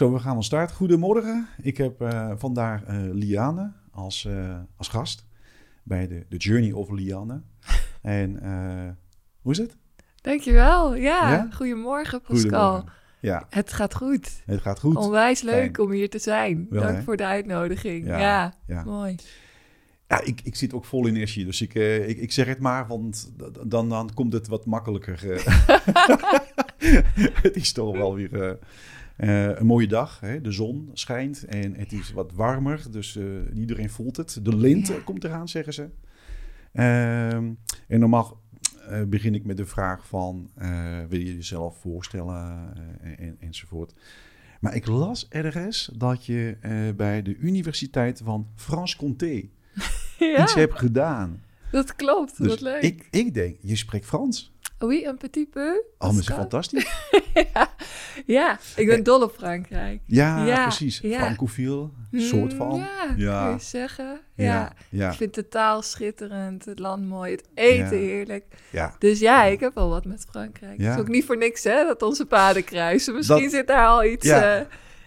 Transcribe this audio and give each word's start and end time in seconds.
Zo, 0.00 0.12
we 0.12 0.18
gaan 0.18 0.34
van 0.34 0.44
start. 0.44 0.72
Goedemorgen. 0.72 1.48
Ik 1.62 1.76
heb 1.76 2.02
uh, 2.02 2.30
vandaag 2.36 2.82
uh, 2.88 2.96
Liane 3.12 3.72
als, 3.90 4.24
uh, 4.24 4.58
als 4.76 4.88
gast 4.88 5.26
bij 5.82 6.08
de, 6.08 6.26
de 6.28 6.36
Journey 6.36 6.72
of 6.72 6.90
Liane. 6.90 7.42
en 8.02 8.38
hoe 9.40 9.52
is 9.52 9.58
het? 9.58 9.76
Dankjewel. 10.20 10.94
Ja, 10.94 11.30
ja? 11.30 11.48
goedemorgen 11.52 12.20
Pascal. 12.20 12.70
Goedemorgen. 12.70 12.92
Ja. 13.20 13.46
Het 13.50 13.72
gaat 13.72 13.94
goed. 13.94 14.42
Het 14.44 14.60
gaat 14.60 14.80
goed. 14.80 14.96
Onwijs 14.96 15.42
leuk 15.42 15.78
om 15.78 15.90
hier 15.90 16.10
te 16.10 16.18
zijn. 16.18 16.66
Dank 16.70 17.02
voor 17.02 17.16
de 17.16 17.26
uitnodiging. 17.26 18.06
Ja, 18.06 18.54
ja, 18.66 18.84
mooi. 18.84 19.16
Ja, 20.08 20.20
ik, 20.22 20.40
ik 20.44 20.56
zit 20.56 20.72
ook 20.72 20.84
vol 20.84 21.08
energie, 21.08 21.44
dus 21.44 21.60
ik, 21.60 21.74
ik, 21.74 22.18
ik 22.18 22.32
zeg 22.32 22.46
het 22.46 22.60
maar, 22.60 22.86
want 22.86 23.32
dan, 23.66 23.88
dan 23.88 24.10
komt 24.14 24.32
het 24.32 24.48
wat 24.48 24.66
makkelijker. 24.66 25.20
het 27.42 27.56
is 27.56 27.72
toch 27.72 27.96
wel 27.96 28.14
weer 28.14 28.58
uh, 29.20 29.58
een 29.58 29.66
mooie 29.66 29.86
dag. 29.86 30.20
Hè? 30.20 30.40
De 30.40 30.52
zon 30.52 30.90
schijnt 30.92 31.44
en 31.44 31.74
het 31.74 31.92
is 31.92 32.12
wat 32.12 32.32
warmer, 32.32 32.86
dus 32.90 33.16
uh, 33.16 33.24
iedereen 33.54 33.90
voelt 33.90 34.16
het. 34.16 34.38
De 34.42 34.56
lente 34.56 34.92
ja. 34.92 35.00
komt 35.00 35.24
eraan, 35.24 35.48
zeggen 35.48 35.72
ze. 35.72 35.88
Ehm, 36.72 37.52
en 37.88 38.00
normaal 38.00 38.40
uh, 38.90 39.02
begin 39.02 39.34
ik 39.34 39.44
met 39.44 39.56
de 39.56 39.66
vraag 39.66 40.06
van, 40.06 40.50
wil 41.08 41.18
je 41.18 41.34
jezelf 41.34 41.76
voorstellen 41.78 42.72
en, 43.00 43.36
enzovoort. 43.40 43.94
Maar 44.60 44.74
ik 44.74 44.86
las 44.86 45.28
ergens 45.28 45.90
dat 45.96 46.26
je 46.26 46.56
bij 46.96 47.22
de 47.22 47.36
Universiteit 47.36 48.20
van 48.24 48.46
Frans-Comté 48.54 49.32
ja. 50.18 50.42
iets 50.42 50.54
hebt 50.54 50.78
gedaan. 50.78 51.42
Dat 51.70 51.96
klopt, 51.96 52.38
dus 52.38 52.48
wat 52.48 52.60
leuk. 52.60 52.82
Ik, 52.82 53.08
ik 53.10 53.34
denk, 53.34 53.56
je 53.60 53.76
spreekt 53.76 54.06
Frans. 54.06 54.49
Oui, 54.82 55.04
un 55.06 55.16
petit 55.16 55.46
peu. 55.46 55.82
Oh, 55.98 56.10
maar 56.10 56.20
is 56.20 56.26
fantastisch. 56.26 56.86
ja. 57.54 57.68
ja, 58.26 58.58
ik 58.76 58.86
ben 58.86 59.02
dol 59.02 59.22
op 59.22 59.34
Frankrijk. 59.36 60.00
Ja, 60.06 60.44
ja 60.46 60.62
precies. 60.62 60.98
Ja. 61.02 61.18
Francofiel, 61.18 61.92
soort 62.12 62.54
van. 62.54 62.76
Ja, 62.76 63.14
ja. 63.16 63.44
kun 63.44 63.52
je 63.52 63.60
zeggen. 63.62 64.20
Ja. 64.34 64.72
ja. 64.88 65.10
Ik 65.10 65.16
vind 65.16 65.34
de 65.34 65.48
taal 65.48 65.82
schitterend, 65.82 66.64
het 66.64 66.78
land 66.78 67.08
mooi, 67.08 67.32
het 67.32 67.44
eten 67.54 67.98
heerlijk. 67.98 68.44
Ja. 68.70 68.94
Dus 68.98 69.18
ja, 69.18 69.44
ik 69.44 69.60
heb 69.60 69.74
wel 69.74 69.88
wat 69.88 70.04
met 70.04 70.26
Frankrijk. 70.30 70.78
Het 70.78 70.94
is 70.94 71.00
ook 71.00 71.08
niet 71.08 71.24
voor 71.24 71.36
niks 71.36 71.64
hè, 71.64 71.84
dat 71.84 72.02
onze 72.02 72.26
paden 72.26 72.64
kruisen. 72.64 73.14
Misschien 73.14 73.50
zit 73.50 73.66
daar 73.66 73.86
al 73.86 74.04
iets... 74.04 74.26
Uh, 74.26 74.60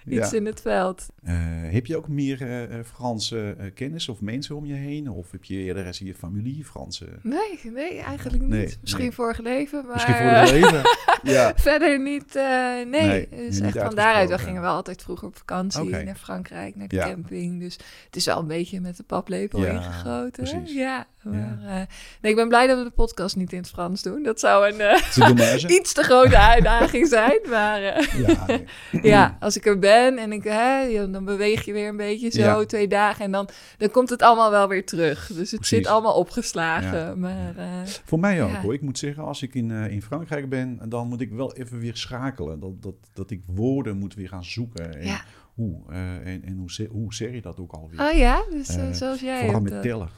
iets 0.05 0.33
in 0.33 0.45
het 0.45 0.61
veld. 0.61 1.05
Uh, 1.23 1.31
heb 1.71 1.85
je 1.85 1.97
ook 1.97 2.07
meer 2.07 2.41
uh, 2.41 2.79
Franse 2.83 3.55
uh, 3.59 3.65
kennis 3.73 4.09
of 4.09 4.21
mensen 4.21 4.55
om 4.55 4.65
je 4.65 4.73
heen? 4.73 5.09
Of 5.09 5.31
heb 5.31 5.43
je 5.43 5.55
eerder 5.55 5.85
eens 5.85 5.99
in 5.99 6.05
je 6.05 6.15
familie 6.15 6.65
Franse? 6.65 7.05
Nee, 7.21 7.59
nee 7.63 7.99
eigenlijk 7.99 8.41
niet. 8.41 8.49
Nee, 8.49 8.77
Misschien 8.81 9.03
nee. 9.03 9.11
vorige 9.11 9.41
leven, 9.41 9.85
maar... 9.85 9.93
Misschien 9.93 10.15
vorige 10.15 10.53
leven, 10.53 10.81
ja. 11.33 11.53
Verder 11.55 11.99
niet, 11.99 12.33
nee. 12.33 12.85
nee. 12.85 13.29
Dus 13.29 13.59
echt 13.59 13.77
van 13.77 13.95
daaruit, 13.95 14.29
we 14.29 14.37
gingen 14.37 14.61
wel 14.61 14.75
altijd 14.75 15.01
vroeger 15.01 15.27
op 15.27 15.37
vakantie 15.37 15.81
okay. 15.81 16.03
naar 16.03 16.15
Frankrijk, 16.15 16.75
naar 16.75 16.87
de 16.87 16.95
ja. 16.95 17.07
camping. 17.07 17.59
Dus 17.59 17.77
het 18.05 18.15
is 18.15 18.25
wel 18.25 18.39
een 18.39 18.47
beetje 18.47 18.81
met 18.81 18.97
de 18.97 19.03
paplepel 19.03 19.63
ja, 19.63 19.71
ingegoten. 19.71 20.43
Precies. 20.43 20.73
Ja, 20.73 21.07
maar, 21.21 21.87
nee, 22.21 22.31
ik 22.31 22.35
ben 22.35 22.47
blij 22.47 22.67
dat 22.67 22.77
we 22.77 22.83
de 22.83 22.89
podcast 22.89 23.35
niet 23.35 23.51
in 23.51 23.57
het 23.57 23.69
Frans 23.69 24.01
doen. 24.01 24.23
Dat 24.23 24.39
zou 24.39 24.73
een 24.73 25.71
iets 25.79 25.93
te 25.93 26.03
grote 26.03 26.37
uitdaging 26.53 27.07
zijn. 27.07 27.39
Maar 27.49 27.81
ja, 27.81 28.59
ja, 29.01 29.37
als 29.39 29.57
ik 29.57 29.65
er 29.65 29.79
ben 29.79 29.92
en 29.93 30.31
ik, 30.31 30.43
hè, 30.43 31.11
dan 31.11 31.25
beweeg 31.25 31.65
je 31.65 31.73
weer 31.73 31.87
een 31.87 31.97
beetje 31.97 32.29
zo 32.29 32.65
twee 32.65 32.87
dagen 32.87 33.25
en 33.25 33.31
dan, 33.31 33.49
dan 33.77 33.91
komt 33.91 34.09
het 34.09 34.21
allemaal 34.21 34.51
wel 34.51 34.67
weer 34.67 34.85
terug. 34.85 35.31
Dus 35.33 35.51
het 35.51 35.67
zit 35.67 35.87
allemaal 35.87 36.13
opgeslagen. 36.13 37.19
Maar, 37.19 37.55
uh, 37.57 37.65
Voor 38.05 38.19
mij 38.19 38.43
ook 38.43 38.51
hoor. 38.51 38.73
Ik 38.73 38.81
moet 38.81 38.97
zeggen, 38.97 39.23
als 39.23 39.41
ik 39.41 39.55
in, 39.55 39.69
uh, 39.69 39.91
in 39.91 40.01
Frankrijk 40.01 40.49
ben, 40.49 40.79
dan 40.89 41.07
moet 41.07 41.21
ik 41.21 41.31
wel 41.31 41.53
even 41.53 41.79
weer 41.79 41.97
schakelen. 41.97 42.59
Dat, 42.59 42.81
dat, 42.81 42.95
dat 43.13 43.31
ik 43.31 43.41
woorden 43.45 43.97
moet 43.97 44.13
weer 44.13 44.27
gaan 44.27 44.45
zoeken. 44.45 44.99
En 44.99 45.21
hoe, 45.53 45.79
uh, 45.89 45.97
en, 46.27 46.43
en 46.43 46.57
hoe, 46.57 46.87
hoe 46.91 47.13
zeg 47.13 47.31
je 47.31 47.41
dat 47.41 47.59
ook 47.59 47.71
alweer? 47.71 48.01
Oh 48.01 48.17
ja, 48.17 48.43
dus 48.51 48.77
zoals 48.91 49.19
jij 49.19 49.39
Vooral 49.39 49.61
met 49.61 49.81
tellen. 49.81 50.09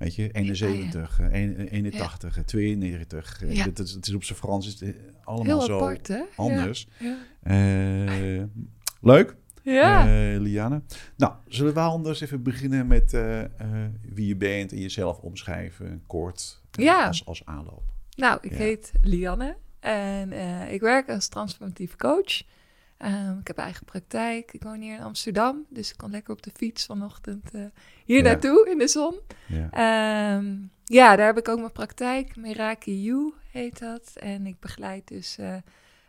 Weet 0.00 0.14
je, 0.14 0.30
71, 0.30 1.20
ah, 1.20 1.30
ja. 1.30 1.32
81, 1.32 2.36
ja. 2.36 2.42
92. 2.42 3.42
Ja. 3.48 3.64
Het, 3.64 3.78
is, 3.78 3.90
het 3.90 4.06
is 4.06 4.14
op 4.14 4.24
zijn 4.24 4.38
Frans 4.38 4.66
is 4.66 4.80
het 4.80 4.94
allemaal 5.24 5.58
Heel 5.58 5.60
zo 5.60 5.76
apart, 5.76 6.08
hè? 6.08 6.22
anders. 6.36 6.88
Ja. 6.98 7.16
Uh, 7.44 8.42
leuk. 9.00 9.36
Ja. 9.62 10.06
Uh, 10.06 10.40
Liane. 10.40 10.82
Nou, 11.16 11.32
zullen 11.48 11.74
we 11.74 11.80
anders 11.80 12.20
even 12.20 12.42
beginnen 12.42 12.86
met 12.86 13.12
uh, 13.12 13.42
wie 14.14 14.26
je 14.26 14.36
bent 14.36 14.72
en 14.72 14.78
jezelf 14.78 15.18
omschrijven, 15.18 16.02
kort, 16.06 16.60
ja. 16.70 17.06
als, 17.06 17.26
als 17.26 17.44
aanloop? 17.44 17.84
Nou, 18.16 18.38
ik 18.40 18.52
heet 18.52 18.92
Lianne 19.02 19.56
en 19.80 20.32
ik 20.72 20.80
werk 20.80 21.08
als 21.08 21.28
transformatief 21.28 21.96
coach. 21.96 22.42
Um, 23.04 23.38
ik 23.38 23.46
heb 23.46 23.58
eigen 23.58 23.84
praktijk. 23.84 24.52
Ik 24.52 24.62
woon 24.62 24.80
hier 24.80 24.94
in 24.94 25.02
Amsterdam, 25.02 25.64
dus 25.68 25.90
ik 25.90 25.96
kan 25.96 26.10
lekker 26.10 26.32
op 26.32 26.42
de 26.42 26.50
fiets 26.54 26.86
vanochtend 26.86 27.50
hier 28.04 28.16
ja. 28.16 28.22
naartoe 28.22 28.70
in 28.70 28.78
de 28.78 28.88
zon. 28.88 29.20
Ja. 29.46 30.36
Um, 30.36 30.70
ja, 30.84 31.16
daar 31.16 31.26
heb 31.26 31.38
ik 31.38 31.48
ook 31.48 31.58
mijn 31.58 31.72
praktijk. 31.72 32.36
Meraki 32.36 33.02
You 33.02 33.32
heet 33.50 33.78
dat. 33.78 34.12
En 34.14 34.46
ik 34.46 34.60
begeleid 34.60 35.08
dus 35.08 35.38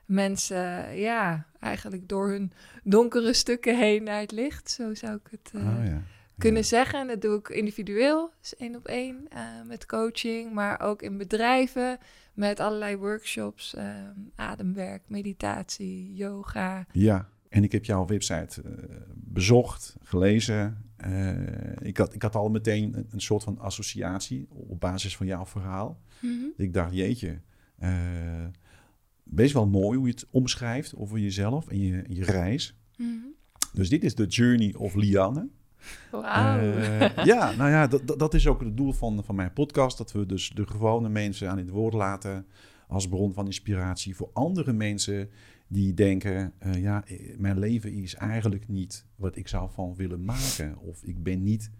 mensen, 0.06 0.96
ja, 0.97 1.46
eigenlijk 1.59 2.09
door 2.09 2.29
hun 2.29 2.52
donkere 2.84 3.34
stukken 3.34 3.78
heen 3.78 4.03
naar 4.03 4.19
het 4.19 4.31
licht. 4.31 4.72
Zo 4.72 4.94
zou 4.94 5.16
ik 5.16 5.28
het 5.31 5.52
uh, 5.56 5.62
oh, 5.62 5.85
ja. 5.85 6.02
Kunnen 6.41 6.66
zeggen. 6.66 7.00
En 7.00 7.07
dat 7.07 7.22
doe 7.22 7.38
ik 7.38 7.50
individueel, 7.50 8.31
dus 8.40 8.56
één 8.56 8.75
op 8.75 8.88
één, 8.88 9.28
uh, 9.34 9.40
met 9.68 9.85
coaching, 9.85 10.53
maar 10.53 10.79
ook 10.79 11.02
in 11.02 11.18
bedrijven 11.18 11.97
met 12.34 12.59
allerlei 12.59 12.96
workshops, 12.96 13.74
uh, 13.78 13.84
ademwerk, 14.35 15.03
meditatie, 15.07 16.13
yoga. 16.13 16.85
Ja, 16.91 17.29
en 17.50 17.63
ik 17.63 17.72
heb 17.72 17.85
jouw 17.85 18.06
website 18.06 18.62
bezocht, 19.16 19.96
gelezen. 20.02 20.91
ik, 21.81 21.97
had, 21.97 22.13
ik 22.13 22.22
had 22.22 22.35
al 22.35 22.50
meteen 22.50 22.97
een, 22.97 23.08
een, 23.12 23.22
soort 23.22 23.44
van 23.44 23.59
associatie 23.59 24.47
op 24.50 24.79
basis 24.79 25.18
van 25.18 25.25
jouw 25.25 25.46
verhaal. 25.46 26.02
Mm 26.19 26.40
-hmm. 26.40 26.53
Ik 26.58 26.73
dacht, 26.73 26.94
jeetje, 26.94 27.41
best 29.23 29.53
wel 29.53 29.68
mooi 29.68 29.97
hoe 29.97 30.08
je 30.08 30.13
het 30.13 30.28
omschrijft 30.31 30.96
over 30.96 31.19
jezelf 31.19 31.68
en 31.68 31.79
je, 31.79 32.03
je 32.08 32.23
reis. 32.23 32.75
Mm 32.97 33.08
-hmm. 33.08 33.34
Dus 33.73 33.90
dit 33.90 34.03
is 34.03 34.16
de 34.16 34.25
Journey 34.25 34.73
of 34.75 34.96
Lianne. 34.96 35.50
Wauw. 36.12 36.59
Uh, 36.59 37.25
ja, 37.25 37.52
nou 37.52 37.69
ja, 37.69 37.88
dat, 37.88 38.19
dat 38.19 38.34
is 38.34 38.47
ook 38.47 38.59
het 38.62 38.78
doel 38.78 38.92
van, 38.92 39.24
van 39.24 39.36
mijn 39.36 39.53
podcast. 39.53 39.97
Dat 39.97 40.12
we 40.12 40.25
dus 40.25 40.50
de 40.50 40.68
gewone 40.68 41.09
mensen 41.09 41.50
aan 41.50 41.58
het 41.58 41.69
woord 41.69 41.94
laten 41.94 42.46
als 42.88 43.08
bron 43.08 43.34
van 43.34 43.46
inspiratie 43.46 44.16
voor 44.16 44.30
andere 44.34 44.74
mensen 44.74 45.30
die 45.68 45.94
denken, 45.94 46.53
uh, 46.66 46.81
ja, 46.81 47.06
eh, 47.06 47.38
mijn 47.38 47.59
leven 47.59 47.91
is 47.91 48.16
eigenlijk 48.16 48.68
niet 48.68 49.06
wat 49.16 49.36
ik 49.36 49.47
zou 49.47 49.70
van 49.74 49.96
willen 49.96 50.25
maken. 50.25 50.78
Of 50.78 51.03
ik 51.03 51.24
ben 51.24 51.44
niet 51.44 51.72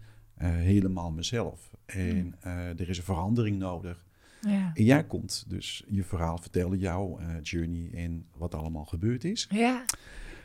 uh, 0.42 0.48
helemaal 0.48 1.10
mezelf. 1.10 1.70
En 1.86 2.34
er 2.76 2.88
is 2.88 2.98
een 2.98 3.04
verandering 3.04 3.58
nodig. 3.58 4.04
Ja. 4.40 4.70
En 4.74 4.84
jij 4.84 5.04
komt 5.04 5.44
dus 5.48 5.84
je 5.88 6.04
verhaal 6.04 6.38
vertellen, 6.38 6.78
jouw 6.78 7.18
journey 7.42 7.90
en 7.94 8.26
wat 8.36 8.54
allemaal 8.54 8.84
gebeurd 8.84 9.24
is. 9.24 9.48
Ja. 9.50 9.84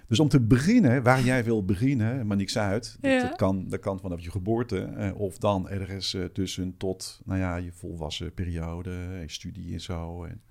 Dus 0.07 0.19
om 0.19 0.27
te 0.27 0.39
beginnen, 0.39 1.03
waar 1.03 1.21
jij 1.21 1.43
wil 1.43 1.65
beginnen, 1.65 2.27
maar 2.27 2.37
niks 2.37 2.57
uit. 2.57 2.97
Ja. 3.01 3.21
Dat, 3.21 3.35
kan, 3.35 3.69
dat 3.69 3.79
kan 3.79 3.99
vanaf 3.99 4.19
je 4.19 4.31
geboorte 4.31 4.93
uh, 4.97 5.19
of 5.19 5.37
dan 5.37 5.69
ergens 5.69 6.13
uh, 6.13 6.25
tussen 6.25 6.77
tot 6.77 7.21
nou 7.25 7.39
ja, 7.39 7.55
je 7.55 7.71
volwassen 7.71 8.33
periode, 8.33 9.23
studie 9.25 9.73
en 9.73 9.81
zo. 9.81 10.23
En... 10.23 10.41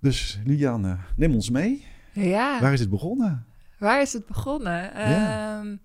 Dus 0.00 0.40
Lianne, 0.44 0.96
neem 1.16 1.34
ons 1.34 1.50
mee. 1.50 1.84
Ja. 2.12 2.60
Waar 2.60 2.72
is 2.72 2.80
het 2.80 2.90
begonnen? 2.90 3.46
Waar 3.78 4.00
is 4.00 4.12
het 4.12 4.26
begonnen? 4.26 4.90
Ja, 4.94 5.58
um, 5.58 5.80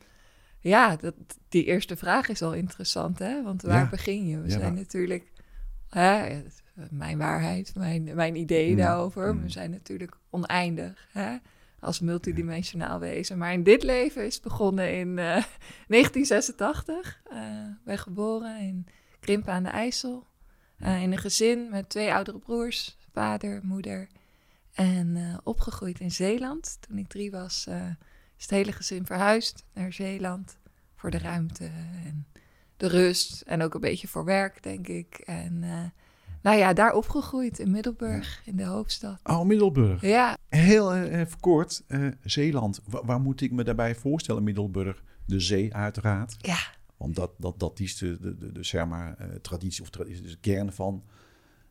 ja 0.59 0.95
dat, 0.95 1.15
die 1.49 1.65
eerste 1.65 1.95
vraag 1.95 2.29
is 2.29 2.41
al 2.41 2.53
interessant, 2.53 3.19
hè? 3.19 3.43
Want 3.43 3.61
waar 3.61 3.89
begin 3.89 4.27
je? 4.27 4.41
We 4.41 4.49
zijn 4.49 4.73
natuurlijk 4.73 5.31
Hè? 5.93 6.41
Mijn 6.89 7.17
waarheid, 7.17 7.75
mijn, 7.75 8.15
mijn 8.15 8.35
ideeën 8.35 8.77
daarover. 8.77 9.41
We 9.41 9.49
zijn 9.49 9.71
natuurlijk 9.71 10.17
oneindig 10.29 11.07
hè? 11.11 11.37
Als 11.83 11.99
multidimensionaal 11.99 12.99
wezen. 12.99 13.37
Maar 13.37 13.53
in 13.53 13.63
dit 13.63 13.83
leven 13.83 14.25
is 14.25 14.39
begonnen 14.39 14.93
in 14.93 15.07
uh, 15.07 15.15
1986. 15.15 17.21
Uh, 17.31 17.39
ben 17.83 17.97
geboren 17.97 18.59
in 18.59 18.87
Krimpen 19.19 19.53
aan 19.53 19.63
de 19.63 19.69
IJssel. 19.69 20.27
Uh, 20.79 21.01
in 21.01 21.11
een 21.11 21.17
gezin 21.17 21.69
met 21.69 21.89
twee 21.89 22.13
oudere 22.13 22.39
broers, 22.39 22.97
vader, 23.11 23.59
moeder. 23.63 24.07
En 24.73 25.39
opgegroeid 25.43 25.99
in 25.99 26.11
Zeeland. 26.11 26.77
Toen 26.79 26.97
ik 26.97 27.07
drie 27.07 27.31
was, 27.31 27.67
is 28.37 28.41
het 28.41 28.49
hele 28.49 28.71
gezin 28.71 29.05
verhuisd 29.05 29.63
naar 29.73 29.93
Zeeland. 29.93 30.57
Voor 30.95 31.11
de 31.11 31.17
ruimte 31.17 31.65
en 32.05 32.27
de 32.77 32.87
rust 32.87 33.41
en 33.41 33.61
ook 33.61 33.73
een 33.73 33.81
beetje 33.81 34.07
voor 34.07 34.25
werk, 34.25 34.63
denk 34.63 34.87
ik. 34.87 35.15
En 35.25 35.63
nou 36.43 36.57
ja, 36.57 36.73
daar 36.73 36.93
opgegroeid 36.93 37.59
in 37.59 37.71
Middelburg, 37.71 38.41
in 38.45 38.55
de 38.55 38.63
hoofdstad. 38.63 39.19
Oh, 39.23 39.45
Middelburg. 39.45 40.01
Ja. 40.01 40.37
Heel 40.49 40.95
uh, 40.95 41.19
even 41.19 41.39
kort, 41.39 41.83
uh, 41.87 42.07
Zeeland. 42.23 42.81
Waar, 42.85 43.05
waar, 43.05 43.19
moet 43.19 43.41
ik 43.41 43.51
me 43.51 43.63
daarbij 43.63 43.95
voorstellen? 43.95 44.43
Middelburg, 44.43 45.03
de 45.25 45.39
zee 45.39 45.73
uiteraard. 45.73 46.35
Ja. 46.37 46.57
Want 46.97 47.15
dat, 47.15 47.31
dat, 47.37 47.59
dat 47.59 47.79
is 47.79 47.97
de, 47.97 48.19
de, 48.19 48.37
de, 48.37 48.51
de 48.51 48.63
zeg 48.63 48.85
maar, 48.85 49.17
traditie 49.41 49.81
of 49.81 49.89
traditie, 49.89 50.21
de 50.21 50.37
kern 50.41 50.71
van 50.71 51.03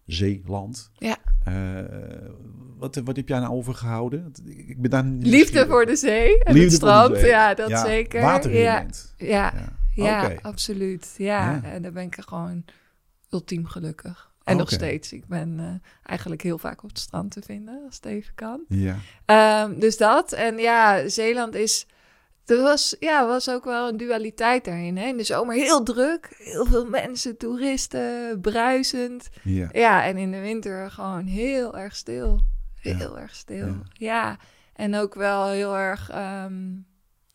Zeeland. 0.07 0.91
Ja. 0.95 1.17
wat, 2.79 2.97
wat 3.05 3.17
heb 3.17 3.29
jij 3.29 3.39
nou 3.39 3.53
overgehouden? 3.53 4.33
Ik 4.45 4.81
ben 4.81 4.91
daar 4.91 5.05
Liefde 5.05 5.67
voor 5.67 5.87
de 5.87 5.97
zee 5.97 6.45
en 6.45 6.53
Liefde 6.53 6.69
het 6.69 6.77
strand. 6.77 7.21
Ja, 7.21 7.55
dat 7.55 7.79
zeker. 7.79 8.23
Waterelement. 8.23 9.15
Ja, 9.17 9.53
ja, 9.95 10.29
ja, 10.29 10.35
absoluut. 10.43 11.15
Ja. 11.19 11.63
en 11.65 11.83
daar 11.83 11.93
ben 11.93 12.05
ik 12.05 12.17
gewoon 12.21 12.65
ultiem 13.31 13.67
gelukkig. 13.67 14.32
En 14.45 14.57
nog 14.57 14.71
steeds. 14.71 15.13
Ik 15.13 15.27
ben 15.27 15.59
uh, 15.59 15.69
eigenlijk 16.03 16.43
heel 16.43 16.59
vaak 16.59 16.83
op 16.83 16.89
het 16.89 16.99
strand 16.99 17.31
te 17.31 17.43
vinden, 17.43 17.83
als 17.87 17.97
het 17.97 18.05
even 18.05 18.35
kan. 18.35 18.65
Ja. 18.69 18.97
Um, 19.65 19.79
dus 19.79 19.97
dat. 19.97 20.33
En 20.33 20.59
ja, 20.59 21.09
Zeeland 21.09 21.55
is... 21.55 21.87
Er 22.47 22.63
was, 22.63 22.97
ja, 23.01 23.27
was 23.27 23.51
ook 23.51 23.65
wel 23.65 23.89
een 23.89 23.97
dualiteit 23.97 24.65
daarin. 24.65 24.97
Hè? 24.97 25.07
In 25.07 25.17
de 25.17 25.25
zomer 25.25 25.55
heel 25.55 25.83
druk. 25.83 26.35
Heel 26.39 26.67
veel 26.67 26.87
mensen, 26.89 27.37
toeristen, 27.37 28.41
bruisend. 28.41 29.29
Ja. 29.43 29.69
ja, 29.73 30.05
en 30.05 30.17
in 30.17 30.31
de 30.31 30.41
winter 30.41 30.91
gewoon 30.91 31.27
heel 31.27 31.79
erg 31.79 31.97
stil. 31.97 32.41
Heel 32.75 33.19
erg 33.19 33.35
stil. 33.35 33.75
Ja. 33.93 34.39
En 34.75 34.95
ook 34.95 35.15
wel 35.15 35.49
heel 35.49 35.77
erg... 35.77 36.11
Um, 36.45 36.87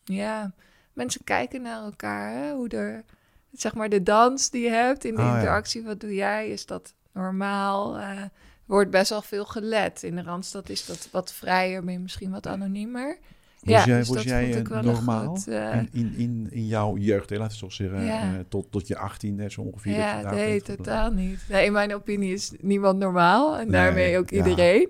ja, 0.04 0.54
mensen 0.92 1.24
kijken 1.24 1.62
naar 1.62 1.82
elkaar. 1.82 2.32
Hè? 2.32 2.52
Hoe 2.52 2.68
er... 2.68 3.04
Zeg 3.52 3.74
maar 3.74 3.88
de 3.88 4.02
dans 4.02 4.50
die 4.50 4.62
je 4.62 4.70
hebt 4.70 5.04
in 5.04 5.14
de 5.14 5.22
oh, 5.22 5.34
interactie. 5.34 5.82
Wat 5.82 6.00
doe 6.00 6.14
jij? 6.14 6.48
Is 6.48 6.66
dat 6.66 6.94
normaal. 7.22 7.98
Uh, 7.98 8.22
wordt 8.64 8.90
best 8.90 9.10
wel 9.10 9.22
veel 9.22 9.44
gelet. 9.44 10.02
In 10.02 10.16
de 10.16 10.22
Randstad 10.22 10.68
is 10.68 10.86
dat 10.86 11.08
wat 11.12 11.32
vrijer, 11.32 11.84
ben 11.84 11.92
je 11.92 11.98
misschien 11.98 12.30
wat 12.30 12.46
anoniemer. 12.46 13.18
Was 13.60 13.74
ja, 13.74 13.84
jij, 13.84 13.98
dus 13.98 14.08
was 14.08 14.22
jij 14.22 14.62
normaal 14.62 15.26
goed, 15.26 15.48
uh, 15.48 15.76
in, 15.76 16.14
in, 16.16 16.48
in 16.50 16.66
jouw 16.66 16.96
jeugd, 16.96 17.30
laten 17.30 17.46
we 17.46 17.54
zo 17.54 17.68
zeggen, 17.68 18.04
ja. 18.04 18.32
uh, 18.32 18.38
tot, 18.48 18.72
tot 18.72 18.86
je 18.86 18.96
18 18.96 19.50
zo 19.50 19.60
ongeveer? 19.60 19.92
Ja, 19.92 20.30
nee, 20.30 20.62
totaal 20.62 21.10
niet. 21.10 21.40
Nee, 21.48 21.64
in 21.64 21.72
mijn 21.72 21.94
opinie 21.94 22.32
is 22.32 22.52
niemand 22.60 22.98
normaal 22.98 23.58
en 23.58 23.70
daarmee 23.70 24.18
ook 24.18 24.30
iedereen. 24.30 24.88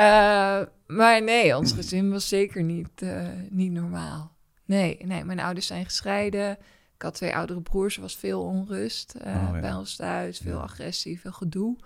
Uh, 0.00 0.60
maar 0.86 1.22
nee, 1.22 1.56
ons 1.56 1.72
gezin 1.72 2.10
was 2.10 2.28
zeker 2.28 2.62
niet, 2.62 3.04
niet 3.50 3.72
normaal. 3.72 4.32
Nee, 4.64 4.98
nee, 5.04 5.24
mijn 5.24 5.40
ouders 5.40 5.66
zijn 5.66 5.84
gescheiden. 5.84 6.58
Ik 6.94 7.02
had 7.02 7.14
twee 7.14 7.36
oudere 7.36 7.60
broers, 7.60 7.96
er 7.96 8.02
was 8.02 8.16
veel 8.16 8.42
onrust 8.42 9.14
uh, 9.26 9.34
oh, 9.34 9.60
bij 9.60 9.74
ons 9.74 9.96
thuis, 9.96 10.38
veel 10.38 10.60
agressie, 10.60 11.20
veel 11.20 11.32
gedoe. 11.32 11.76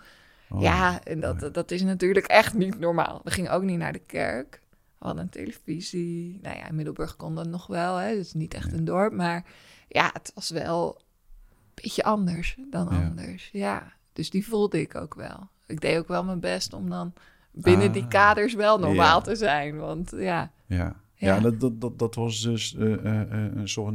Oh, 0.51 0.61
ja, 0.61 1.05
en 1.05 1.21
dat, 1.21 1.55
dat 1.55 1.71
is 1.71 1.83
natuurlijk 1.83 2.27
echt 2.27 2.55
niet 2.55 2.79
normaal. 2.79 3.21
We 3.25 3.31
gingen 3.31 3.51
ook 3.51 3.63
niet 3.63 3.79
naar 3.79 3.93
de 3.93 3.99
kerk. 4.07 4.63
We 4.99 5.05
hadden 5.05 5.23
een 5.23 5.31
televisie. 5.31 6.39
Nou 6.43 6.57
ja, 6.57 6.69
in 6.69 6.75
Middelburg 6.75 7.17
kon 7.17 7.35
dat 7.35 7.47
nog 7.47 7.67
wel. 7.67 7.97
Hè. 7.97 8.09
Het 8.09 8.27
is 8.27 8.33
niet 8.33 8.55
echt 8.55 8.73
een 8.73 8.85
dorp. 8.85 9.13
Maar 9.13 9.45
ja, 9.89 10.11
het 10.13 10.33
was 10.35 10.51
wel 10.51 10.97
een 10.99 11.55
beetje 11.75 12.05
anders 12.05 12.57
dan 12.71 12.89
anders. 12.89 13.49
Ja, 13.53 13.93
dus 14.13 14.31
die 14.31 14.47
voelde 14.47 14.81
ik 14.81 14.95
ook 14.95 15.15
wel. 15.15 15.49
Ik 15.67 15.81
deed 15.81 15.99
ook 15.99 16.09
wel 16.09 16.25
mijn 16.25 16.41
best 16.41 16.73
om 16.73 16.91
dan 16.91 17.13
binnen 17.53 17.93
die 17.93 18.03
ah. 18.03 18.09
kaders 18.09 18.55
wel 18.55 18.79
normaal 18.79 19.23
te 19.23 19.37
zijn. 19.37 19.77
Want 19.77 20.13
ja. 20.17 20.53
Ja, 20.67 20.97
ja. 21.15 21.41
dat, 21.41 21.61
dat, 21.61 21.81
dat, 21.81 21.99
dat 21.99 22.15
was 22.15 22.41
dus 22.41 22.75
uh, 22.75 23.05
uh, 23.05 23.23
een 23.31 23.69
soort 23.69 23.95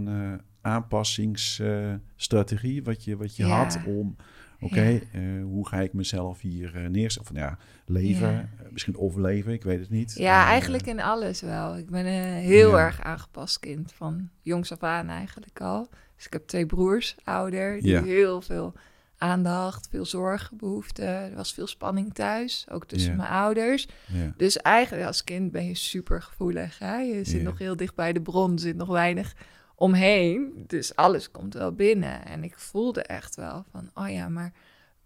aanpassingsstrategie 0.63 2.83
wat 2.83 3.03
je, 3.03 3.17
wat 3.17 3.35
je 3.35 3.43
had 3.43 3.79
om... 3.85 4.15
Oké, 4.59 5.01
eh, 5.11 5.21
hoe 5.43 5.67
ga 5.67 5.79
ik 5.79 5.93
mezelf 5.93 6.41
hier 6.41 6.75
uh, 6.75 6.87
neerzetten? 6.87 7.35
Of 7.35 7.41
ja, 7.41 7.57
leven, 7.85 8.31
ja. 8.31 8.39
Uh, 8.39 8.45
misschien 8.71 8.97
overleven, 8.97 9.53
ik 9.53 9.63
weet 9.63 9.79
het 9.79 9.89
niet. 9.89 10.13
Ja, 10.17 10.45
eigenlijk 10.45 10.85
in 10.85 11.01
alles 11.01 11.41
wel. 11.41 11.77
Ik 11.77 11.89
ben 11.89 12.05
een 12.05 12.33
heel 12.33 12.79
erg 12.79 13.01
aangepast 13.01 13.59
kind 13.59 13.93
van 13.95 14.29
jongs 14.41 14.71
af 14.71 14.83
aan 14.83 15.09
eigenlijk 15.09 15.61
al. 15.61 15.89
Dus 16.15 16.25
ik 16.25 16.33
heb 16.33 16.47
twee 16.47 16.65
broers, 16.65 17.15
ouder, 17.23 17.81
die 17.81 17.97
heel 17.97 18.41
veel 18.41 18.73
aandacht, 19.17 19.87
veel 19.89 20.05
zorg 20.05 20.51
behoefte. 20.57 21.03
Er 21.03 21.35
was 21.35 21.53
veel 21.53 21.67
spanning 21.67 22.13
thuis, 22.13 22.65
ook 22.69 22.85
tussen 22.85 23.15
mijn 23.15 23.29
ouders. 23.29 23.87
Dus 24.37 24.57
eigenlijk 24.57 25.07
als 25.07 25.23
kind 25.23 25.51
ben 25.51 25.65
je 25.65 25.75
super 25.75 26.21
gevoelig. 26.21 26.79
Hè? 26.79 26.97
Je 26.97 27.23
zit 27.23 27.43
nog 27.43 27.57
heel 27.57 27.75
dicht 27.75 27.95
bij 27.95 28.13
de 28.13 28.21
bron, 28.21 28.59
zit 28.59 28.75
nog 28.75 28.87
weinig 28.87 29.35
omheen. 29.75 30.63
Dus 30.67 30.95
alles 30.95 31.31
komt 31.31 31.53
wel 31.53 31.71
binnen. 31.71 32.25
En 32.25 32.43
ik 32.43 32.53
voelde 32.57 33.01
echt 33.01 33.35
wel 33.35 33.65
van, 33.71 33.89
oh 33.93 34.09
ja, 34.09 34.29
maar 34.29 34.53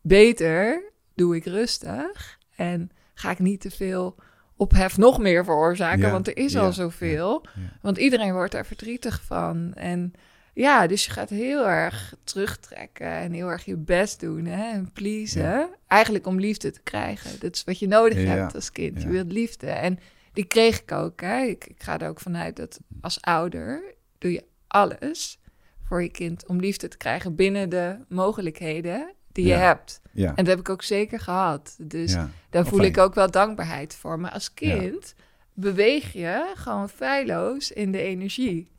beter 0.02 0.92
doe 1.16 1.36
ik 1.36 1.46
rustig. 1.46 2.40
En 2.56 2.92
ga 3.14 3.32
ik 3.32 3.40
niet 3.40 3.62
te 3.62 3.72
veel 3.72 4.16
ophef 4.56 4.98
nog 4.98 5.20
meer 5.20 5.44
veroorzaken, 5.44 6.12
want 6.12 6.28
er 6.28 6.38
is 6.38 6.56
al 6.56 6.74
zoveel. 6.74 7.46
Want 7.82 7.98
iedereen 7.98 8.34
wordt 8.34 8.54
er 8.54 8.66
verdrietig 8.66 9.22
van. 9.24 9.74
En 9.74 10.14
ja, 10.54 10.88
dus 10.88 11.06
je 11.06 11.12
gaat 11.12 11.30
heel 11.30 11.68
erg 11.68 12.16
terugtrekken 12.24 13.12
en 13.12 13.32
heel 13.32 13.48
erg 13.48 13.66
je 13.66 13.76
best 13.76 14.20
doen 14.20 14.46
hè, 14.46 14.72
en 14.72 14.92
pleasen. 14.94 15.70
Eigenlijk 15.88 16.28
om 16.28 16.40
liefde 16.40 16.72
te 16.72 16.82
krijgen. 16.84 17.40
Dat 17.40 17.56
is 17.56 17.64
wat 17.64 17.80
je 17.80 17.88
nodig 17.88 18.26
hebt 18.26 18.56
als 18.56 18.72
kind. 18.72 19.02
Je 19.02 19.08
wilt 19.08 19.32
liefde. 19.32 19.68
En 19.68 20.00
die 20.34 20.46
kreeg 20.46 20.82
ik 20.82 20.92
ook. 20.92 21.22
Hè. 21.22 21.42
Ik, 21.42 21.66
ik 21.66 21.84
ga 21.84 22.00
er 22.00 22.10
ook 22.10 22.20
vanuit 22.20 22.56
dat 22.56 22.80
als 23.02 23.22
ouder 23.22 23.82
doe 24.18 24.32
je 24.32 24.44
alles 24.68 25.40
voor 25.84 26.02
je 26.02 26.10
kind 26.10 26.48
om 26.48 26.60
liefde 26.60 26.88
te 26.88 26.98
krijgen 26.98 27.36
binnen 27.36 27.70
de 27.70 28.00
mogelijkheden 28.08 29.14
die 29.32 29.46
je 29.46 29.54
hebt. 29.54 30.02
Ja. 30.12 30.30
En 30.30 30.36
dat 30.36 30.48
heb 30.48 30.60
ik 30.60 30.70
ook 30.70 30.84
zeker 30.84 31.20
gehad. 31.20 31.76
Dus 31.82 32.16
daar 32.50 32.66
voel 32.66 32.82
ik 32.82 32.98
ook 32.98 33.16
wel 33.16 33.32
dankbaarheid 33.32 33.96
voor. 33.96 34.20
Maar 34.20 34.32
als 34.32 34.54
kind 34.54 35.16
beweeg 35.54 36.14
je 36.14 36.52
gewoon 36.56 36.90
feilloos 36.90 37.72
in 37.72 37.92
de 37.92 38.02
energie. 38.02 38.72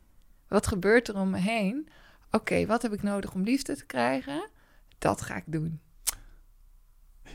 Wat 0.47 0.67
gebeurt 0.67 1.07
er 1.07 1.15
om 1.15 1.29
me 1.29 1.37
heen? 1.37 1.89
Oké, 2.31 2.65
wat 2.65 2.81
heb 2.81 2.93
ik 2.93 3.03
nodig 3.03 3.33
om 3.33 3.43
liefde 3.43 3.75
te 3.75 3.85
krijgen? 3.85 4.49
Dat 4.97 5.21
ga 5.21 5.35
ik 5.35 5.43
doen. 5.45 5.79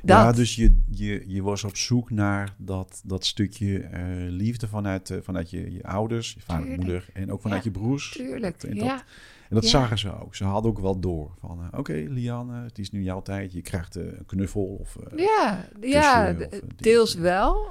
Ja, 0.07 0.33
dus 0.33 0.55
je, 0.55 0.81
je, 0.91 1.25
je 1.27 1.43
was 1.43 1.65
op 1.65 1.77
zoek 1.77 2.11
naar 2.11 2.55
dat, 2.57 3.03
dat 3.05 3.25
stukje 3.25 3.67
uh, 3.67 3.89
liefde 4.29 4.69
vanuit, 4.69 5.11
uh, 5.11 5.19
vanuit 5.23 5.51
je, 5.51 5.73
je 5.73 5.85
ouders, 5.85 6.33
je 6.33 6.41
vader 6.41 6.67
moeder 6.67 7.07
en 7.13 7.33
ook 7.33 7.41
vanuit 7.41 7.65
je 7.65 7.71
broers. 7.71 8.11
Tuurlijk, 8.11 8.63
en 8.63 8.79
dat, 8.79 9.05
En 9.49 9.55
dat 9.55 9.65
zagen 9.65 9.99
ze 9.99 10.21
ook. 10.21 10.35
Ze 10.35 10.45
hadden 10.45 10.71
ook 10.71 10.79
wel 10.79 11.01
door 11.01 11.31
van, 11.39 11.59
uh, 11.59 11.67
oké 11.67 11.79
okay, 11.79 12.07
Lianne, 12.07 12.63
het 12.63 12.79
is 12.79 12.91
nu 12.91 13.03
jouw 13.03 13.23
tijd, 13.23 13.53
je 13.53 13.63
krijgt 13.63 13.95
een 13.95 14.23
knuffel 14.27 14.63
of 14.81 14.97
Ja, 15.17 15.69
ja 15.81 16.35
of, 16.39 16.61
deels 16.77 17.15
wel, 17.15 17.69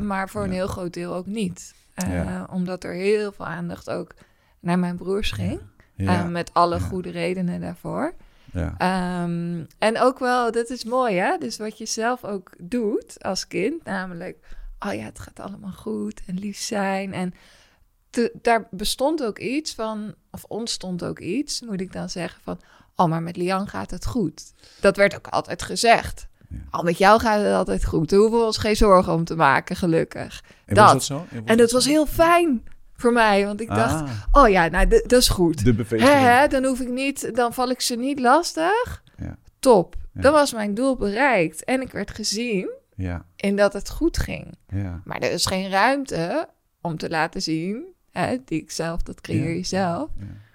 maar 0.00 0.28
voor 0.28 0.44
een 0.44 0.52
heel 0.52 0.66
groot 0.66 0.94
deel 0.94 1.14
ook 1.14 1.26
niet. 1.26 1.74
Omdat 2.50 2.84
er 2.84 2.94
heel 2.94 3.32
veel 3.32 3.46
aandacht 3.46 3.90
ook 3.90 4.14
naar 4.60 4.78
mijn 4.78 4.96
broers 4.96 5.30
ging. 5.30 5.60
met 6.30 6.54
alle 6.54 6.80
goede 6.80 7.10
redenen 7.10 7.60
daarvoor. 7.60 8.14
Ja. 8.52 9.22
Um, 9.22 9.66
en 9.78 10.00
ook 10.00 10.18
wel, 10.18 10.52
dat 10.52 10.70
is 10.70 10.84
mooi 10.84 11.16
hè, 11.16 11.38
dus 11.38 11.56
wat 11.56 11.78
je 11.78 11.86
zelf 11.86 12.24
ook 12.24 12.50
doet 12.58 13.22
als 13.22 13.46
kind, 13.46 13.84
namelijk, 13.84 14.38
oh 14.78 14.94
ja, 14.94 15.04
het 15.04 15.18
gaat 15.18 15.40
allemaal 15.40 15.72
goed 15.72 16.20
en 16.26 16.38
lief 16.38 16.58
zijn. 16.58 17.12
En 17.12 17.34
te, 18.10 18.32
daar 18.42 18.68
bestond 18.70 19.24
ook 19.24 19.38
iets 19.38 19.74
van, 19.74 20.14
of 20.30 20.44
ontstond 20.48 21.04
ook 21.04 21.18
iets, 21.18 21.60
moet 21.60 21.80
ik 21.80 21.92
dan 21.92 22.10
zeggen, 22.10 22.40
van, 22.42 22.60
oh, 22.96 23.06
maar 23.06 23.22
met 23.22 23.36
Lian 23.36 23.68
gaat 23.68 23.90
het 23.90 24.06
goed. 24.06 24.52
Dat 24.80 24.96
werd 24.96 25.16
ook 25.16 25.26
altijd 25.26 25.62
gezegd. 25.62 26.26
Ja. 26.48 26.58
Al 26.70 26.82
met 26.82 26.98
jou 26.98 27.20
gaat 27.20 27.42
het 27.42 27.54
altijd 27.54 27.84
goed. 27.84 28.10
Daar 28.10 28.18
hoeven 28.18 28.38
we 28.38 28.44
ons 28.44 28.58
geen 28.58 28.76
zorgen 28.76 29.12
om 29.12 29.24
te 29.24 29.36
maken, 29.36 29.76
gelukkig. 29.76 30.42
En 30.64 30.74
dat. 30.74 30.84
was 30.84 30.92
dat 30.92 31.02
zo? 31.04 31.26
En, 31.44 31.56
dat 31.56 31.70
was 31.70 31.84
heel 31.84 32.06
fijn 32.06 32.62
voor 33.02 33.12
mij. 33.12 33.46
Want 33.46 33.60
ik 33.60 33.68
dacht, 33.68 34.02
ah. 34.02 34.42
oh 34.42 34.48
ja, 34.48 34.68
nou, 34.68 34.88
dat 34.88 35.12
is 35.12 35.28
goed. 35.28 35.64
De 35.64 35.74
bevestiging. 35.74 36.50
dan 36.50 36.64
hoef 36.64 36.80
ik 36.80 36.88
niet, 36.88 37.34
dan 37.34 37.54
val 37.54 37.70
ik 37.70 37.80
ze 37.80 37.96
niet 37.96 38.20
lastig. 38.20 39.02
Ja. 39.16 39.36
Top. 39.58 39.96
Dan 40.12 40.32
was 40.32 40.52
mijn 40.52 40.74
doel 40.74 40.96
bereikt. 40.96 41.64
En 41.64 41.80
ik 41.80 41.92
werd 41.92 42.10
gezien 42.10 42.70
ja. 42.96 43.26
in 43.36 43.56
dat 43.56 43.72
het 43.72 43.90
goed 43.90 44.18
ging. 44.18 44.56
Ja. 44.68 45.02
Maar 45.04 45.18
er 45.18 45.32
is 45.32 45.46
geen 45.46 45.70
ruimte 45.70 46.48
om 46.80 46.96
te 46.96 47.08
laten 47.08 47.42
zien, 47.42 47.84
hè, 48.10 48.36
die 48.44 48.62
ik 48.62 48.70
zelf, 48.70 49.02
dat 49.02 49.20
creëer 49.20 49.54
je 49.54 49.64
zelf, 49.64 50.10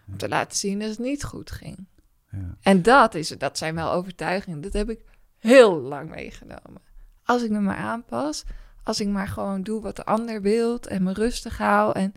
om 0.07 0.17
te 0.17 0.27
laten 0.27 0.57
zien 0.57 0.79
dat 0.79 0.89
het 0.89 0.99
niet 0.99 1.23
goed 1.23 1.51
ging. 1.51 1.87
En 2.61 2.81
dat, 2.81 3.15
is, 3.15 3.29
dat 3.29 3.57
zijn 3.57 3.75
wel 3.75 3.91
overtuigingen. 3.91 4.61
Dat 4.61 4.73
heb 4.73 4.89
ik 4.89 4.99
heel 5.39 5.79
lang 5.81 6.09
meegenomen. 6.09 6.81
Als 7.23 7.43
ik 7.43 7.49
me 7.49 7.59
maar 7.59 7.77
aanpas, 7.77 8.43
als 8.83 8.99
ik 8.99 9.07
maar 9.07 9.27
gewoon 9.27 9.63
doe 9.63 9.81
wat 9.81 9.95
de 9.95 10.05
ander 10.05 10.41
wil 10.41 10.79
en 10.79 11.03
me 11.03 11.13
rustig 11.13 11.57
hou 11.57 11.93
en 11.93 12.13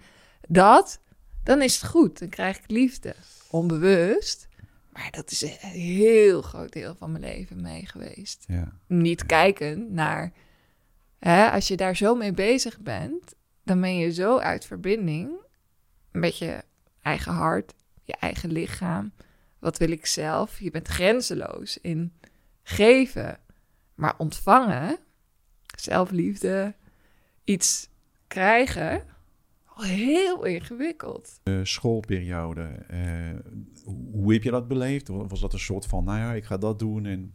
dat, 0.53 1.01
dan 1.45 1.63
is 1.63 1.81
het 1.81 1.91
goed. 1.91 2.19
Dan 2.19 2.29
krijg 2.29 2.59
ik 2.59 2.71
liefde. 2.71 3.15
Onbewust. 3.51 4.49
Maar 4.93 5.11
dat 5.11 5.31
is 5.31 5.43
een 5.43 5.71
heel 5.71 6.43
groot 6.43 6.73
deel 6.73 6.95
van 6.95 7.13
mijn 7.13 7.25
leven 7.25 7.63
mee 7.63 7.87
geweest. 7.87 8.45
Ja. 8.49 8.73
Niet 8.87 9.27
kijken 9.27 9.95
naar. 9.95 10.33
Hè, 11.19 11.51
als 11.51 11.69
je 11.69 11.77
daar 11.77 11.97
zo 11.97 12.15
mee 12.15 12.33
bezig 12.33 12.81
bent, 12.81 13.35
dan 13.65 13.81
ben 13.81 13.97
je 13.97 14.13
zo 14.13 14.39
uit 14.39 14.65
verbinding 14.65 15.31
met 16.13 16.39
je 16.39 16.63
eigen 17.03 17.33
hart, 17.33 17.75
je 18.05 18.17
eigen 18.21 18.53
lichaam. 18.53 19.13
Wat 19.59 19.79
wil 19.79 19.91
ik 19.91 20.07
zelf? 20.07 20.61
Je 20.61 20.71
bent 20.71 20.89
grenzeloos 20.89 21.79
in 21.79 22.13
geven. 22.63 23.39
Maar 23.95 24.15
ontvangen, 24.19 24.99
zelfliefde, 25.77 26.75
iets 27.45 27.89
krijgen, 28.27 29.05
heel 29.77 30.45
ingewikkeld. 30.45 31.41
De 31.43 31.65
schoolperiode, 31.65 32.69
uh, 32.91 33.55
hoe 34.13 34.33
heb 34.33 34.43
je 34.43 34.51
dat 34.51 34.69
beleefd? 34.69 35.09
Was 35.09 35.41
dat 35.41 35.53
een 35.53 35.59
soort 35.59 35.87
van, 35.87 36.05
nou 36.05 36.19
ja, 36.19 36.33
ik 36.33 36.45
ga 36.45 36.57
dat 36.57 36.79
doen 36.79 37.07
en... 37.07 37.35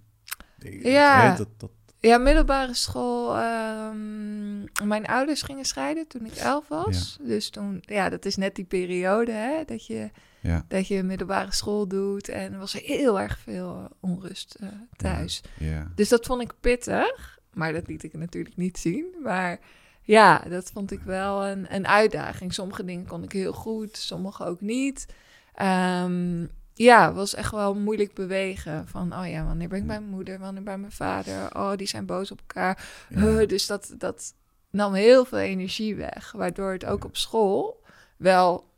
Ja, 0.81 1.35
dat, 1.35 1.47
dat... 1.57 1.71
ja 1.99 2.17
middelbare 2.17 2.73
school 2.73 3.31
school... 3.31 3.37
ehm, 3.37 4.87
mijn 4.87 5.05
ouders 5.05 5.41
gingen 5.41 5.65
scheiden 5.65 6.07
toen 6.07 6.25
ik 6.25 6.35
elf 6.35 6.67
was. 6.67 7.17
Dus 7.21 7.49
toen, 7.49 7.77
ja, 7.81 8.09
dat 8.09 8.25
is 8.25 8.35
net 8.35 8.55
die 8.55 8.65
periode, 8.65 9.31
hè, 9.31 9.63
dat 9.65 9.85
je, 9.85 10.09
Ja. 10.41 10.65
dat 10.67 10.87
je 10.87 11.03
middelbare 11.03 11.53
school 11.53 11.87
doet. 11.87 12.29
En 12.29 12.53
er 12.53 12.59
was 12.59 12.73
heel 12.73 13.19
erg 13.19 13.39
veel 13.39 13.75
eh, 13.75 13.85
onrust 13.99 14.55
eh, 14.59 14.69
thuis. 14.95 15.41
Ja. 15.59 15.91
Dus 15.95 16.09
dat 16.09 16.25
vond 16.25 16.41
ik 16.41 16.53
pittig, 16.59 17.39
maar 17.53 17.73
dat 17.73 17.87
liet 17.87 18.03
ik 18.03 18.13
natuurlijk 18.13 18.55
niet 18.55 18.77
zien. 18.77 19.15
Maar 19.23 19.59
ja, 20.05 20.39
dat 20.49 20.71
vond 20.73 20.91
ik 20.91 21.01
wel 21.01 21.45
een, 21.45 21.75
een 21.75 21.87
uitdaging. 21.87 22.53
Sommige 22.53 22.85
dingen 22.85 23.05
kon 23.05 23.23
ik 23.23 23.31
heel 23.31 23.53
goed, 23.53 23.97
sommige 23.97 24.43
ook 24.45 24.61
niet. 24.61 25.05
Ehm, 25.53 26.45
ja, 26.73 27.05
het 27.05 27.15
was 27.15 27.33
echt 27.33 27.51
wel 27.51 27.75
moeilijk 27.75 28.13
bewegen. 28.13 28.87
Van, 28.87 29.19
oh 29.19 29.27
ja, 29.27 29.45
wanneer 29.45 29.67
ben 29.67 29.79
ik 29.79 29.87
bij 29.87 29.99
mijn 29.99 30.11
moeder, 30.11 30.39
wanneer 30.39 30.63
bij 30.63 30.77
mijn 30.77 30.91
vader? 30.91 31.55
Oh, 31.55 31.75
die 31.75 31.87
zijn 31.87 32.05
boos 32.05 32.31
op 32.31 32.39
elkaar. 32.39 32.87
Ja. 33.09 33.45
Dus 33.45 33.65
dat, 33.65 33.93
dat 33.97 34.33
nam 34.69 34.93
heel 34.93 35.25
veel 35.25 35.39
energie 35.39 35.95
weg. 35.95 36.31
Waardoor 36.31 36.71
het 36.71 36.85
ook 36.85 37.05
op 37.05 37.17
school 37.17 37.83
wel 38.17 38.73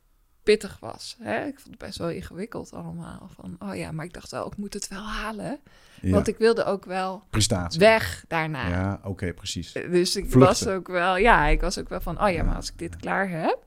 pittig 0.47 0.77
was. 0.79 1.15
Hè? 1.21 1.45
Ik 1.45 1.59
vond 1.59 1.69
het 1.69 1.77
best 1.77 1.97
wel 1.97 2.09
ingewikkeld 2.09 2.73
allemaal. 2.73 3.29
Van, 3.35 3.55
oh 3.69 3.75
ja, 3.75 3.91
maar 3.91 4.05
ik 4.05 4.13
dacht 4.13 4.31
wel, 4.31 4.47
ik 4.47 4.57
moet 4.57 4.73
het 4.73 4.87
wel 4.87 5.01
halen. 5.03 5.59
Ja. 6.01 6.11
Want 6.11 6.27
ik 6.27 6.37
wilde 6.37 6.63
ook 6.63 6.85
wel 6.85 7.23
Prestatie. 7.29 7.79
weg 7.79 8.25
daarna. 8.27 8.67
Ja, 8.69 8.99
oké, 9.03 9.33
precies. 9.33 9.71
Dus 9.71 10.15
ik 10.15 10.29
Vluchten. 10.31 10.39
was 10.39 10.67
ook 10.75 10.87
wel, 10.87 11.17
ja, 11.17 11.45
ik 11.45 11.61
was 11.61 11.77
ook 11.79 11.89
wel 11.89 12.01
van, 12.01 12.15
oh 12.21 12.29
ja, 12.29 12.35
Ja. 12.35 12.43
maar 12.43 12.55
als 12.55 12.71
ik 12.71 12.77
dit 12.77 12.95
klaar 12.95 13.29
heb, 13.29 13.57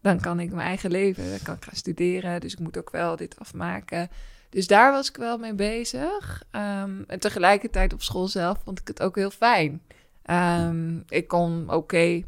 dan 0.00 0.20
kan 0.20 0.40
ik 0.40 0.50
mijn 0.52 0.66
eigen 0.66 0.90
leven, 0.90 1.30
dan 1.30 1.38
kan 1.42 1.54
ik 1.54 1.64
gaan 1.64 1.76
studeren. 1.76 2.40
Dus 2.40 2.52
ik 2.52 2.58
moet 2.58 2.78
ook 2.78 2.90
wel 2.90 3.16
dit 3.16 3.38
afmaken. 3.38 4.08
Dus 4.50 4.66
daar 4.66 4.92
was 4.92 5.08
ik 5.08 5.16
wel 5.16 5.38
mee 5.38 5.54
bezig. 5.54 6.42
Ehm, 6.50 7.02
en 7.06 7.18
tegelijkertijd 7.20 7.92
op 7.92 8.02
school 8.02 8.28
zelf 8.28 8.58
vond 8.64 8.80
ik 8.80 8.88
het 8.88 9.02
ook 9.02 9.16
heel 9.16 9.30
fijn. 9.30 9.82
Ehm, 10.22 10.98
ik 11.08 11.28
kon 11.28 11.70
oké 11.70 12.22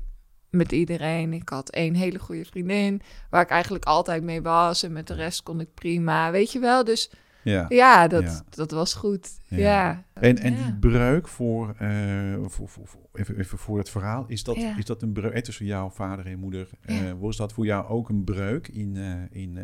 met 0.57 0.73
iedereen. 0.73 1.33
Ik 1.33 1.49
had 1.49 1.71
één 1.71 1.95
hele 1.95 2.19
goede 2.19 2.45
vriendin, 2.45 3.01
waar 3.31 3.43
ik 3.43 3.51
eigenlijk 3.51 3.85
altijd 3.85 4.23
mee 4.23 4.43
was. 4.43 4.83
En 4.83 4.93
met 4.93 5.07
de 5.07 5.15
rest 5.15 5.43
kon 5.43 5.61
ik 5.61 5.75
prima, 5.75 6.31
weet 6.31 6.53
je 6.53 6.59
wel. 6.59 6.85
Dus 6.85 7.11
Ja. 7.43 7.67
ja, 7.69 8.09
dat, 8.09 8.23
Ja. 8.23 8.43
dat 8.51 8.71
was 8.71 8.95
goed. 8.95 9.39
Ja. 9.49 9.57
Ja. 9.59 10.05
En, 10.13 10.39
en 10.39 10.55
die 10.55 10.75
breuk 10.75 11.29
voor, 11.29 11.75
eh, 11.79 12.35
voor, 12.45 12.69
voor, 12.69 12.87
voor- 12.87 13.01
even, 13.13 13.39
even 13.39 13.59
voor 13.59 13.79
het 13.79 13.91
verhaal, 13.91 14.25
is 14.29 14.45
dat, 14.45 14.57
is 14.57 14.85
dat 14.85 15.03
een 15.03 15.13
breuk 15.13 15.45
tussen 15.45 15.67
jouw 15.67 15.91
vader 15.91 16.27
en 16.27 16.39
moeder? 16.39 16.69
eh, 16.83 16.97
was 17.19 17.37
dat 17.37 17.53
voor 17.53 17.65
jou 17.65 17.87
ook 17.89 18.09
een 18.09 18.25
breuk 18.25 18.69
in, 18.69 18.97
eh, 18.97 19.41
in, 19.43 19.57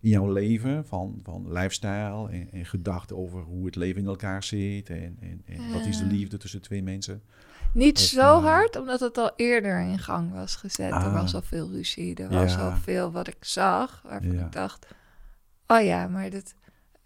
in 0.00 0.08
jouw 0.10 0.32
leven 0.32 0.86
van, 0.86 1.20
van 1.22 1.52
lifestyle 1.52 2.28
en, 2.30 2.48
en 2.52 2.64
gedachten 2.66 3.16
over 3.16 3.40
hoe 3.42 3.66
het 3.66 3.76
leven 3.76 4.00
in 4.02 4.06
elkaar 4.08 4.42
zit 4.42 4.90
en, 4.90 5.16
en, 5.20 5.42
en 5.46 5.72
wat 5.72 5.86
is 5.86 5.98
de 5.98 6.04
liefde 6.06 6.36
tussen 6.36 6.62
twee 6.62 6.82
mensen? 6.82 7.22
Niet 7.72 7.98
zo 7.98 8.20
eh, 8.38 8.42
hard, 8.44 8.76
omdat 8.76 9.00
het 9.00 9.18
al 9.18 9.30
eerder 9.36 9.80
in 9.80 9.98
gang 9.98 10.32
was 10.32 10.56
gezet. 10.56 10.90
Er 10.90 10.94
Ah. 10.96 11.12
was 11.20 11.34
al 11.34 11.42
veel 11.42 11.70
ruzie. 11.70 12.14
Er 12.14 12.28
was 12.28 12.52
Ja. 12.54 12.58
al 12.70 12.76
veel 12.76 13.12
wat 13.12 13.26
ik 13.28 13.36
zag, 13.40 14.02
waarvan 14.04 14.32
Ja. 14.32 14.44
ik 14.44 14.52
dacht... 14.52 14.86
Oh 15.66 15.82
ja, 15.84 16.06
maar 16.06 16.30
dat 16.30 16.54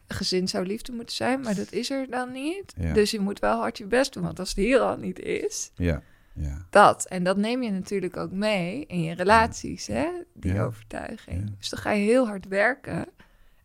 gezin 0.07 0.49
zou 0.49 0.67
liefde 0.67 0.93
moeten 0.93 1.15
zijn, 1.15 1.41
maar 1.41 1.55
dat 1.55 1.73
is 1.73 1.91
er 1.91 2.11
dan 2.11 2.33
niet. 2.33 2.73
Ja. 2.77 2.93
Dus 2.93 3.11
je 3.11 3.21
moet 3.21 3.39
wel 3.39 3.59
hard 3.59 3.79
je 3.79 3.87
best 3.87 4.13
doen, 4.13 4.23
want 4.23 4.39
als 4.39 4.49
het 4.49 4.59
hier 4.59 4.81
al 4.81 4.97
niet 4.97 5.19
is, 5.19 5.71
Ja, 5.75 6.03
ja, 6.35 6.67
dat. 6.71 7.05
En 7.07 7.23
dat 7.25 7.37
neem 7.37 7.63
je 7.63 7.71
natuurlijk 7.71 8.17
ook 8.17 8.31
mee 8.31 8.87
in 8.87 9.03
je 9.03 9.15
relaties, 9.15 9.87
hè? 9.87 10.09
Die 10.35 10.53
Ja. 10.55 10.65
overtuiging. 10.65 11.49
Ja. 11.49 11.55
Dus 11.59 11.69
dan 11.69 11.79
ga 11.79 11.91
je 11.91 12.05
heel 12.05 12.27
hard 12.27 12.49
werken. 12.49 13.07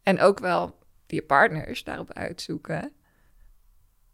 En 0.03 0.19
ook 0.21 0.39
wel 0.39 0.77
je 1.07 1.21
partners 1.21 1.83
daarop 1.83 2.13
uitzoeken. 2.13 2.91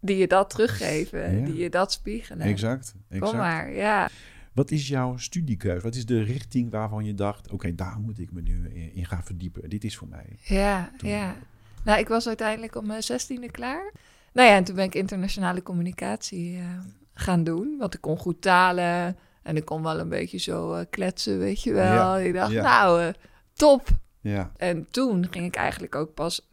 Die 0.06 0.18
je 0.18 0.28
dat 0.28 0.50
teruggeven, 0.50 1.40
Ja. 1.40 1.46
die 1.46 1.56
je 1.56 1.70
dat 1.70 1.92
spiegelen. 1.92 2.46
exact. 2.46 2.96
exact. 3.10 3.32
Kom 3.32 3.40
maar, 3.40 3.72
ja. 3.74 4.10
Wat 4.54 4.72
is 4.72 4.88
jouw 4.88 5.18
studiekeuze? 5.18 5.82
Wat 5.84 5.96
is 5.96 6.06
de 6.06 6.22
richting 6.22 6.72
waarvan 6.72 7.06
je 7.06 7.14
dacht, 7.14 7.52
oké, 7.52 7.76
daar 7.76 8.00
moet 8.00 8.20
ik 8.20 8.32
me 8.32 8.42
nu 8.42 8.70
in, 8.94 9.06
gaan 9.06 9.24
verdiepen. 9.24 9.70
Dit 9.70 9.84
is 9.84 9.98
voor 9.98 10.08
mij. 10.08 10.26
Ja, 10.42 10.92
Toen- 10.98 11.10
ja. 11.10 11.36
Nou, 11.84 12.00
ik 12.00 12.08
was 12.08 12.28
uiteindelijk 12.28 12.76
op 12.76 12.86
mijn 12.86 13.04
zestiende 13.04 13.52
klaar. 13.52 13.92
Nou 14.34 14.48
ja, 14.50 14.56
en 14.56 14.64
toen 14.64 14.76
ben 14.76 14.86
ik 14.86 14.96
internationale 14.96 15.64
communicatie 15.64 16.58
eh, 16.58 16.66
gaan 17.14 17.44
doen. 17.44 17.76
Want 17.80 17.94
ik 17.94 18.02
kon 18.02 18.18
goed 18.18 18.42
talen 18.42 19.18
en 19.44 19.56
ik 19.56 19.66
kon 19.66 19.84
wel 19.84 20.00
een 20.00 20.10
beetje 20.10 20.38
zo 20.38 20.74
eh, 20.74 20.86
kletsen, 20.90 21.40
weet 21.40 21.64
je 21.64 21.74
wel. 21.74 21.94
Ja, 21.94 22.18
Ik 22.18 22.34
dacht, 22.34 22.52
ja. 22.52 22.62
nou, 22.64 23.02
eh, 23.02 23.14
top. 23.54 23.88
Ja, 24.22 24.52
En 24.58 24.88
toen 24.92 25.28
ging 25.32 25.46
ik 25.46 25.56
eigenlijk 25.56 25.96
ook 25.96 26.14
pas 26.14 26.52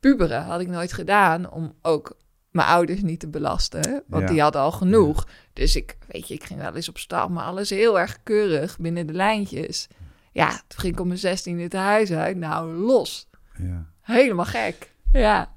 puberen. 0.00 0.42
Had 0.44 0.60
ik 0.60 0.68
nooit 0.68 0.92
gedaan 0.92 1.50
om 1.50 1.74
ook 1.82 2.16
mijn 2.52 2.68
ouders 2.68 3.02
niet 3.02 3.20
te 3.20 3.28
belasten. 3.28 4.02
Want 4.06 4.22
Ja. 4.22 4.28
die 4.28 4.40
hadden 4.40 4.60
al 4.60 4.72
genoeg. 4.72 5.28
Dus 5.52 5.76
ik, 5.76 5.96
weet 6.08 6.28
je, 6.28 6.34
ik 6.34 6.44
ging 6.44 6.60
wel 6.60 6.74
eens 6.76 6.88
op 6.88 6.98
stap, 6.98 7.30
maar 7.30 7.44
alles 7.44 7.70
heel 7.70 8.00
erg 8.00 8.22
keurig 8.22 8.78
binnen 8.78 9.06
de 9.06 9.12
lijntjes. 9.12 9.88
Ja, 10.32 10.48
toen 10.50 10.80
ging 10.80 10.92
ik 10.92 11.00
op 11.00 11.06
mijn 11.06 11.18
zestiende 11.18 11.62
het 11.62 11.72
huis 11.72 12.12
uit. 12.12 12.36
Nou, 12.36 12.72
los. 12.74 13.28
ja. 13.58 13.86
Helemaal 14.00 14.44
gek. 14.44 14.94
Ja. 15.12 15.54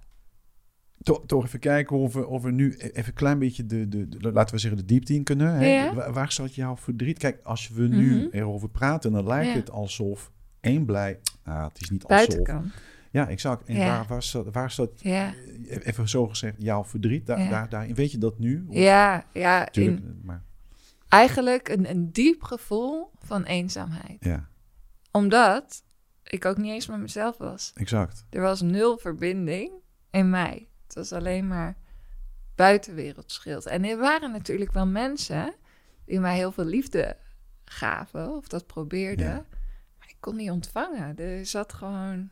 Toch, 1.04 1.22
toch 1.26 1.46
even 1.46 1.60
kijken 1.60 1.96
of 1.98 2.14
we, 2.14 2.28
of 2.28 2.42
we 2.42 2.52
nu 2.52 2.76
e- 2.78 2.88
even 2.88 3.08
een 3.08 3.14
klein 3.14 3.40
beetje 3.40 3.66
de, 3.66 3.88
de, 3.88 4.08
de- 4.10 4.32
laten 4.32 4.56
we 4.56 4.62
zeggen, 4.62 4.80
de 4.80 4.86
diepte 4.86 5.14
in 5.14 5.24
kunnen. 5.24 5.54
Hè? 5.56 5.94
Waar, 5.94 6.14
waar 6.14 6.32
zat 6.32 6.56
jouw 6.56 6.78
verdriet? 6.78 7.18
Kijk, 7.18 7.40
als 7.44 7.70
we 7.70 7.88
nu 7.88 8.16
Mhm. 8.16 8.28
erover 8.32 8.70
praten, 8.70 9.12
dan 9.12 9.28
lijkt 9.28 9.54
het 9.54 9.72
alsof 9.72 10.32
één 10.60 10.86
blij. 10.86 11.20
Nou, 11.44 11.68
het 11.68 11.82
is 11.82 11.90
niet 11.90 12.04
alsof. 12.04 12.18
Buitenkant. 12.28 12.74
Ja, 13.16 13.28
exact. 13.30 13.68
En 13.68 13.76
Ja. 13.76 13.86
waar, 13.88 14.06
waar, 14.08 14.24
zat, 14.24 14.46
waar 14.52 14.74
Ja. 14.96 15.34
eh, 15.68 15.88
even 15.88 16.10
zo 16.10 16.28
gezegd, 16.28 16.56
jouw 16.58 16.84
verdriet? 16.84 17.26
Daar, 17.26 17.40
Ja. 17.40 17.50
daar, 17.50 17.70
daarin, 17.70 17.96
weet 17.96 18.12
je 18.12 18.18
dat 18.18 18.40
nu? 18.40 18.66
Of- 18.68 18.76
Ja, 18.76 19.26
ja. 19.34 19.66
Tuurlijk, 19.66 20.04
In, 20.06 20.22
maar 20.24 20.44
eigenlijk 21.10 21.70
een, 21.70 21.90
een 21.90 22.12
diep 22.12 22.44
gevoel 22.44 23.12
van 23.20 23.44
eenzaamheid. 23.44 24.18
ja, 24.20 24.48
Omdat 25.12 25.84
ik 26.24 26.46
ook 26.46 26.58
niet 26.58 26.72
eens 26.72 26.88
met 26.88 27.00
mezelf 27.00 27.38
was. 27.38 27.72
exact. 27.76 28.26
Er 28.30 28.42
was 28.42 28.62
nul 28.62 28.98
verbinding 28.98 29.72
in 30.12 30.30
mij. 30.30 30.68
Het 30.86 30.96
was 30.96 31.12
alleen 31.14 31.48
maar 31.48 31.78
buitenwereldschild. 32.56 33.66
En 33.66 33.84
er 33.84 33.98
waren 33.98 34.32
natuurlijk 34.32 34.72
wel 34.72 34.88
mensen 34.88 35.54
die 36.06 36.20
mij 36.20 36.36
heel 36.36 36.52
veel 36.52 36.66
liefde 36.66 37.18
gaven, 37.66 38.36
of 38.36 38.48
dat 38.48 38.66
probeerden. 38.68 39.26
Ja. 39.28 39.46
Maar 40.00 40.08
ik 40.10 40.16
kon 40.20 40.36
niet 40.36 40.52
ontvangen. 40.52 41.18
Er 41.18 41.46
zat 41.46 41.74
gewoon 41.74 42.30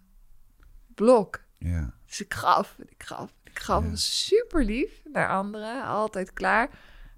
blok. 0.96 1.42
Ja, 1.58 1.94
Dus 2.06 2.22
ik 2.22 2.34
gaf, 2.34 2.76
ik 2.88 3.04
gaf, 3.04 3.34
ik 3.44 3.60
gaf. 3.60 3.84
Ja. 3.84 3.96
Super 3.96 4.66
lief 4.66 5.02
naar 5.12 5.30
anderen, 5.30 5.84
altijd 5.86 6.34
klaar. 6.34 6.70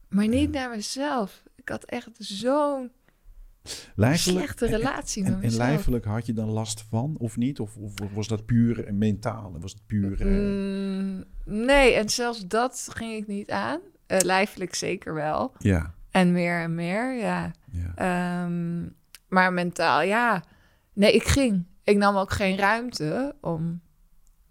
Maar 0.10 0.28
niet 0.28 0.52
naar 0.52 0.70
mezelf. 0.70 1.44
Ik 1.56 1.70
had 1.70 1.84
echt 1.84 2.10
zo'n 2.18 2.92
slechte 4.14 4.66
relatie 4.66 5.24
En, 5.24 5.30
met 5.32 5.40
en 5.40 5.46
mezelf. 5.46 5.68
lijfelijk 5.68 6.06
had 6.06 6.26
je 6.26 6.34
dan 6.34 6.50
last 6.50 6.86
van, 6.90 7.16
of 7.20 7.38
niet? 7.38 7.60
Of, 7.60 7.76
of 7.78 7.92
was 8.14 8.28
dat 8.28 8.46
puur 8.46 8.94
mentaal? 8.94 9.56
Was 9.60 9.72
het 9.72 9.86
puur... 9.86 10.22
eh, 10.22 10.28
Mm, 10.28 11.24
nee, 11.46 11.94
en 11.94 12.10
zelfs 12.10 12.48
dat 12.48 12.88
ging 12.94 13.14
ik 13.14 13.28
niet 13.28 13.52
aan. 13.52 13.80
Eh, 14.08 14.20
lijfelijk 14.20 14.76
zeker 14.76 15.14
wel. 15.14 15.54
ja, 15.60 15.94
En 16.12 16.32
meer 16.32 16.60
en 16.62 16.76
meer, 16.76 17.14
ja. 17.14 17.52
ja. 17.72 17.92
Ehm, 17.96 18.84
maar 19.28 19.54
mentaal, 19.54 20.02
ja. 20.02 20.44
Nee, 20.94 21.12
ik 21.14 21.24
ging. 21.24 21.66
Ik 21.86 21.98
nam 21.98 22.16
ook 22.16 22.32
geen 22.32 22.58
ruimte 22.58 23.36
om 23.42 23.82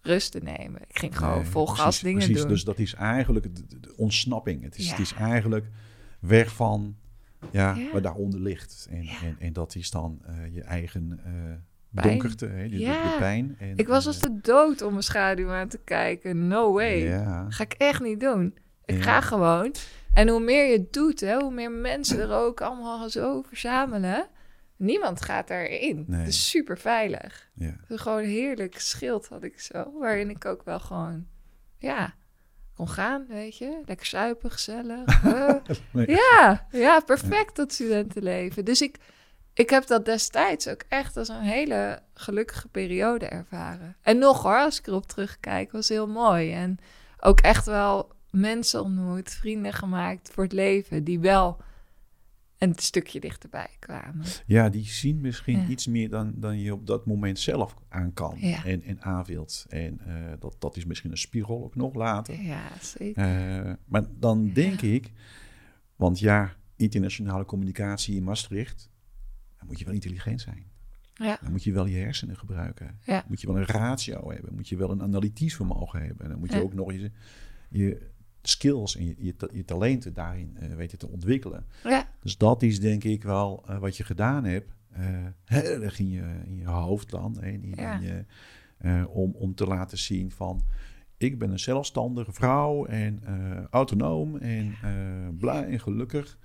rust 0.01 0.33
te 0.33 0.39
nemen. 0.43 0.81
Ik 0.89 0.99
ging 0.99 1.19
gewoon 1.19 1.39
Nee, 1.39 1.47
vol 1.47 1.65
precies, 1.65 1.83
gas 1.85 2.01
dingen 2.01 2.19
precies. 2.19 2.39
doen. 2.41 2.49
Dus 2.49 2.65
dat 2.65 2.79
is 2.79 2.95
eigenlijk 2.95 3.57
de, 3.81 3.95
ontsnapping. 3.97 4.63
Het 4.63 4.77
is, 4.79 4.85
Ja. 4.85 4.91
het 4.91 5.01
is 5.01 5.13
eigenlijk 5.15 5.67
weg 6.21 6.53
van 6.55 6.97
ja, 7.51 7.75
Ja. 7.75 7.93
wat 7.93 8.03
daaronder 8.03 8.41
ligt. 8.41 8.87
En, 8.91 9.03
Ja. 9.05 9.13
en, 9.23 9.37
en 9.39 9.53
dat 9.53 9.75
is 9.75 9.91
dan 9.91 10.21
eh, 10.27 10.55
je 10.55 10.63
eigen 10.63 11.21
Pijn. 11.91 12.09
donkerte, 12.09 12.47
hè, 12.47 12.63
de, 12.63 12.69
de- 12.69 12.77
de, 12.77 12.83
Ja. 12.83 13.17
pijn. 13.19 13.57
En, 13.59 13.77
ik 13.77 13.87
was 13.89 14.01
eh, 14.01 14.07
als 14.07 14.19
de 14.21 14.39
dood 14.43 14.83
om 14.83 14.91
mijn 14.91 15.03
schaduw 15.03 15.51
aan 15.51 15.69
te 15.69 15.81
kijken. 15.85 16.49
No 16.49 16.73
way. 16.73 17.25
Ga 17.49 17.63
ik 17.65 17.73
echt 17.73 18.01
niet 18.03 18.21
doen. 18.21 18.55
Ik 18.85 19.03
ga 19.03 19.21
gewoon. 19.21 19.75
En 20.13 20.29
hoe 20.29 20.41
meer 20.41 20.67
je 20.71 20.79
het 20.79 20.93
doet, 20.93 21.21
hè, 21.21 21.37
hoe 21.41 21.55
meer 21.55 21.71
mensen 21.71 22.19
er 22.21 22.33
ook 22.33 22.61
allemaal 22.61 23.11
zo 23.11 23.43
verzamelen. 23.43 24.27
Niemand 24.77 25.23
gaat 25.23 25.49
daarin. 25.49 26.05
Nee. 26.09 26.19
Het 26.19 26.29
is 26.29 26.49
super 26.51 26.79
veilig. 26.79 27.51
ja. 27.55 27.77
Gewoon 27.89 28.19
een 28.19 28.25
heerlijk 28.29 28.81
schild 28.81 29.29
had 29.29 29.43
ik 29.43 29.61
zo. 29.61 29.99
Waarin 29.99 30.31
ik 30.31 30.45
ook 30.45 30.65
wel 30.65 30.81
gewoon, 30.81 31.27
ja, 31.79 32.15
kon 32.75 32.89
gaan, 32.89 33.27
weet 33.29 33.57
je. 33.57 33.81
Lekker 33.85 34.07
suipen, 34.07 34.51
gezellig. 34.51 35.23
Ja, 35.93 36.67
ja, 36.71 37.01
perfect 37.01 37.57
dat 37.57 37.73
studentenleven. 37.73 38.65
Dus 38.65 38.83
ik, 38.83 38.97
ik 39.53 39.71
heb 39.71 39.87
dat 39.87 40.05
destijds 40.05 40.69
ook 40.69 40.83
echt 40.89 41.17
als 41.17 41.29
een 41.29 41.41
hele 41.41 42.03
gelukkige 42.15 42.69
periode 42.69 43.27
ervaren. 43.27 43.97
En 44.03 44.19
nog 44.19 44.43
hoor, 44.43 44.59
als 44.59 44.79
ik 44.79 44.87
erop 44.87 45.07
terugkijk, 45.07 45.73
was 45.73 45.89
heel 45.89 46.09
mooi. 46.09 46.53
En 46.53 46.79
ook 47.21 47.41
echt 47.41 47.67
wel 47.67 48.13
mensen 48.31 48.83
ontmoet, 48.83 49.31
vrienden 49.31 49.73
gemaakt 49.73 50.31
voor 50.33 50.43
het 50.43 50.53
leven, 50.53 51.05
die 51.05 51.21
wel 51.21 51.57
een 52.59 52.75
stukje 52.77 53.21
dichterbij 53.21 53.69
kwamen. 53.79 54.27
ja, 54.47 54.69
die 54.69 54.85
zien 54.85 55.21
misschien 55.21 55.61
Ja. 55.61 55.67
iets 55.69 55.87
meer 55.87 56.09
dan, 56.09 56.33
dan 56.37 56.59
je 56.59 56.73
op 56.73 56.87
dat 56.87 57.07
moment 57.07 57.39
zelf 57.39 57.75
aan 57.89 58.13
kan 58.13 58.37
Ja. 58.41 58.65
en, 58.65 58.83
en. 58.83 58.99
En 59.69 60.01
eh, 60.07 60.33
dat, 60.39 60.57
dat 60.59 60.77
is 60.77 60.85
misschien 60.85 61.11
een 61.11 61.19
spiegel 61.19 61.65
ook 61.65 61.75
nog 61.75 61.95
later. 61.95 62.41
Ja, 62.43 62.63
zeker. 62.81 63.23
Eh, 63.23 63.73
maar 63.85 64.05
dan 64.19 64.53
denk 64.53 64.81
ik, 64.81 65.13
Want 65.97 66.19
ja, 66.19 66.57
internationale 66.77 67.45
communicatie 67.45 68.17
in 68.17 68.25
Maastricht, 68.25 68.91
dan 69.59 69.67
moet 69.67 69.79
je 69.79 69.85
wel 69.85 69.95
intelligent 69.95 70.41
zijn. 70.41 70.65
Ja. 71.15 71.39
Dan 71.43 71.51
moet 71.51 71.65
je 71.65 71.73
wel 71.73 71.87
je 71.87 71.97
hersenen 71.97 72.37
gebruiken. 72.37 72.99
Ja. 73.05 73.19
Dan 73.19 73.25
moet 73.29 73.41
je 73.41 73.47
wel 73.47 73.57
een 73.57 73.65
ratio 73.67 74.31
hebben. 74.33 74.55
Moet 74.55 74.69
je 74.69 74.77
wel 74.77 74.91
een 74.91 75.03
analytisch 75.03 75.55
vermogen 75.57 76.01
hebben. 76.01 76.25
En 76.25 76.31
dan 76.31 76.39
moet 76.39 76.53
je 76.53 76.63
ook 76.63 76.75
nog 76.75 76.93
je, 76.93 77.11
je 77.69 78.11
skills 78.49 78.97
en 78.97 79.05
je, 79.07 79.15
je, 79.19 79.37
ta- 79.37 79.49
je 79.53 79.65
talenten 79.65 80.15
daarin 80.15 80.57
eh, 80.61 80.75
weten 80.75 80.99
te 80.99 81.09
ontwikkelen. 81.09 81.67
Ja, 81.85 82.09
Dus 82.23 82.37
dat 82.39 82.63
is 82.63 82.81
denk 82.81 83.05
ik 83.05 83.23
wel 83.23 83.63
eh, 83.67 83.79
wat 83.79 83.97
je 83.97 84.05
gedaan 84.05 84.45
hebt. 84.45 84.73
eh, 84.93 85.07
heel 85.45 85.83
erg 85.83 85.99
in 85.99 86.11
je, 86.11 86.23
in 86.47 86.57
je 86.57 86.67
hoofd 86.69 87.11
dan. 87.11 87.43
In, 87.43 87.73
Ja. 87.77 87.95
in 87.95 88.03
je, 88.03 88.25
eh, 88.79 89.05
om, 89.09 89.35
om 89.35 89.55
te 89.55 89.67
laten 89.67 89.99
zien 89.99 90.31
van... 90.31 90.63
Ik 91.17 91.39
ben 91.39 91.51
een 91.51 91.59
zelfstandige 91.59 92.33
vrouw 92.33 92.85
en 92.87 93.21
eh, 93.25 93.65
autonoom 93.71 94.37
en 94.37 94.75
eh, 94.83 94.91
blij 95.39 95.65
en 95.67 95.81
gelukkig. 95.81 96.39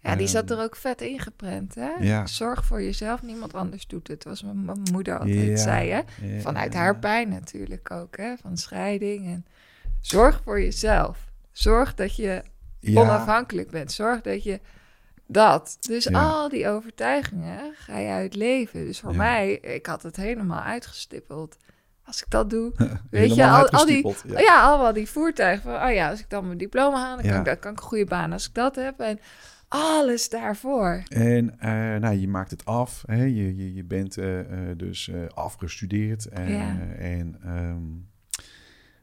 ja 0.00 0.16
die 0.16 0.26
zat 0.26 0.50
Ehm, 0.50 0.58
er 0.58 0.64
ook 0.64 0.76
vet 0.76 1.00
ingeprent, 1.00 1.74
hè? 1.74 1.88
Ja. 2.00 2.26
Zorg 2.26 2.64
voor 2.64 2.82
jezelf, 2.82 3.22
niemand 3.22 3.54
anders 3.54 3.86
doet 3.86 4.08
het. 4.08 4.24
Was 4.24 4.42
mijn, 4.42 4.64
mijn 4.64 4.82
moeder 4.92 5.18
altijd 5.18 5.46
Ja. 5.46 5.56
zei, 5.56 5.90
hè? 5.90 6.00
Vanuit 6.40 6.72
ja, 6.72 6.78
haar 6.78 6.98
pijn 6.98 7.28
natuurlijk 7.28 7.90
ook, 7.90 8.16
hè? 8.16 8.36
Van 8.36 8.56
scheiding. 8.56 9.26
En 9.26 9.46
zorg 10.00 10.40
voor 10.44 10.60
jezelf. 10.60 11.27
Zorg 11.58 11.94
dat 11.94 12.16
je 12.16 12.42
ja, 12.80 13.00
onafhankelijk 13.00 13.70
bent. 13.70 13.92
Zorg 13.92 14.20
dat 14.20 14.42
je 14.42 14.60
dat. 15.26 15.76
Dus 15.80 16.04
Ja. 16.04 16.28
al 16.28 16.48
die 16.48 16.68
overtuigingen 16.68 17.74
ga 17.74 17.98
je 17.98 18.08
uitleven. 18.08 18.86
Dus 18.86 19.00
voor 19.00 19.10
Ja. 19.10 19.16
mij, 19.16 19.52
ik 19.52 19.86
had 19.86 20.02
het 20.02 20.16
helemaal 20.16 20.60
uitgestippeld. 20.60 21.56
Als 22.04 22.22
ik 22.22 22.30
dat 22.30 22.50
doe, 22.50 22.72
weet 23.10 23.34
je, 23.34 23.46
al, 23.46 23.68
al 23.68 23.86
die, 23.86 24.14
ja. 24.26 24.40
ja. 24.40 24.62
allemaal 24.62 24.92
die 24.92 25.08
voertuigen. 25.08 25.62
Van, 25.62 25.88
oh 25.88 25.92
ja, 25.92 26.10
als 26.10 26.20
ik 26.20 26.30
dan 26.30 26.46
mijn 26.46 26.58
diploma 26.58 26.96
haal, 26.98 27.16
dan, 27.16 27.26
kan, 27.26 27.38
ik, 27.38 27.44
dan 27.44 27.58
kan 27.58 27.72
ik 27.72 27.78
een 27.78 27.84
goede 27.84 28.04
baan. 28.04 28.32
Als 28.32 28.48
ik 28.48 28.54
dat 28.54 28.76
heb 28.76 29.00
en 29.00 29.18
alles 29.68 30.28
daarvoor. 30.28 31.02
En 31.08 31.58
eh, 31.60 31.70
nou, 32.00 32.14
je 32.14 32.28
maakt 32.28 32.50
het 32.50 32.64
af. 32.64 33.02
Hè? 33.06 33.22
Je, 33.22 33.56
je, 33.56 33.74
je 33.74 33.84
bent 33.84 34.18
eh, 34.18 34.40
eh, 34.40 34.78
dus 34.78 35.10
afgestudeerd. 35.34 36.28
En, 36.28 36.96
en 36.98 37.36
ehm, 37.44 37.82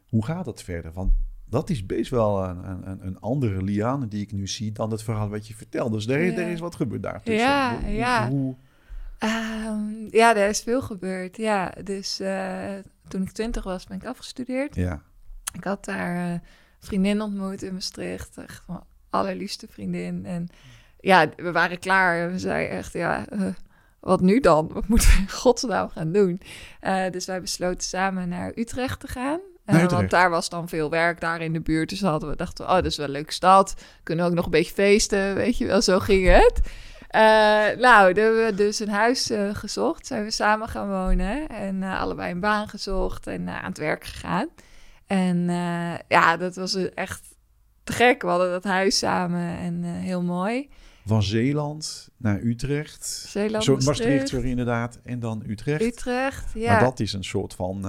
hoe 0.08 0.26
gaat 0.26 0.46
dat 0.46 0.64
verder? 0.64 0.92
Want 0.92 1.12
dat 1.50 1.70
is 1.70 1.86
best 1.86 2.10
wel 2.10 2.44
een, 2.44 2.88
een, 2.90 3.06
een 3.06 3.20
andere 3.20 3.62
Liane 3.64 4.08
die 4.08 4.22
ik 4.22 4.32
nu 4.32 4.48
zie 4.48 4.72
dan 4.72 4.92
het 4.92 5.04
verhaal 5.04 5.30
wat 5.30 5.48
je 5.48 5.56
vertelt. 5.56 5.92
Dus 5.92 6.08
er, 6.08 6.20
is- 6.20 6.34
Ja. 6.34 6.40
er 6.42 6.48
is 6.52 6.60
wat 6.60 6.76
gebeurd 6.76 7.04
daar. 7.04 7.22
Ja, 7.24 7.80
Hoe- 7.82 7.92
ja. 7.94 8.30
Hoe, 8.30 8.56
Ehm, 9.20 10.08
ja, 10.12 10.36
er 10.36 10.50
is 10.50 10.62
veel 10.62 10.82
gebeurd. 10.82 11.38
Ja, 11.38 11.74
dus 11.84 12.20
eh, 12.20 12.74
toen 13.08 13.22
ik 13.22 13.32
twintig 13.32 13.64
was, 13.64 13.86
ben 13.86 13.98
ik 13.98 14.06
afgestudeerd. 14.06 14.76
ja, 14.76 15.02
Ik 15.54 15.64
had 15.64 15.86
daar 15.86 16.16
eh, 16.16 16.32
een 16.32 16.42
vriendin 16.80 17.22
ontmoet 17.22 17.62
in 17.64 17.74
Maastricht. 17.74 18.38
Echt 18.38 18.64
mijn 18.68 18.80
allerliefste 19.10 19.68
vriendin. 19.70 20.26
En 20.26 20.48
ja, 21.00 21.30
we 21.36 21.52
waren 21.52 21.80
klaar. 21.80 22.32
We 22.32 22.40
zeiden 22.40 22.78
echt, 22.78 22.94
ja, 22.94 23.28
eh, 23.30 23.42
wat 24.00 24.22
nu 24.22 24.40
dan? 24.40 24.68
Wat 24.74 24.88
moeten 24.88 25.08
we 25.10 25.18
in 25.18 25.30
godsnaam 25.30 25.90
gaan 25.90 26.12
doen? 26.12 26.42
Eh, 26.80 27.10
dus 27.10 27.26
wij 27.26 27.42
besloten 27.42 27.84
samen 27.84 28.30
naar 28.30 28.52
Utrecht 28.56 29.00
te 29.00 29.08
gaan. 29.08 29.40
Eh, 29.66 29.86
want 29.86 30.10
daar 30.10 30.30
was 30.30 30.50
dan 30.50 30.70
veel 30.70 30.90
werk, 30.90 31.20
daar 31.20 31.42
in 31.42 31.54
de 31.54 31.62
buurt. 31.62 31.90
Dus 31.90 32.02
hadden 32.02 32.30
we 32.30 32.36
dachten, 32.36 32.66
we, 32.66 32.72
oh, 32.72 32.78
dat 32.78 32.86
is 32.86 32.98
wel 32.98 33.06
een 33.06 33.12
leuke 33.12 33.34
stad. 33.34 33.74
Kunnen 34.04 34.26
we 34.26 34.32
ook 34.32 34.38
nog 34.38 34.46
een 34.46 34.52
beetje 34.52 34.74
feesten, 34.74 35.36
weet 35.36 35.58
je 35.58 35.66
wel. 35.66 35.82
Zo 35.82 36.00
ging 36.00 36.28
het. 36.28 36.62
Eh, 37.08 37.22
nou, 37.80 38.14
daar 38.14 38.24
hebben 38.24 38.46
we 38.46 38.54
dus 38.56 38.80
een 38.80 38.90
huis 38.90 39.30
eh, 39.30 39.56
gezocht. 39.56 40.08
Zijn 40.08 40.24
we 40.24 40.32
samen 40.32 40.68
gaan 40.68 40.90
wonen. 40.90 41.50
En 41.50 41.84
allebei 41.84 42.32
een 42.32 42.40
baan 42.40 42.68
gezocht 42.68 43.28
en 43.28 43.50
aan 43.50 43.70
het 43.70 43.78
werk 43.78 44.04
gegaan. 44.04 44.48
En 45.08 45.46
ja, 46.08 46.38
dat 46.38 46.56
was 46.56 46.76
echt 46.76 47.22
te 47.84 47.94
gek. 47.94 48.22
We 48.22 48.28
hadden 48.28 48.50
dat 48.52 48.64
huis 48.64 48.98
samen 48.98 49.58
en 49.58 49.84
heel 49.84 50.22
mooi. 50.22 50.70
van 51.06 51.24
Zeeland 51.24 52.10
naar 52.18 52.40
Utrecht. 52.42 53.06
Zeeland, 53.06 53.64
Zo, 53.64 53.74
Maastricht, 53.74 54.00
Maastricht, 54.00 54.30
sorry, 54.30 54.50
inderdaad. 54.50 55.00
En 55.04 55.20
dan 55.20 55.44
Utrecht. 55.48 55.82
Utrecht. 55.82 56.52
Ja, 56.54 56.72
Maar 56.72 56.84
dat 56.84 57.00
is 57.00 57.14
een 57.14 57.24
soort 57.24 57.54
van 57.54 57.86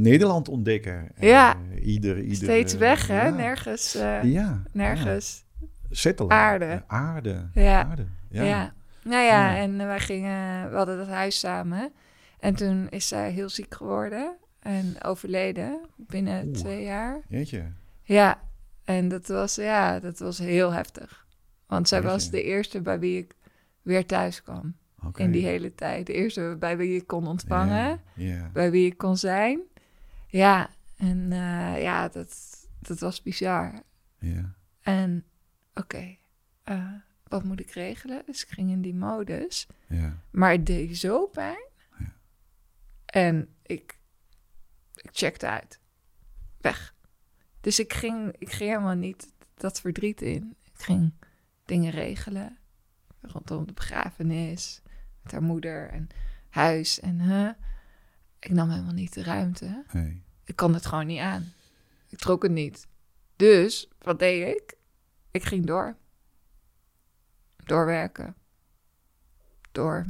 Nederland 0.00 0.48
ontdekken. 0.48 1.08
Ja. 1.18 1.56
Eh, 1.72 1.86
ieder, 1.86 2.20
ieder, 2.20 2.36
steeds 2.36 2.72
eh, 2.74 2.78
weg, 2.80 3.06
hè? 3.06 3.26
ja. 3.26 3.34
Nergens, 3.34 3.94
eh, 3.94 4.22
Ja, 4.22 4.62
nergens. 4.72 5.44
ja. 5.60 5.66
Settelen. 5.90 6.30
Aarde. 6.32 6.82
Aarde. 6.86 7.48
Ja. 7.52 7.84
Aarde. 7.84 8.06
Ja. 8.30 8.42
Ja. 8.42 8.74
Nou 9.02 9.22
ja, 9.24 9.50
Ja. 9.50 9.56
en 9.56 9.76
wij 9.76 10.00
gingen, 10.00 10.70
we 10.70 10.76
hadden 10.76 10.96
dat 10.96 11.08
huis 11.08 11.38
samen. 11.38 11.92
En 12.40 12.54
toen 12.54 12.88
is 12.88 13.08
zij 13.08 13.30
heel 13.30 13.48
ziek 13.48 13.74
geworden 13.74 14.36
en 14.60 14.94
overleden 15.02 15.80
binnen 15.96 16.46
Oeh. 16.46 16.54
twee 16.56 16.84
jaar. 16.84 17.20
Jeetje. 17.28 17.72
Ja, 18.02 18.40
en 18.84 19.08
dat 19.08 19.26
was, 19.26 19.54
ja, 19.54 20.00
dat 20.00 20.18
was 20.18 20.38
heel 20.38 20.72
heftig. 20.72 21.26
Want 21.66 21.88
zij 21.88 21.98
Jeetje. 21.98 22.12
was 22.12 22.30
de 22.30 22.42
eerste 22.42 22.80
bij 22.80 22.98
wie 22.98 23.18
ik 23.18 23.34
weer 23.82 24.06
thuis 24.06 24.42
kwam. 24.42 24.74
Oké. 25.06 25.22
In 25.22 25.30
die 25.30 25.44
hele 25.46 25.74
tijd. 25.74 26.06
De 26.06 26.12
eerste 26.12 26.56
bij 26.58 26.76
wie 26.76 26.96
ik 26.96 27.06
kon 27.06 27.26
ontvangen. 27.26 28.00
Ja. 28.14 28.26
ja. 28.26 28.50
Bij 28.52 28.70
wie 28.70 28.86
ik 28.86 28.98
kon 28.98 29.16
zijn. 29.16 29.60
Ja, 30.36 30.70
en 30.96 31.32
eh, 31.32 31.82
ja, 31.82 32.08
dat, 32.08 32.58
dat 32.78 32.98
was 32.98 33.22
bizar. 33.22 33.82
ja. 34.18 34.54
En 34.80 35.24
oké, 35.74 36.16
eh, 36.62 36.92
wat 37.24 37.44
moet 37.44 37.60
ik 37.60 37.70
regelen? 37.70 38.22
Dus 38.26 38.42
ik 38.42 38.48
ging 38.48 38.70
in 38.70 38.82
die 38.82 38.94
modus. 38.94 39.66
ja. 39.88 40.18
Maar 40.30 40.50
het 40.50 40.66
deed 40.66 40.96
zo 40.98 41.26
pijn. 41.26 41.68
Ja. 41.98 42.12
En 43.06 43.48
ik, 43.62 43.98
ik 44.94 45.10
checkte 45.12 45.48
uit. 45.48 45.80
Weg. 46.60 46.94
Dus 47.60 47.78
ik 47.78 47.92
ging, 47.92 48.34
ik 48.38 48.50
ging 48.50 48.70
helemaal 48.70 48.94
niet 48.94 49.32
dat 49.54 49.80
verdriet 49.80 50.22
in. 50.22 50.56
Ik 50.62 50.82
ging 50.82 51.12
dingen 51.64 51.90
regelen. 51.90 52.58
Rondom 53.20 53.66
de 53.66 53.72
begrafenis. 53.72 54.82
Met 55.22 55.32
haar 55.32 55.42
moeder 55.42 55.88
en 55.88 56.08
huis. 56.48 57.00
En 57.00 57.20
huh, 57.20 57.50
ik 58.38 58.50
nam 58.50 58.70
helemaal 58.70 58.92
niet 58.92 59.12
de 59.14 59.22
ruimte. 59.22 59.84
Nee. 59.92 60.24
Ik 60.46 60.56
kon 60.56 60.74
het 60.74 60.86
gewoon 60.86 61.06
niet 61.06 61.20
aan. 61.20 61.52
Ik 62.08 62.18
trok 62.18 62.42
het 62.42 62.52
niet. 62.52 62.86
Dus, 63.36 63.88
wat 63.98 64.18
deed 64.18 64.56
ik? 64.56 64.74
Ik 65.30 65.44
ging 65.44 65.66
door. 65.66 65.96
Doorwerken. 67.56 68.34
Door. 69.72 70.06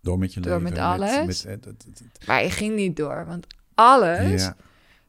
Door 0.00 0.18
met 0.18 0.34
je 0.34 0.40
Door 0.40 0.52
leven. 0.60 0.70
met 0.72 0.78
alles. 0.78 1.44
met, 1.44 1.62
dat- 1.62 1.84
Maar 2.26 2.42
ik 2.42 2.50
ging 2.52 2.74
niet 2.74 2.96
door, 2.96 3.26
want 3.26 3.46
alles 3.74 4.42
ja. 4.42 4.56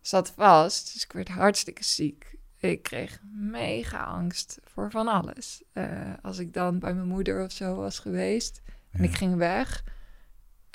zat 0.01 0.31
vast. 0.31 0.93
Dus 0.93 1.03
ik 1.03 1.11
werd 1.11 1.27
hartstikke 1.27 1.83
ziek. 1.83 2.37
Ik 2.57 2.83
kreeg 2.83 3.19
mega 3.33 4.03
angst 4.03 4.57
voor 4.63 4.91
van 4.91 5.07
alles. 5.07 5.63
Eh, 5.73 6.13
als 6.21 6.37
ik 6.37 6.53
dan 6.53 6.79
bij 6.79 6.93
mijn 6.93 7.07
moeder 7.07 7.43
of 7.43 7.51
zo 7.51 7.75
was 7.75 7.99
geweest 7.99 8.61
en 8.91 9.03
ik 9.03 9.15
ging 9.15 9.35
weg. 9.35 9.83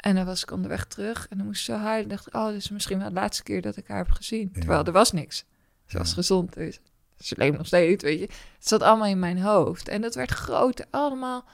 En 0.04 0.14
dan 0.14 0.24
was 0.24 0.42
ik 0.42 0.50
onderweg 0.50 0.84
terug 0.84 1.26
en 1.30 1.36
dan 1.36 1.46
moest 1.46 1.64
zo 1.64 1.76
huilen. 1.76 2.08
dacht 2.08 2.26
ik, 2.26 2.34
oh, 2.34 2.46
dit 2.46 2.56
is 2.56 2.70
misschien 2.70 2.98
wel 2.98 3.08
de 3.08 3.14
laatste 3.14 3.42
keer 3.42 3.62
dat 3.62 3.76
ik 3.76 3.86
haar 3.88 3.96
heb 3.98 4.10
gezien. 4.10 4.50
Ja. 4.52 4.58
Terwijl 4.60 4.84
er 4.84 4.92
was 4.92 5.12
niks. 5.12 5.44
Ze 5.86 5.98
was 5.98 6.12
gezond, 6.12 6.52
dus 6.54 6.80
ze 7.18 7.34
leeft 7.38 7.56
nog 7.56 7.66
steeds, 7.66 8.02
weet 8.02 8.18
je. 8.18 8.24
Het 8.26 8.68
zat 8.68 8.82
allemaal 8.82 9.06
in 9.06 9.18
mijn 9.18 9.38
hoofd. 9.38 9.88
En 9.88 10.00
dat 10.00 10.14
werd 10.14 10.30
groot, 10.30 10.86
allemaal 10.90 11.44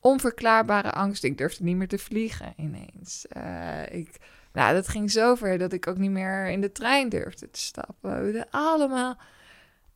onverklaarbare 0.00 0.92
angst. 0.92 1.24
Ik 1.24 1.38
durfde 1.38 1.64
niet 1.64 1.76
meer 1.76 1.88
te 1.88 1.98
vliegen 1.98 2.52
ineens. 2.56 3.26
Eh, 3.28 3.92
ik, 3.92 4.16
nou, 4.52 4.74
dat 4.74 4.88
ging 4.88 5.10
zo 5.10 5.34
ver 5.34 5.58
dat 5.58 5.72
ik 5.72 5.86
ook 5.86 5.98
niet 5.98 6.10
meer 6.10 6.48
in 6.48 6.60
de 6.60 6.72
trein 6.72 7.08
durfde 7.08 7.50
te 7.50 7.60
stappen. 7.60 8.32
De- 8.32 8.46
Allemaal, 8.50 9.16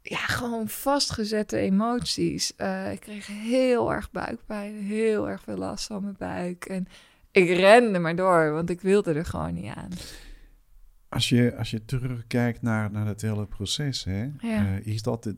ja, 0.02 0.16
gewoon 0.18 0.68
vastgezette 0.68 1.56
emoties. 1.56 2.56
Eh, 2.56 2.92
ik 2.92 3.00
kreeg 3.00 3.26
heel 3.26 3.92
erg 3.92 4.10
buikpijn, 4.10 4.74
heel 4.82 5.28
erg 5.28 5.42
veel 5.42 5.56
last 5.56 5.86
van 5.86 6.02
mijn 6.02 6.16
buik. 6.18 6.64
En 6.64 6.88
ik 7.30 7.48
rende 7.48 7.98
maar 7.98 8.16
door, 8.16 8.50
want 8.52 8.70
ik 8.70 8.80
wilde 8.80 9.12
er 9.12 9.24
gewoon 9.24 9.54
niet 9.54 9.72
aan. 9.74 9.90
Als 11.08 11.28
je, 11.28 11.56
als 11.56 11.70
je 11.70 11.84
terugkijkt 11.84 12.62
naar, 12.62 12.90
naar 12.90 13.06
het 13.06 13.22
hele 13.22 13.46
proces, 13.46 14.04
hè, 14.04 14.22
Ja. 14.22 14.66
eh, 14.78 14.86
is, 14.86 15.02
dat 15.02 15.24
het, 15.24 15.36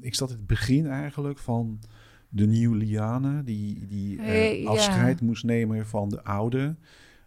is 0.00 0.18
dat 0.18 0.30
het 0.30 0.46
begin 0.46 0.86
eigenlijk 0.86 1.38
van 1.38 1.80
de 2.28 2.46
nieuwe 2.46 2.76
Liane, 2.76 3.42
die, 3.44 3.86
die 3.86 4.18
eh, 4.18 4.24
Hey, 4.24 4.60
ja. 4.60 4.68
afscheid 4.68 5.20
moest 5.20 5.44
nemen 5.44 5.86
van 5.86 6.08
de 6.08 6.24
oude? 6.24 6.76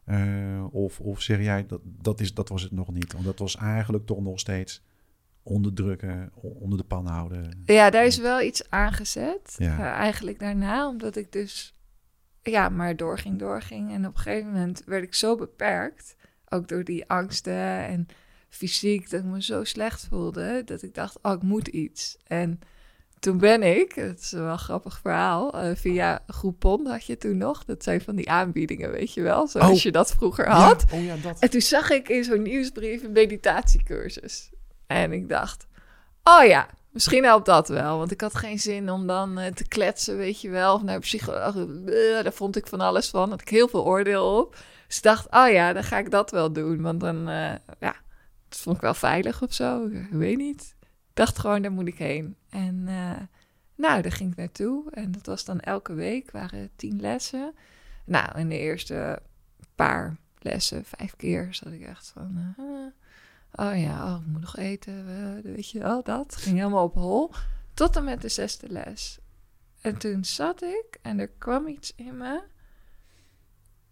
Eh, 0.05 0.65
of, 0.71 0.99
of 0.99 1.21
zeg 1.21 1.41
jij 1.43 1.65
dat, 1.65 1.81
dat, 1.83 2.19
is, 2.19 2.33
dat 2.33 2.49
was 2.49 2.61
het 2.61 2.71
nog 2.71 2.91
niet? 2.91 3.13
Want 3.13 3.25
dat 3.25 3.39
was 3.39 3.55
eigenlijk 3.55 4.05
toch 4.05 4.21
nog 4.21 4.39
steeds 4.39 4.83
onderdrukken, 5.43 6.31
onder 6.41 6.77
de 6.77 6.83
pan 6.83 7.05
houden. 7.05 7.61
Ja, 7.65 7.89
daar 7.89 8.05
is 8.05 8.17
wel 8.17 8.41
iets 8.41 8.69
aangezet. 8.69 9.55
Ja. 9.57 9.93
eigenlijk 9.93 10.39
daarna, 10.39 10.87
omdat 10.87 11.15
ik 11.15 11.31
dus 11.31 11.75
ja, 12.43 12.69
maar 12.69 12.95
doorging, 12.95 13.39
doorging. 13.39 13.91
En 13.93 14.05
op 14.07 14.13
een 14.15 14.21
gegeven 14.21 14.51
moment 14.51 14.81
werd 14.85 15.03
ik 15.03 15.13
zo 15.13 15.35
beperkt, 15.35 16.15
ook 16.49 16.67
door 16.67 16.83
die 16.83 17.09
angsten 17.09 17.85
en 17.85 18.07
fysiek, 18.49 19.09
dat 19.09 19.19
ik 19.19 19.25
me 19.25 19.43
zo 19.43 19.63
slecht 19.63 20.07
voelde, 20.09 20.61
dat 20.65 20.81
ik 20.81 20.95
dacht, 20.95 21.17
oh, 21.21 21.31
ik 21.31 21.41
moet 21.41 21.67
iets. 21.67 22.17
En 22.27 22.59
toen 23.19 23.37
ben 23.37 23.63
ik, 23.63 23.93
het 23.93 24.19
is 24.19 24.31
een 24.31 24.43
wel 24.43 24.57
grappig 24.57 24.99
verhaal, 24.99 25.53
eh, 25.53 25.75
via 25.75 26.23
Groupon 26.27 26.85
had 26.87 27.05
je 27.05 27.17
toen 27.17 27.37
nog, 27.37 27.65
dat 27.65 27.83
zijn 27.83 28.01
van 28.01 28.15
die 28.15 28.29
aanbiedingen, 28.29 28.91
weet 28.91 29.13
je 29.13 29.21
wel, 29.21 29.47
zoals 29.47 29.77
Oh. 29.77 29.83
je 29.83 29.91
dat 29.91 30.11
vroeger 30.11 30.49
had. 30.49 30.85
Ja, 30.89 30.97
oh 30.97 31.03
ja, 31.03 31.15
dat. 31.15 31.39
En 31.39 31.49
toen 31.49 31.61
zag 31.61 31.89
ik 31.89 32.09
in 32.09 32.23
zo'n 32.23 32.41
nieuwsbrief 32.41 33.03
een 33.03 33.11
meditatiecursus. 33.11 34.49
En 34.87 35.11
ik 35.11 35.29
dacht, 35.29 35.67
oh 36.23 36.45
ja, 36.45 36.67
Misschien 36.91 37.23
helpt 37.23 37.45
dat 37.45 37.67
wel, 37.67 37.97
want 37.97 38.11
ik 38.11 38.21
had 38.21 38.35
geen 38.35 38.59
zin 38.59 38.91
om 38.91 39.07
dan 39.07 39.39
uh, 39.39 39.47
te 39.47 39.67
kletsen, 39.67 40.17
weet 40.17 40.41
je 40.41 40.49
wel. 40.49 40.75
Of 40.75 40.83
naar 40.83 40.99
psycholoog, 40.99 41.55
uh, 41.55 42.23
daar 42.23 42.33
vond 42.33 42.55
ik 42.55 42.67
van 42.67 42.81
alles 42.81 43.09
van. 43.09 43.29
Had 43.29 43.41
ik 43.41 43.49
heel 43.49 43.67
veel 43.67 43.85
oordeel 43.85 44.37
op. 44.37 44.57
Dus 44.87 44.97
ik 44.97 45.03
dacht, 45.03 45.25
oh 45.29 45.49
ja, 45.49 45.73
dan 45.73 45.83
ga 45.83 45.97
ik 45.97 46.11
dat 46.11 46.31
wel 46.31 46.51
doen. 46.51 46.81
Want 46.81 46.99
dan, 46.99 47.29
uh, 47.29 47.55
ja, 47.79 47.95
dat 48.49 48.59
vond 48.59 48.75
ik 48.75 48.81
wel 48.81 48.93
veilig 48.93 49.41
of 49.41 49.53
zo. 49.53 49.85
Ik 49.85 50.09
weet 50.09 50.37
niet. 50.37 50.75
Ik 50.79 50.87
dacht 51.13 51.39
gewoon, 51.39 51.61
daar 51.61 51.71
moet 51.71 51.87
ik 51.87 51.97
heen. 51.97 52.35
En 52.49 52.83
nou, 53.75 54.01
daar 54.01 54.11
ging 54.11 54.31
ik 54.31 54.37
naartoe. 54.37 54.91
En 54.91 55.11
dat 55.11 55.25
was 55.25 55.45
dan 55.45 55.59
elke 55.59 55.93
week, 55.93 56.31
waren 56.31 56.69
tien 56.75 57.01
lessen. 57.01 57.53
Nou, 58.05 58.39
in 58.39 58.49
de 58.49 58.57
eerste 58.57 59.21
paar 59.75 60.17
lessen, 60.39 60.85
vijf 60.85 61.15
keer, 61.15 61.47
zat 61.51 61.71
ik 61.71 61.81
echt 61.81 62.11
van... 62.13 62.55
Oh 63.55 63.79
ja, 63.79 64.13
oh, 64.13 64.21
ik 64.21 64.27
moet 64.27 64.41
nog 64.41 64.57
eten, 64.57 65.05
weet 65.43 65.69
je 65.69 65.79
wel, 65.79 66.03
dat. 66.03 66.35
Ging 66.35 66.57
helemaal 66.57 66.83
op 66.83 66.93
hol. 66.93 67.31
Tot 67.73 67.95
en 67.95 68.03
met 68.03 68.21
de 68.21 68.29
zesde 68.29 68.69
les. 68.69 69.19
En 69.81 69.97
toen 69.97 70.25
zat 70.25 70.61
ik 70.61 70.97
en 71.01 71.19
er 71.19 71.29
kwam 71.29 71.67
iets 71.67 71.93
in 71.95 72.17
me. 72.17 72.43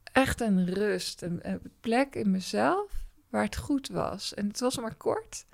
Echt 0.03 0.41
een 0.41 0.73
rust, 0.73 1.21
een, 1.21 1.61
plek 1.79 2.15
in 2.15 2.31
mezelf 2.31 3.05
waar 3.29 3.43
het 3.43 3.57
goed 3.57 3.87
was. 3.87 4.33
En 4.33 4.47
het 4.47 4.59
was 4.59 4.77
maar 4.77 4.95
kort. 4.95 5.45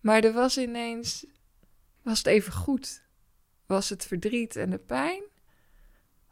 Maar 0.00 0.24
er 0.24 0.32
was 0.32 0.58
ineens, 0.58 1.26
was 2.02 2.18
het 2.18 2.26
even 2.26 2.52
goed. 2.52 3.02
Was 3.66 3.88
het 3.88 4.04
verdriet 4.04 4.56
en 4.56 4.70
de 4.70 4.78
pijn, 4.78 5.22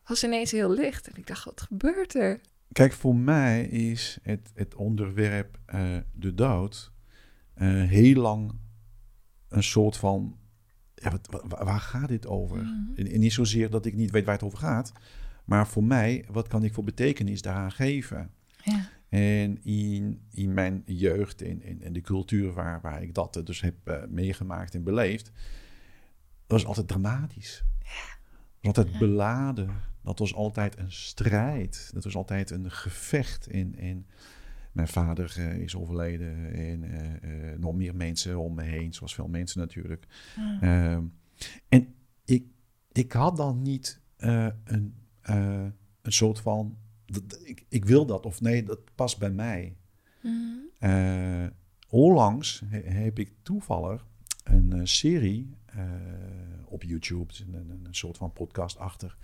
was 0.06 0.24
ineens 0.24 0.50
heel 0.50 0.70
licht. 0.70 1.08
En 1.08 1.16
ik 1.16 1.26
dacht, 1.26 1.44
wat 1.44 1.60
gebeurt 1.60 2.14
er? 2.14 2.40
Kijk, 2.72 2.92
voor 2.92 3.16
mij 3.16 3.64
is 3.64 4.18
het, 4.22 4.50
het 4.54 4.74
onderwerp 4.74 5.58
uh, 5.74 5.96
de 6.12 6.34
dood 6.34 6.92
uh, 7.56 7.88
heel 7.88 8.20
lang 8.20 8.52
een 9.48 9.62
soort 9.62 9.96
van. 9.96 10.36
Ja, 10.94 11.10
wat, 11.10 11.44
waar, 11.48 11.80
gaat 11.80 12.08
dit 12.08 12.26
over? 12.26 12.56
Mm 12.56 12.84
en, 12.96 13.20
niet 13.20 13.32
zozeer 13.32 13.70
dat 13.70 13.86
ik 13.86 13.94
niet 13.94 14.10
weet 14.10 14.24
waar 14.24 14.34
het 14.34 14.42
over 14.42 14.58
gaat, 14.58 14.92
maar 15.44 15.66
voor 15.66 15.84
mij, 15.84 16.24
wat 16.30 16.48
kan 16.48 16.64
ik 16.64 16.74
voor 16.74 16.84
betekenis 16.84 17.42
daaraan 17.42 17.72
geven? 17.72 18.30
Ja. 18.62 18.88
En 19.08 19.64
in, 19.64 20.20
in 20.30 20.54
mijn 20.54 20.82
jeugd 20.86 21.42
en 21.42 21.62
in, 21.62 21.82
in, 21.82 21.92
de 21.92 22.00
cultuur 22.00 22.52
waar, 22.52 22.80
waar 22.80 23.02
ik 23.02 23.14
dat 23.14 23.40
dus 23.44 23.60
heb 23.60 23.74
uh, 23.84 23.96
meegemaakt 24.08 24.74
en 24.74 24.82
beleefd, 24.82 25.24
dat 26.46 26.60
was 26.60 26.66
altijd 26.66 26.88
dramatisch. 26.88 27.64
Ja. 27.78 27.86
Dat 28.60 28.76
was 28.76 28.84
altijd 28.84 28.98
beladen. 28.98 29.70
Dat 30.06 30.18
was 30.18 30.34
altijd 30.34 30.78
een 30.78 30.92
strijd. 30.92 31.90
Dat 31.92 32.04
was 32.04 32.16
altijd 32.16 32.50
een 32.50 32.70
gevecht. 32.70 33.46
En, 33.46 33.74
en 33.76 34.06
mijn 34.72 34.88
vader 34.88 35.34
uh, 35.38 35.58
is 35.58 35.76
overleden 35.76 36.52
en 36.54 36.82
uh, 36.82 37.50
uh, 37.50 37.58
nog 37.58 37.74
meer 37.74 37.96
mensen 37.96 38.38
om 38.38 38.54
me 38.54 38.62
heen, 38.62 38.94
zoals 38.94 39.14
veel 39.14 39.28
mensen 39.28 39.60
natuurlijk. 39.60 40.06
Uh, 40.62 40.92
en 41.68 41.94
ik, 42.24 42.46
ik 42.92 43.12
had 43.12 43.36
dan 43.36 43.62
niet 43.62 44.00
een, 44.16 44.94
een 45.22 45.72
soort 46.02 46.40
van, 46.40 46.76
ik, 47.44 47.64
ik 47.68 47.84
wil 47.84 48.06
dat 48.06 48.26
of 48.26 48.40
nee, 48.40 48.62
dat 48.62 48.94
past 48.94 49.18
bij 49.18 49.30
mij. 49.30 49.76
Mm. 50.20 51.52
onlangs 51.88 52.62
heb 52.70 53.18
ik 53.18 53.32
toevallig 53.42 54.06
een 54.44 54.88
serie 54.88 55.50
op 56.64 56.82
YouTube, 56.82 57.32
een, 57.52 57.80
een 57.84 57.94
soort 57.94 58.16
van 58.16 58.32
podcast 58.32 58.78
achter 58.78 59.16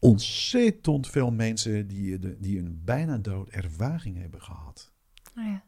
ontzettend 0.00 1.08
veel 1.08 1.32
mensen 1.32 1.86
die, 1.86 2.18
de, 2.18 2.36
die 2.40 2.58
een 2.58 2.80
bijna 2.84 3.18
dood 3.18 3.48
ervaring 3.48 4.16
hebben 4.18 4.42
gehad. 4.42 4.92
Oh 5.36 5.44
ja. 5.44 5.64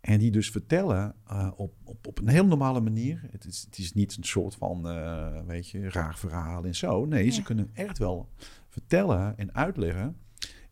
En 0.00 0.18
die 0.18 0.30
dus 0.30 0.50
vertellen 0.50 1.14
uh, 1.30 1.50
op, 1.56 1.74
op, 1.84 2.06
op 2.06 2.18
een 2.18 2.28
heel 2.28 2.46
normale 2.46 2.80
manier. 2.80 3.20
Het 3.30 3.44
is, 3.44 3.62
het 3.62 3.78
is 3.78 3.92
niet 3.92 4.16
een 4.16 4.24
soort 4.24 4.54
van, 4.54 4.90
uh, 4.90 5.40
weet 5.46 5.68
je, 5.68 5.90
raar 5.90 6.18
verhaal 6.18 6.64
en 6.64 6.74
zo. 6.74 7.04
Nee, 7.04 7.30
ze 7.30 7.42
kunnen 7.42 7.70
echt 7.72 7.98
wel 7.98 8.28
vertellen 8.68 9.38
en 9.38 9.54
uitleggen. 9.54 10.16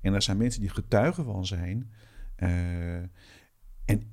En 0.00 0.14
er 0.14 0.22
zijn 0.22 0.36
mensen 0.36 0.60
die 0.60 0.70
getuigen 0.70 1.24
van 1.24 1.46
zijn. 1.46 1.90
Uh, 2.38 2.96
en 3.84 4.12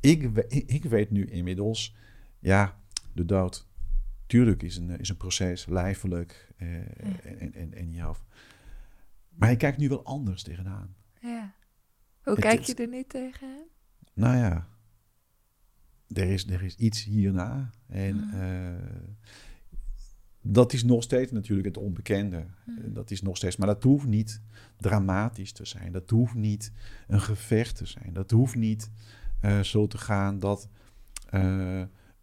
ik, 0.00 0.22
ik 0.66 0.84
weet 0.84 1.10
nu 1.10 1.24
inmiddels, 1.24 1.96
ja, 2.38 2.80
de 3.12 3.24
dood 3.24 3.65
Tuurlijk 4.26 4.62
is 4.62 4.76
een, 4.76 4.90
is 5.00 5.08
een 5.08 5.16
proces 5.16 5.66
lijfelijk 5.66 6.52
uh, 6.58 6.74
en, 6.76 7.54
en, 7.54 7.74
en 7.74 7.90
jezelf. 7.90 8.24
Maar 9.28 9.50
je 9.50 9.56
kijkt 9.56 9.78
nu 9.78 9.88
wel 9.88 10.04
anders 10.04 10.42
tegenaan. 10.42 10.94
Ja. 11.20 11.54
Hoe 12.22 12.38
kijk 12.38 12.60
je 12.60 12.74
er 12.74 12.88
niet 12.88 13.08
tegenaan? 13.08 13.64
Nou 14.12 14.36
ja, 14.36 14.68
er 16.08 16.30
is, 16.30 16.46
er 16.46 16.62
is 16.62 16.76
iets 16.76 17.04
hierna. 17.04 17.70
En 17.86 18.30
uh, 18.34 19.20
dat 20.40 20.72
is 20.72 20.84
nog 20.84 21.02
steeds 21.02 21.32
natuurlijk 21.32 21.66
het 21.66 21.76
onbekende. 21.76 22.46
Dat 22.84 23.10
is 23.10 23.22
nog 23.22 23.36
steeds, 23.36 23.56
maar 23.56 23.66
dat 23.66 23.82
hoeft 23.82 24.06
niet 24.06 24.40
dramatisch 24.76 25.52
te 25.52 25.64
zijn. 25.64 25.92
Dat 25.92 26.10
hoeft 26.10 26.34
niet 26.34 26.72
een 27.06 27.20
gevecht 27.20 27.76
te 27.76 27.86
zijn. 27.86 28.12
Dat 28.12 28.30
hoeft 28.30 28.54
niet 28.54 28.90
uh, 29.42 29.60
zo 29.60 29.86
te 29.86 29.98
gaan 29.98 30.38
dat 30.38 30.68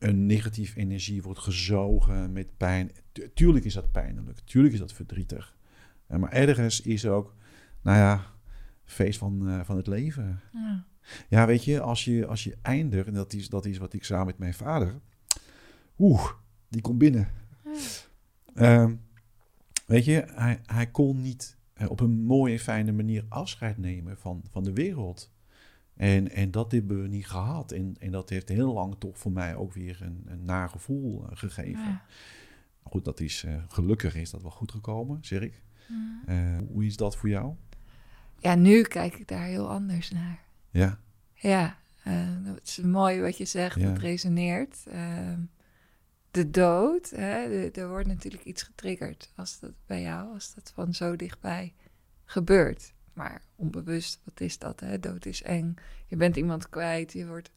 een 0.03 0.25
negatieve 0.25 0.79
energie 0.79 1.21
wordt 1.21 1.39
gezogen 1.39 2.31
met 2.31 2.57
pijn. 2.57 2.91
Tuurlijk 3.33 3.65
is 3.65 3.73
dat 3.73 3.91
pijnlijk, 3.91 4.39
tuurlijk 4.39 4.73
is 4.73 4.79
dat 4.79 4.93
verdrietig. 4.93 5.55
Uh, 6.07 6.17
maar 6.17 6.31
ergens 6.31 6.81
is 6.81 7.05
ook, 7.05 7.35
nou 7.81 7.97
ja, 7.97 8.25
feest 8.83 9.19
van, 9.19 9.49
uh, 9.49 9.63
van 9.63 9.77
het 9.77 9.87
leven. 9.87 10.39
Ja. 10.53 10.85
ja. 11.29 11.45
weet 11.45 11.63
je, 11.63 11.81
als 11.81 12.05
je, 12.05 12.25
als 12.25 12.43
je 12.43 12.57
eindigt, 12.61 13.07
en 13.07 13.13
dat 13.13 13.33
is, 13.33 13.49
dat 13.49 13.65
is 13.65 13.77
wat 13.77 13.93
ik 13.93 14.03
samen 14.03 14.25
met 14.25 14.37
mijn 14.37 14.53
vader, 14.53 14.99
oeh, 15.99 16.31
die 16.69 16.81
komt 16.81 16.97
binnen. 16.97 17.29
Ja. 18.55 18.83
Uh, 18.83 18.91
weet 19.85 20.05
je, 20.05 20.25
hij, 20.27 20.61
hij 20.65 20.87
kon 20.87 21.21
niet 21.21 21.57
uh, 21.81 21.89
op 21.89 21.99
een 21.99 22.23
mooie, 22.23 22.59
fijne 22.59 22.91
manier 22.91 23.25
afscheid 23.29 23.77
nemen 23.77 24.17
van, 24.17 24.43
van 24.49 24.63
de 24.63 24.73
wereld. 24.73 25.32
En, 25.95 26.31
en 26.31 26.51
dat 26.51 26.71
hebben 26.71 27.01
we 27.01 27.07
niet 27.07 27.27
gehad. 27.27 27.71
En, 27.71 27.95
en 27.99 28.11
dat 28.11 28.29
heeft 28.29 28.49
heel 28.49 28.73
lang 28.73 28.95
toch 28.99 29.17
voor 29.17 29.31
mij 29.31 29.55
ook 29.55 29.73
weer 29.73 30.01
een, 30.01 30.23
een 30.25 30.45
naar 30.45 30.69
gevoel 30.69 31.29
eh, 31.29 31.37
gegeven. 31.37 32.01
Goed, 32.83 33.05
dat 33.05 33.19
is 33.19 33.43
uh, 33.43 33.63
gelukkig 33.67 34.15
is 34.15 34.29
dat 34.29 34.41
wel 34.41 34.51
goed 34.51 34.71
gekomen, 34.71 35.17
zeg 35.21 35.41
ik. 35.41 35.61
Uh, 36.29 36.57
hoe 36.67 36.85
is 36.85 36.97
dat 36.97 37.15
voor 37.17 37.29
jou? 37.29 37.55
Ja, 38.37 38.55
nu 38.55 38.81
kijk 38.81 39.15
ik 39.15 39.27
daar 39.27 39.45
heel 39.45 39.69
anders 39.69 40.11
naar. 40.11 40.39
Ja. 40.69 40.99
Ja, 41.33 41.77
het 42.03 42.67
is 42.67 42.77
mooi 42.77 43.21
wat 43.21 43.37
je 43.37 43.45
zegt, 43.45 43.79
ja. 43.79 43.87
het 43.87 43.99
resoneert. 43.99 44.83
Ehm, 44.87 45.39
de 46.31 46.49
dood, 46.49 47.09
hè, 47.09 47.69
er 47.69 47.89
wordt 47.89 48.07
natuurlijk 48.07 48.43
iets 48.43 48.63
getriggerd 48.63 49.31
als 49.35 49.59
dat 49.59 49.73
bij 49.85 50.01
jou, 50.01 50.33
als 50.33 50.53
dat 50.53 50.71
van 50.75 50.93
zo 50.93 51.15
dichtbij 51.15 51.73
gebeurt 52.25 52.93
maar 53.13 53.41
onbewust, 53.55 54.21
wat 54.23 54.39
is 54.39 54.57
dat? 54.57 54.79
Hè? 54.79 54.99
Dood 54.99 55.25
is 55.25 55.41
eng. 55.41 55.75
Je 56.07 56.15
bent 56.15 56.35
iemand 56.35 56.69
kwijt, 56.69 57.13
je 57.13 57.27
wordt 57.27 57.51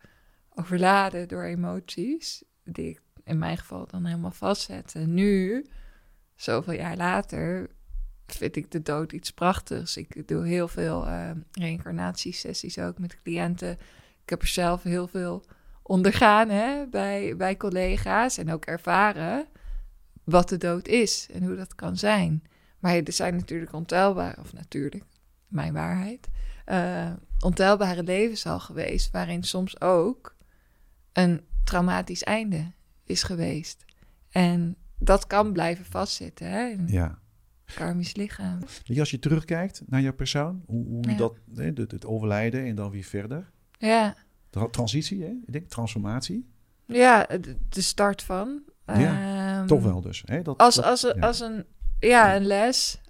overladen 0.55 1.29
door 1.29 1.43
emoties, 1.43 2.45
die 2.65 2.89
ik 2.89 3.01
in 3.25 3.39
mijn 3.39 3.57
geval 3.57 3.87
dan 3.87 4.05
helemaal 4.05 4.31
vastzetten. 4.31 5.15
Nu, 5.15 5.67
zoveel 6.35 6.75
jaar 6.75 6.97
later, 6.97 7.71
vind 8.27 8.57
ik 8.57 8.71
de 8.71 8.83
dood 8.83 9.13
iets 9.13 9.33
prachtigs. 9.33 9.97
Ik 9.97 10.29
doe 10.29 10.47
heel 10.47 10.69
veel 10.69 11.07
uh, 11.07 11.31
reïncarnatiesessies 11.53 12.79
ook 12.79 12.99
met 12.99 13.23
cliënten. 13.23 13.73
Ik 14.23 14.31
heb 14.31 14.43
er 14.43 14.49
zelf 14.49 14.83
heel 14.83 15.09
veel 15.09 15.45
ondergaan 15.83 16.49
hè, 16.49 16.87
bij, 16.87 17.37
bij 17.37 17.57
collega's 17.57 18.39
en 18.39 18.53
ook 18.53 18.65
ervaren 18.65 19.47
wat 20.25 20.49
de 20.49 20.57
dood 20.57 20.89
is 20.89 21.29
en 21.33 21.43
hoe 21.43 21.57
dat 21.57 21.75
kan 21.75 21.97
zijn. 21.97 22.43
Maar 22.79 22.95
er 22.95 23.13
zijn 23.13 23.37
natuurlijk 23.37 23.73
ontelbare, 23.73 24.41
of 24.41 24.53
natuurlijk, 24.53 25.05
mijn 25.49 25.73
waarheid, 25.73 26.29
uh, 26.67 27.13
ontelbare 27.41 28.03
levens 28.03 28.47
al 28.47 28.61
geweest, 28.61 29.11
waarin 29.11 29.43
soms 29.43 29.81
ook 29.81 30.37
een 31.13 31.41
traumatisch 31.65 32.23
einde 32.23 32.73
is 33.05 33.23
geweest. 33.23 33.85
En 34.31 34.77
dat 34.99 35.27
kan 35.27 35.53
blijven 35.53 35.85
vastzitten. 35.85 36.51
Hè, 36.51 36.77
ja. 36.87 37.19
Karmisch 37.75 38.17
lichaam. 38.17 38.59
Als 38.99 39.11
je 39.11 39.19
terugkijkt 39.19 39.83
naar 39.87 40.01
jouw 40.01 40.13
persoon, 40.13 40.63
hoe, 40.67 40.87
hoe 40.87 41.15
dat, 41.15 41.37
het, 41.55 41.91
het, 41.91 42.07
overlijden 42.07 42.65
en 42.65 42.75
dan 42.75 42.91
weer 42.91 43.05
verder. 43.05 43.51
Ja. 43.79 44.15
transitie, 44.71 45.23
hè? 45.23 45.29
ik 45.47 45.53
denk 45.53 45.69
transformatie. 45.69 46.49
Ja, 46.87 47.27
de, 47.69 47.81
start 47.81 48.23
van. 48.23 48.63
Ja, 48.87 49.61
um, 49.61 49.67
toch 49.67 49.83
wel 49.83 50.01
dus. 50.01 50.23
Hè? 50.27 50.43
Dat, 50.43 50.59
als, 50.59 50.83
als, 50.83 51.21
als 51.21 51.41
een, 51.41 51.65
ja, 51.99 52.37
een 52.37 52.47
les 52.47 53.01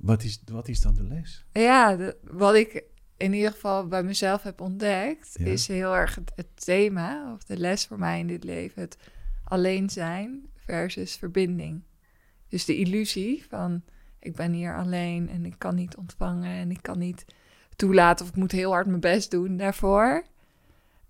wat 0.00 0.22
is, 0.22 0.42
wat 0.44 0.68
is 0.68 0.80
dan 0.80 0.94
de 0.94 1.04
les? 1.04 1.44
Ja, 1.52 2.12
wat 2.22 2.54
ik 2.54 2.84
in 3.16 3.32
ieder 3.32 3.50
geval 3.50 3.86
bij 3.86 4.02
mezelf 4.02 4.42
heb 4.42 4.60
ontdekt, 4.60 5.38
is 5.38 5.66
heel 5.66 5.96
erg 5.96 6.18
het, 6.34 6.46
thema 6.64 7.32
of 7.32 7.44
de 7.44 7.56
les 7.56 7.86
voor 7.86 7.98
mij 7.98 8.18
in 8.18 8.26
dit 8.26 8.44
leven: 8.44 8.82
het 8.82 8.96
alleen 9.44 9.90
zijn 9.90 10.48
versus 10.56 11.16
verbinding. 11.16 11.82
Dus 12.48 12.64
de 12.64 12.76
illusie 12.76 13.44
van 13.48 13.82
ik 14.18 14.36
ben 14.36 14.52
hier 14.52 14.76
alleen 14.76 15.28
en 15.28 15.44
ik 15.44 15.54
kan 15.58 15.74
niet 15.74 15.96
ontvangen 15.96 16.50
en 16.50 16.70
ik 16.70 16.82
kan 16.82 16.98
niet 16.98 17.24
toelaten 17.76 18.24
of 18.24 18.30
ik 18.30 18.36
moet 18.36 18.52
heel 18.52 18.70
hard 18.70 18.86
mijn 18.86 19.00
best 19.00 19.30
doen 19.30 19.56
daarvoor. 19.56 20.24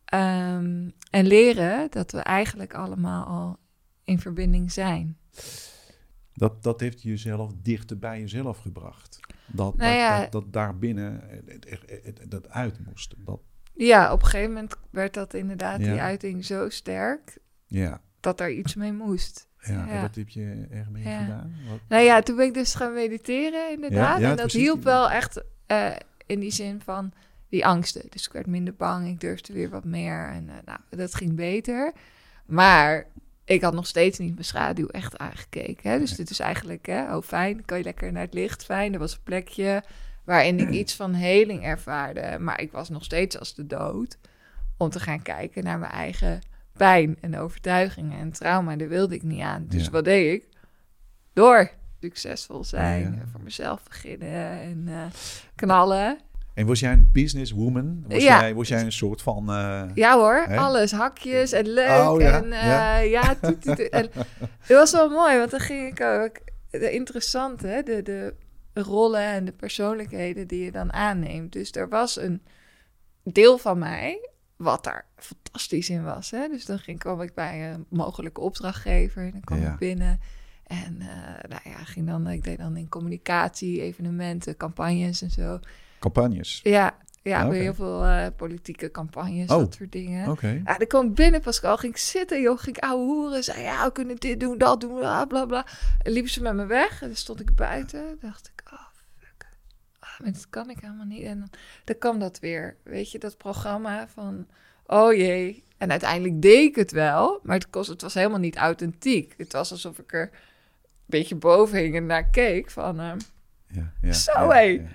Ehm, 0.05 0.91
en 1.11 1.27
leren 1.27 1.91
dat 1.91 2.13
we 2.13 2.19
eigenlijk 2.19 2.75
allemaal 2.75 3.27
al 3.27 3.59
in 4.05 4.19
verbinding 4.19 4.73
zijn. 4.73 5.19
Dat, 6.35 6.63
dat 6.63 6.81
heeft 6.81 7.03
jezelf 7.03 7.53
dichter 7.63 7.99
bij 7.99 8.21
jezelf 8.21 8.59
gebracht. 8.59 9.21
Dat, 9.47 9.77
Nou 9.77 9.91
dat, 9.91 9.99
ja. 10.01 10.21
dat, 10.21 10.33
dat 10.33 10.53
daarbinnen 10.53 11.21
het, 11.47 11.67
het, 11.71 12.05
het- 12.05 12.31
dat 12.31 12.49
uit 12.49 12.79
moest. 12.87 13.15
Dat, 13.19 13.41
Ja, 13.75 14.13
op 14.13 14.23
een 14.23 14.29
gegeven 14.29 14.53
moment 14.53 14.75
werd 14.91 15.15
dat 15.15 15.35
inderdaad, 15.35 15.81
Ja. 15.81 15.91
die 15.93 16.01
uiting 16.01 16.45
zo 16.45 16.69
sterk, 16.69 17.39
ja, 17.67 18.01
dat 18.21 18.41
er 18.41 18.51
iets 18.51 18.75
mee 18.75 18.93
moest. 18.93 19.49
ja, 19.61 19.89
en 19.89 20.01
wat 20.01 20.15
heb 20.15 20.29
je 20.29 20.67
er 20.71 20.87
mee 20.91 21.03
gedaan? 21.03 21.55
Wat, 21.69 21.79
Nou 21.89 22.03
ja, 22.03 22.21
toen 22.23 22.37
ben 22.37 22.47
ik 22.47 22.55
dus 22.55 22.75
gaan 22.75 22.93
mediteren, 22.95 23.73
inderdaad. 23.73 24.21
En 24.21 24.37
dat 24.37 24.53
hielp 24.53 24.83
wel 24.83 25.11
echt 25.11 25.43
eh, 25.67 25.91
in 26.27 26.41
die 26.41 26.51
zin 26.51 26.81
van 26.81 27.13
die 27.49 27.67
angsten. 27.67 28.03
Dus 28.11 28.27
ik 28.27 28.33
werd 28.33 28.47
minder 28.47 28.75
bang, 28.75 29.07
ik 29.09 29.21
durfde 29.21 29.53
weer 29.53 29.71
wat 29.71 29.85
meer. 29.85 30.29
En 30.29 30.49
eh, 30.49 30.55
nou, 30.65 30.79
dat 30.91 31.15
ging 31.15 31.35
beter. 31.35 31.93
Maar 32.47 33.07
ik 33.51 33.63
had 33.63 33.73
nog 33.75 33.87
steeds 33.87 34.19
niet 34.19 34.33
mijn 34.33 34.45
schaduw 34.45 34.87
echt 34.87 35.19
aangekeken. 35.19 35.91
Hè? 35.91 35.99
Dus 35.99 36.09
Nee. 36.09 36.17
dit 36.19 36.31
is 36.31 36.39
eigenlijk, 36.41 36.87
hè, 36.87 37.17
oh 37.17 37.23
fijn, 37.23 37.65
kan 37.65 37.79
je 37.79 37.85
lekker 37.85 38.13
naar 38.13 38.23
het 38.23 38.35
licht. 38.35 38.65
Fijn, 38.65 38.93
er 38.93 38.99
was 38.99 39.13
een 39.13 39.23
plekje 39.23 39.83
waarin 40.25 40.59
ik 40.61 40.71
iets 40.71 40.95
van 40.95 41.13
heling 41.15 41.65
ervaarde. 41.65 42.39
Maar 42.39 42.61
ik 42.61 42.73
was 42.73 42.89
nog 42.89 43.05
steeds 43.05 43.39
als 43.39 43.55
de 43.55 43.67
dood 43.67 44.19
om 44.77 44.91
te 44.91 45.01
gaan 45.01 45.23
kijken 45.23 45.65
naar 45.65 45.79
mijn 45.79 45.93
eigen 45.93 46.41
pijn 46.73 47.17
en 47.21 47.39
overtuigingen 47.39 48.19
en 48.19 48.33
trauma. 48.33 48.77
Daar 48.77 48.89
wilde 48.89 49.15
ik 49.15 49.23
niet 49.23 49.41
aan. 49.43 49.67
Dus 49.69 49.85
Ja. 49.85 49.91
wat 49.91 50.05
deed 50.05 50.33
ik? 50.43 50.49
Door 51.33 51.71
succesvol 52.01 52.65
zijn, 52.65 53.01
Ja. 53.01 53.07
en 53.21 53.29
voor 53.33 53.41
mezelf 53.41 53.83
beginnen 53.83 54.61
en 54.61 54.85
eh, 54.89 55.05
knallen. 55.55 56.19
En 56.61 56.67
was 56.67 56.81
jij 56.81 56.93
een 56.93 57.09
businesswoman? 57.13 58.05
Was, 58.09 58.23
Ja. 58.23 58.41
jij, 58.41 58.55
was 58.55 58.69
jij 58.69 58.81
een 58.81 58.93
soort 58.93 59.23
van... 59.23 59.51
eh, 59.51 59.83
Ja 59.95 60.15
hoor, 60.17 60.45
Hè? 60.49 60.57
alles, 60.57 60.93
hakjes 60.93 61.53
en 61.53 61.69
leuk. 61.69 62.09
Oh, 62.09 62.21
ja, 62.21 62.43
En 62.43 62.53
eh, 62.53 62.67
ja. 62.67 62.99
ja, 63.21 63.35
toet, 63.35 63.63
toet, 63.63 63.77
toet. 63.77 63.89
En 63.89 64.11
het 64.59 64.69
was 64.77 64.93
wel 64.93 65.09
mooi, 65.11 65.39
want 65.39 65.51
dan 65.51 65.61
ging 65.61 65.89
ik 65.93 66.01
ook... 66.01 66.37
De 66.71 66.91
interessante, 66.91 67.67
hè, 67.67 67.83
de, 67.83 68.03
de 68.03 68.35
rollen 68.75 69.21
en 69.25 69.45
de 69.45 69.53
persoonlijkheden 69.53 70.47
die 70.47 70.65
je 70.65 70.71
dan 70.73 70.93
aanneemt. 70.93 71.53
Dus 71.53 71.73
er 71.73 71.89
was 71.89 72.17
een 72.21 72.43
deel 73.25 73.59
van 73.59 73.79
mij 73.79 74.29
wat 74.57 74.85
daar 74.85 75.07
fantastisch 75.17 75.91
in 75.91 76.05
was. 76.05 76.31
Hè? 76.31 76.49
Dus 76.49 76.65
dan 76.67 76.79
ging, 76.79 76.99
kwam 76.99 77.21
ik 77.21 77.35
bij 77.35 77.73
een 77.73 77.87
mogelijke 77.89 78.41
opdrachtgever 78.41 79.23
en 79.25 79.31
dan 79.31 79.41
kwam 79.41 79.61
Ja. 79.61 79.73
ik 79.73 79.79
binnen. 79.79 80.21
En 80.67 80.97
eh, 81.01 81.49
nou 81.49 81.61
ja, 81.65 81.85
ging 81.85 82.07
dan, 82.07 82.29
ik 82.29 82.45
deed 82.45 82.59
dan 82.59 82.77
in 82.77 82.89
communicatie, 82.89 83.81
evenementen, 83.83 84.57
campagnes 84.57 85.23
en 85.23 85.31
zo. 85.31 85.59
Campagnes? 86.01 86.61
Ja, 86.63 86.97
ja, 87.23 87.43
Ah, 87.45 87.51
heel 87.53 87.75
veel 87.75 88.05
eh, 88.05 88.27
politieke 88.37 88.91
campagnes, 88.91 89.51
Oh. 89.51 89.59
dat 89.59 89.75
soort 89.75 89.93
dingen. 89.93 90.29
Oké. 90.31 90.63
Ja, 90.65 90.79
dan 90.79 90.87
kwam 90.87 91.07
ik 91.07 91.15
binnen, 91.15 91.41
Pascal, 91.41 91.77
ging 91.77 91.93
ik 91.93 91.99
zitten, 91.99 92.41
joh, 92.41 92.59
ging 92.59 92.77
ik 92.77 92.83
ouwe 92.85 93.05
hoeren. 93.05 93.45
Zei, 93.45 93.63
ja, 93.63 93.85
we 93.85 93.93
kunnen 93.93 94.17
dit 94.17 94.41
doen, 94.41 94.59
dat 94.59 94.81
doen, 94.81 94.95
bla, 94.99 95.25
bla, 95.25 95.47
bla. 95.47 95.67
En 96.03 96.13
liepen 96.13 96.31
ze 96.31 96.43
met 96.43 96.55
me 96.55 96.67
weg 96.67 97.03
en 97.03 97.07
dan 97.07 97.17
stond 97.17 97.41
ik 97.41 97.55
buiten. 97.55 98.19
dacht 98.21 98.53
ik, 98.57 98.73
oh, 98.73 98.81
fuck. 99.19 99.47
Ah, 99.99 100.21
maar 100.21 100.33
dat 100.33 100.47
kan 100.51 100.71
ik 100.71 100.79
helemaal 100.81 101.07
niet. 101.07 101.23
En 101.23 101.39
dan, 101.39 101.51
dan 101.85 101.99
kwam 101.99 102.19
dat 102.19 102.39
weer, 102.39 102.77
weet 102.85 103.11
je, 103.11 103.19
dat 103.19 103.37
programma 103.37 104.09
van, 104.09 104.47
oh 104.87 105.13
jee. 105.15 105.65
En 105.79 105.91
uiteindelijk 105.91 106.43
deed 106.43 106.69
ik 106.69 106.77
het 106.77 106.91
wel, 106.91 107.41
maar 107.43 107.57
het, 107.57 107.71
kost, 107.71 107.89
het 107.89 108.03
was 108.03 108.15
helemaal 108.15 108.39
niet 108.39 108.57
authentiek. 108.57 109.35
Het 109.37 109.53
was 109.53 109.71
alsof 109.71 109.99
ik 109.99 110.13
er 110.13 110.23
een 110.33 110.39
beetje 111.07 111.35
boven 111.35 111.79
hing 111.79 111.97
en 111.97 112.07
naar 112.07 112.31
keek 112.31 112.71
van... 112.71 113.01
ehm, 113.01 113.19
Ja, 113.67 113.93
ja, 114.03 114.13
Zo, 114.13 114.33
ja, 114.33 114.49
hé. 114.53 114.87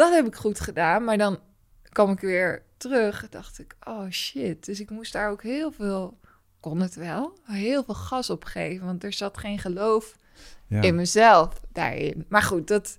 Dat 0.00 0.12
heb 0.12 0.26
ik 0.26 0.34
goed 0.34 0.60
gedaan. 0.60 1.04
Maar 1.04 1.18
dan 1.18 1.38
kwam 1.88 2.10
ik 2.10 2.20
weer 2.20 2.62
terug. 2.76 3.28
Dacht 3.28 3.58
ik, 3.58 3.76
oh 3.86 4.10
shit. 4.10 4.64
Dus 4.64 4.80
ik 4.80 4.90
moest 4.90 5.12
daar 5.12 5.30
ook 5.30 5.42
heel 5.42 5.72
veel, 5.72 6.18
kon 6.60 6.80
het 6.80 6.94
wel, 6.94 7.38
heel 7.44 7.84
veel 7.84 7.94
gas 7.94 8.30
op 8.30 8.44
geven. 8.44 8.86
Want 8.86 9.04
er 9.04 9.12
zat 9.12 9.38
geen 9.38 9.58
geloof 9.58 10.16
Ja. 10.66 10.82
in 10.82 10.94
mezelf 10.94 11.60
daarin. 11.72 12.24
Maar 12.28 12.42
goed, 12.42 12.68
dat, 12.68 12.98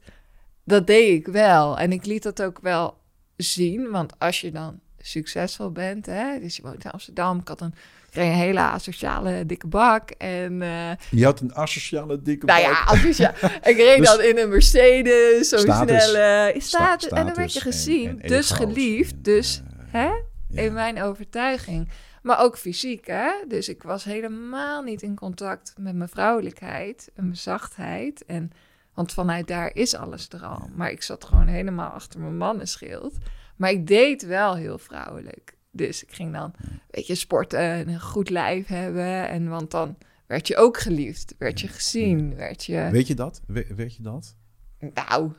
dat 0.63 0.87
deed 0.87 1.19
ik 1.19 1.27
wel. 1.27 1.77
En 1.77 1.91
ik 1.91 2.05
liet 2.05 2.23
dat 2.23 2.41
ook 2.41 2.59
wel 2.61 2.97
zien. 3.37 3.89
Want 3.89 4.19
als 4.19 4.41
je 4.41 4.51
dan 4.51 4.79
succesvol 4.99 5.71
bent, 5.71 6.05
hè, 6.05 6.39
dus 6.39 6.55
je 6.55 6.61
woont 6.61 6.83
in 6.83 6.91
Amsterdam, 6.91 7.39
ik 7.39 7.47
had 7.47 7.61
een, 7.61 7.73
kreeg 8.11 8.27
een 8.31 8.37
hele 8.39 8.59
asociale 8.59 9.45
dikke 9.45 9.67
bak. 9.67 10.09
En 10.11 10.61
eh, 10.61 10.91
Je 11.09 11.25
had 11.25 11.39
een 11.39 11.53
asociale 11.53 12.21
dikke 12.21 12.45
nou 12.45 12.61
ja, 12.61 12.67
buik. 12.85 12.99
asociaal. 12.99 13.33
ik 13.63 13.77
reed 13.77 13.97
Dus- 13.97 14.07
dan 14.07 14.21
in 14.21 14.37
een 14.37 14.49
Mercedes, 14.49 15.49
zo 15.49 15.57
snelle 15.57 16.53
status. 16.57 17.09
En 17.09 17.25
dan 17.25 17.35
werd 17.35 17.53
je 17.53 17.59
gezien, 17.61 18.09
en- 18.09 18.21
en 18.21 18.27
dus 18.27 18.51
geliefd, 18.51 19.11
en, 19.13 19.21
dus 19.21 19.61
eh, 19.61 19.93
hè, 19.93 20.11
ja. 20.47 20.61
in 20.61 20.73
mijn 20.73 21.01
overtuiging. 21.01 21.89
Maar 22.21 22.39
ook 22.39 22.57
fysiek, 22.57 23.07
hè? 23.07 23.31
Dus 23.47 23.69
ik 23.69 23.83
was 23.83 24.03
helemaal 24.03 24.81
niet 24.81 25.01
in 25.01 25.15
contact 25.15 25.73
met 25.77 25.95
mijn 25.95 26.09
vrouwelijkheid 26.09 27.11
en 27.15 27.23
mijn 27.23 27.37
zachtheid. 27.37 28.25
En, 28.25 28.51
want 28.93 29.13
vanuit 29.13 29.47
daar 29.47 29.71
is 29.73 29.95
alles 29.95 30.27
er 30.29 30.43
al. 30.45 30.69
Maar 30.75 30.91
ik 30.91 31.01
zat 31.03 31.23
gewoon 31.25 31.47
helemaal 31.47 31.89
achter 31.89 32.19
mijn 32.19 32.37
mannenschild. 32.37 33.13
Maar 33.57 33.69
ik 33.71 33.87
deed 33.87 34.25
wel 34.25 34.55
heel 34.55 34.77
vrouwelijk. 34.77 35.53
Dus 35.71 36.03
ik 36.03 36.11
ging 36.13 36.33
dan, 36.33 36.53
weet 36.89 37.07
je, 37.07 37.15
sporten 37.15 37.59
en 37.59 37.87
een 37.87 38.01
goed 38.01 38.29
lijf 38.29 38.67
hebben. 38.67 39.27
En 39.29 39.49
want 39.49 39.71
dan 39.71 39.97
werd 40.27 40.47
je 40.47 40.57
ook 40.57 40.79
geliefd, 40.79 41.35
werd 41.37 41.59
je 41.59 41.67
gezien, 41.67 42.35
werd 42.35 42.65
je... 42.65 42.89
Weet 42.91 43.07
je 43.07 43.15
dat? 43.15 43.41
We- 43.47 43.67
weet 43.75 43.95
je 43.95 44.01
dat? 44.03 44.35
Nou, 44.79 45.31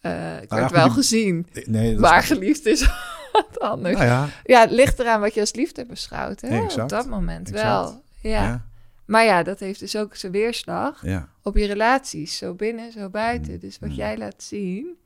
eh, 0.00 0.42
ik 0.42 0.48
Nou, 0.48 0.60
werd 0.60 0.72
wel 0.72 0.84
die- 0.84 0.92
gezien. 0.94 1.46
Nee, 1.64 1.92
dat 1.92 2.00
Maar 2.00 2.18
is... 2.18 2.26
geliefd 2.26 2.66
is 2.66 2.88
wat 3.32 3.60
anders. 3.60 3.94
Nou 3.94 4.06
ja, 4.06 4.28
Ja, 4.44 4.60
het 4.60 4.70
ligt 4.70 4.98
eraan 4.98 5.20
wat 5.20 5.34
je 5.34 5.40
als 5.40 5.54
liefde 5.54 5.86
beschouwt. 5.86 6.40
Hè? 6.40 6.62
Op 6.82 6.88
dat 6.88 7.06
moment 7.08 7.48
Exact. 7.50 7.68
wel. 7.90 8.02
Ja. 8.30 8.42
ja, 8.42 8.66
Maar 9.06 9.24
ja, 9.24 9.42
dat 9.42 9.60
heeft 9.60 9.80
dus 9.80 9.96
ook 9.96 10.14
zijn 10.16 10.32
weerslag 10.32 11.04
op 11.42 11.56
je 11.56 11.66
relaties. 11.66 12.36
Zo 12.36 12.54
binnen, 12.54 12.92
zo 12.92 13.08
buiten. 13.10 13.52
Mm, 13.52 13.58
Dus 13.58 13.78
wat 13.78 13.88
mm. 13.88 13.94
jij 13.94 14.18
laat 14.18 14.42
zien 14.42 14.96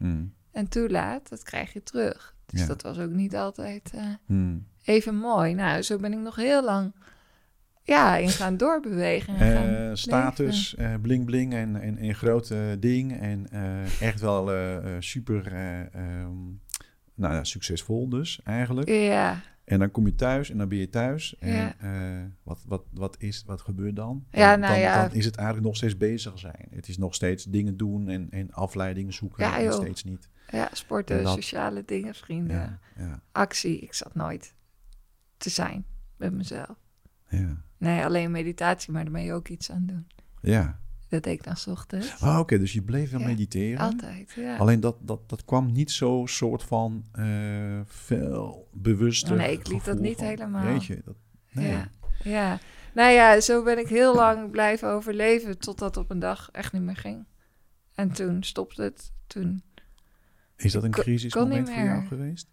en 0.53 0.69
toelaat, 0.69 1.29
dat 1.29 1.43
krijg 1.43 1.73
je 1.73 1.83
terug. 1.83 2.35
Dus 2.51 2.61
Ja. 2.61 2.67
dat 2.67 2.83
was 2.83 2.99
ook 2.99 3.11
niet 3.11 3.37
altijd 3.37 3.91
eh, 3.95 4.03
hmm. 4.27 4.67
even 4.85 5.15
mooi. 5.17 5.55
Nou, 5.55 5.83
zo 5.83 5.97
ben 5.99 6.13
ik 6.13 6.19
nog 6.19 6.37
heel 6.37 6.65
lang 6.65 6.93
ja, 7.83 8.17
in 8.17 8.29
gaan 8.29 8.57
doorbewegen. 8.57 9.37
En 9.37 9.57
gaan 9.57 9.67
Eh, 9.75 9.91
status, 9.95 10.75
eh, 10.75 10.95
bling 11.03 11.25
bling 11.25 11.55
en, 11.55 11.81
en 11.81 12.05
een 12.05 12.15
groot 12.15 12.51
eh, 12.51 12.59
ding. 12.79 13.21
En 13.21 13.47
echt 14.01 14.21
wel 14.21 14.51
super 14.99 15.47
eh, 15.53 15.81
ehm, 15.81 16.37
nou, 17.15 17.35
ja, 17.35 17.45
succesvol 17.45 18.09
dus 18.09 18.41
eigenlijk. 18.45 18.89
Ja, 18.89 19.41
En 19.65 19.79
dan 19.79 19.91
kom 19.91 20.07
je 20.07 20.15
thuis 20.15 20.51
en 20.51 20.59
dan 20.59 20.69
ben 20.69 20.79
je 20.79 20.89
thuis. 20.89 21.37
En 21.39 21.55
Ja. 21.55 21.75
wat, 22.43 22.65
wat, 22.67 22.83
wat, 22.93 23.17
is, 23.19 23.43
wat 23.47 23.61
gebeurt 23.61 23.97
dan? 23.97 24.25
Ja, 24.31 24.51
dan, 24.51 24.61
nou 24.61 24.73
dan, 24.73 24.83
ja. 24.83 25.03
dan 25.09 25.17
is 25.17 25.25
het 25.25 25.37
eigenlijk 25.37 25.67
nog 25.67 25.77
steeds 25.77 25.97
bezig 25.97 26.39
zijn. 26.39 26.69
Het 26.71 26.89
is 26.89 26.99
nog 26.99 27.15
steeds 27.15 27.45
dingen 27.45 27.77
doen 27.77 28.09
en, 28.09 28.27
en 28.31 28.53
afleidingen 28.53 29.13
zoeken. 29.13 29.45
Ja, 29.45 29.61
en 29.61 29.73
steeds 29.73 30.05
niet. 30.05 30.29
Ja 30.51 30.69
sporten, 30.73 31.23
dat- 31.23 31.35
sociale 31.35 31.85
dingen, 31.85 32.15
vrienden, 32.15 32.57
Ja, 32.57 32.79
ja, 32.97 33.23
actie. 33.33 33.79
Ik 33.79 33.95
zat 33.95 34.15
nooit 34.15 34.55
te 35.37 35.51
zijn 35.51 35.85
met 36.17 36.33
mezelf. 36.33 36.77
ja. 37.29 37.67
Nee, 37.79 38.05
alleen 38.05 38.31
meditatie, 38.31 38.93
maar 38.93 39.03
daar 39.05 39.13
ben 39.13 39.23
je 39.23 39.33
ook 39.33 39.49
iets 39.49 39.71
aan 39.71 39.87
doen. 39.87 40.07
ja. 40.41 40.79
Dat 41.09 41.23
deed 41.23 41.33
ik 41.39 41.45
dan 41.45 41.57
's 41.57 41.67
ochtends. 41.67 42.21
Ah, 42.21 42.39
Oké, 42.39 42.59
dus 42.59 42.73
je 42.73 42.83
bleef 42.83 43.11
wel 43.11 43.21
Ja, 43.21 43.27
mediteren. 43.27 43.79
Altijd, 43.79 44.33
ja. 44.37 44.57
Alleen 44.57 44.81
dat, 44.81 44.97
dat, 45.01 45.29
dat 45.29 45.45
kwam 45.45 45.73
niet 45.73 45.91
zo 45.91 46.23
soort 46.27 46.63
van 46.63 47.05
eh 47.13 47.81
veel 47.85 48.69
bewuster 48.73 49.37
Nee, 49.37 49.53
ik 49.53 49.69
liet 49.69 49.85
dat 49.85 49.99
niet 49.99 50.17
van, 50.17 50.27
helemaal. 50.27 50.65
Weet 50.65 50.85
je, 50.85 51.03
dat, 51.05 51.17
nee. 51.51 51.71
Ja, 51.71 51.91
ja. 52.23 52.59
Nou 52.95 53.13
ja, 53.13 53.41
zo 53.41 53.63
ben 53.63 53.79
ik 53.79 53.89
heel 53.89 54.15
lang 54.15 54.51
blijven 54.51 54.89
overleven 54.89 55.59
totdat 55.59 55.97
op 55.97 56.11
een 56.11 56.19
dag 56.19 56.49
echt 56.53 56.73
niet 56.73 56.83
meer 56.83 56.97
ging. 56.97 57.25
En 57.95 58.13
toen 58.13 58.43
stopte 58.43 58.83
het. 58.83 59.13
Toen, 59.27 59.63
Is 60.59 60.73
dat 60.73 60.83
een 60.83 60.91
crisismoment 60.91 61.71
voor 61.71 61.83
jou 61.83 62.07
geweest? 62.07 62.47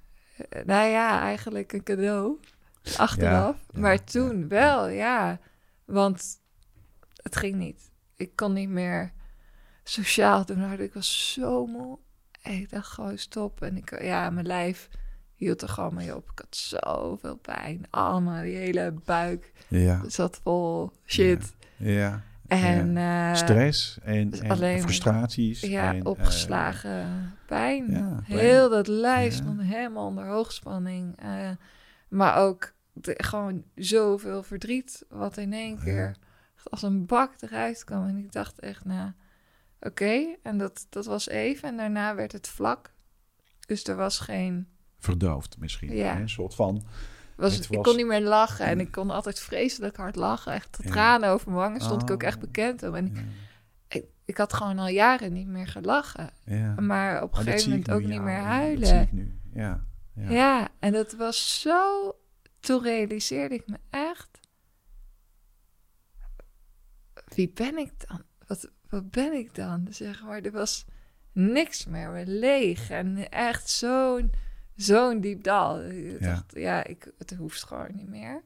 eh, 0.50 0.66
nou 0.66 0.88
ja, 0.90 1.22
eigenlijk 1.22 1.74
een 1.74 1.84
cadeau. 1.84 2.40
Achteraf. 2.98 3.56
Ja, 3.74 3.80
maar 3.80 3.94
ja, 3.94 4.00
toen 4.04 4.48
wel, 4.48 4.88
ja. 4.88 5.40
Want 5.86 6.40
het 7.16 7.36
ging 7.36 7.56
niet. 7.56 7.92
Ik 8.16 8.36
kon 8.36 8.54
niet 8.54 8.70
meer 8.70 9.12
sociaal 9.84 10.46
doen. 10.46 10.58
Nou, 10.58 10.82
Ik 10.82 10.94
was 10.94 11.34
zo 11.34 11.66
moe. 11.66 11.98
En 12.42 12.54
ik 12.54 12.70
dacht 12.70 12.88
gewoon 12.92 13.18
stop. 13.18 13.62
En 13.62 13.78
ik, 13.78 14.02
ja, 14.02 14.30
mijn 14.30 14.46
lijf 14.46 14.90
hield 15.36 15.62
er 15.62 15.70
gewoon 15.70 15.94
mee 15.94 16.16
op. 16.16 16.30
Ik 16.32 16.40
had 16.40 16.56
zoveel 16.56 17.36
pijn. 17.36 17.86
Allemaal, 17.90 18.42
die 18.42 18.56
hele 18.56 18.94
buik 19.06 19.52
Ja, 19.68 20.10
zat 20.10 20.40
vol 20.44 20.92
shit. 21.06 21.54
ja. 21.78 22.24
En 22.48 22.98
eh, 22.98 23.34
Stress 23.36 23.98
en, 24.04 24.30
dus 24.30 24.40
en 24.40 24.50
alleen- 24.52 24.82
frustraties. 24.82 25.62
ja, 25.62 25.94
en, 25.94 26.06
opgeslagen 26.06 27.34
pijn. 27.48 27.92
ja. 27.92 28.20
Heel 28.24 28.70
dat 28.70 28.88
lijf 28.88 29.32
Ja. 29.38 29.42
stond 29.42 29.62
helemaal 29.62 30.06
onder 30.08 30.26
hoogspanning. 30.28 31.16
eh, 31.20 31.50
maar 32.10 32.38
ook 32.38 32.74
de- 32.94 33.24
gewoon 33.24 33.64
zoveel 33.76 34.44
verdriet 34.44 35.06
wat 35.10 35.38
in 35.38 35.54
één 35.54 35.80
keer 35.80 36.16
als 36.64 36.82
een 36.82 37.06
bak 37.06 37.34
eruit 37.40 37.84
kwam. 37.84 38.08
En 38.08 38.18
ik 38.18 38.32
dacht 38.32 38.60
echt, 38.60 38.86
nou, 38.86 39.12
oké. 39.80 40.36
En 40.44 40.58
dat, 40.58 40.86
dat 40.90 41.06
was 41.06 41.28
even. 41.30 41.70
En 41.70 41.78
daarna 41.78 42.16
werd 42.16 42.32
het 42.32 42.48
vlak. 42.48 42.94
Dus 43.68 43.84
er 43.84 43.96
was 43.96 44.20
geen... 44.20 44.68
verdoofd 45.00 45.58
misschien. 45.60 46.06
Een 46.06 46.30
soort 46.30 46.56
van 46.56 46.84
Was, 47.36 47.70
Ik 47.70 47.84
kon 47.84 47.96
niet 47.96 48.06
meer 48.06 48.22
lachen 48.22 48.66
en 48.66 48.80
ik 48.80 48.92
kon 48.92 49.10
altijd 49.10 49.40
vreselijk 49.40 49.98
hard 49.98 50.16
lachen. 50.16 50.54
Echt 50.54 50.78
de 50.78 50.90
tranen 50.90 51.30
over 51.30 51.48
mijn 51.48 51.62
wangen 51.62 51.82
stond 51.82 52.02
ik 52.02 52.12
ook 52.12 52.24
echt 52.24 52.36
oh. 52.36 52.42
bekend 52.42 52.84
om. 52.84 52.96
En 52.96 53.16
ik, 53.88 54.06
ik, 54.26 54.38
had 54.38 54.54
gewoon 54.54 54.80
al 54.80 54.88
jaren 54.88 55.34
niet 55.34 55.48
meer 55.48 55.68
gelachen. 55.68 56.30
Maar 56.80 57.24
op 57.24 57.32
een 57.32 57.44
gegeven 57.44 57.70
moment 57.70 57.92
ook 57.92 58.04
niet 58.04 58.22
meer 58.22 58.40
huilen. 58.40 58.80
Dat 58.80 58.90
zie 58.90 59.00
ik 59.00 59.12
nu, 59.12 59.40
ja. 59.54 59.86
Ja. 60.14 60.70
en 60.80 60.92
dat 60.92 61.14
was 61.14 61.62
zo... 61.62 62.12
Toen 62.60 62.84
realiseerde 62.84 63.56
ik 63.56 63.68
me 63.68 63.78
echt... 63.90 64.40
Wie 67.26 67.52
ben 67.54 67.78
ik 67.78 67.92
dan? 68.08 68.24
Wat, 68.48 68.70
wat 68.90 69.12
ben 69.12 69.34
ik 69.34 69.56
dan? 69.56 69.88
Zeg 69.90 70.24
maar, 70.24 70.42
er 70.42 70.52
was 70.52 70.86
niks 71.32 71.86
meer, 71.86 72.24
leeg. 72.26 72.90
En 72.90 73.30
echt 73.32 73.70
zo'n 73.70 74.32
zo'n 74.76 75.20
diep 75.20 75.44
dal. 75.44 75.84
Ik 75.84 76.20
ja. 76.20 76.28
dacht, 76.28 76.56
ja, 76.56 76.86
ik, 76.86 77.12
het 77.18 77.34
hoeft 77.36 77.64
gewoon 77.64 77.90
niet 77.96 78.10
meer. 78.10 78.42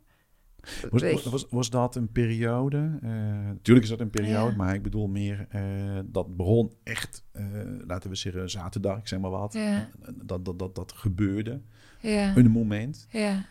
Was, 0.89 1.23
was, 1.23 1.47
was 1.49 1.69
dat 1.69 1.95
een 1.95 2.11
periode? 2.11 2.99
Uh, 3.03 3.11
natuurlijk 3.45 3.85
is 3.85 3.89
dat 3.91 3.99
een 3.99 4.09
periode, 4.09 4.55
maar 4.55 4.73
ik 4.73 4.83
bedoel 4.83 5.07
meer 5.07 5.47
uh, 5.55 5.99
dat 6.05 6.35
begon 6.35 6.73
echt, 6.83 7.25
uh, 7.33 7.43
laten 7.87 8.09
we 8.09 8.15
zeggen, 8.15 8.49
zaterdag, 8.49 8.97
ik 8.97 9.07
zeg 9.07 9.19
maar 9.19 9.31
wat. 9.31 9.53
Ja. 9.53 9.89
Dat, 10.13 10.45
dat, 10.45 10.59
dat, 10.59 10.75
dat 10.75 10.91
gebeurde. 10.91 11.61
Ja. 11.99 12.37
Een 12.37 12.51
moment. 12.51 13.07
Ja. 13.09 13.45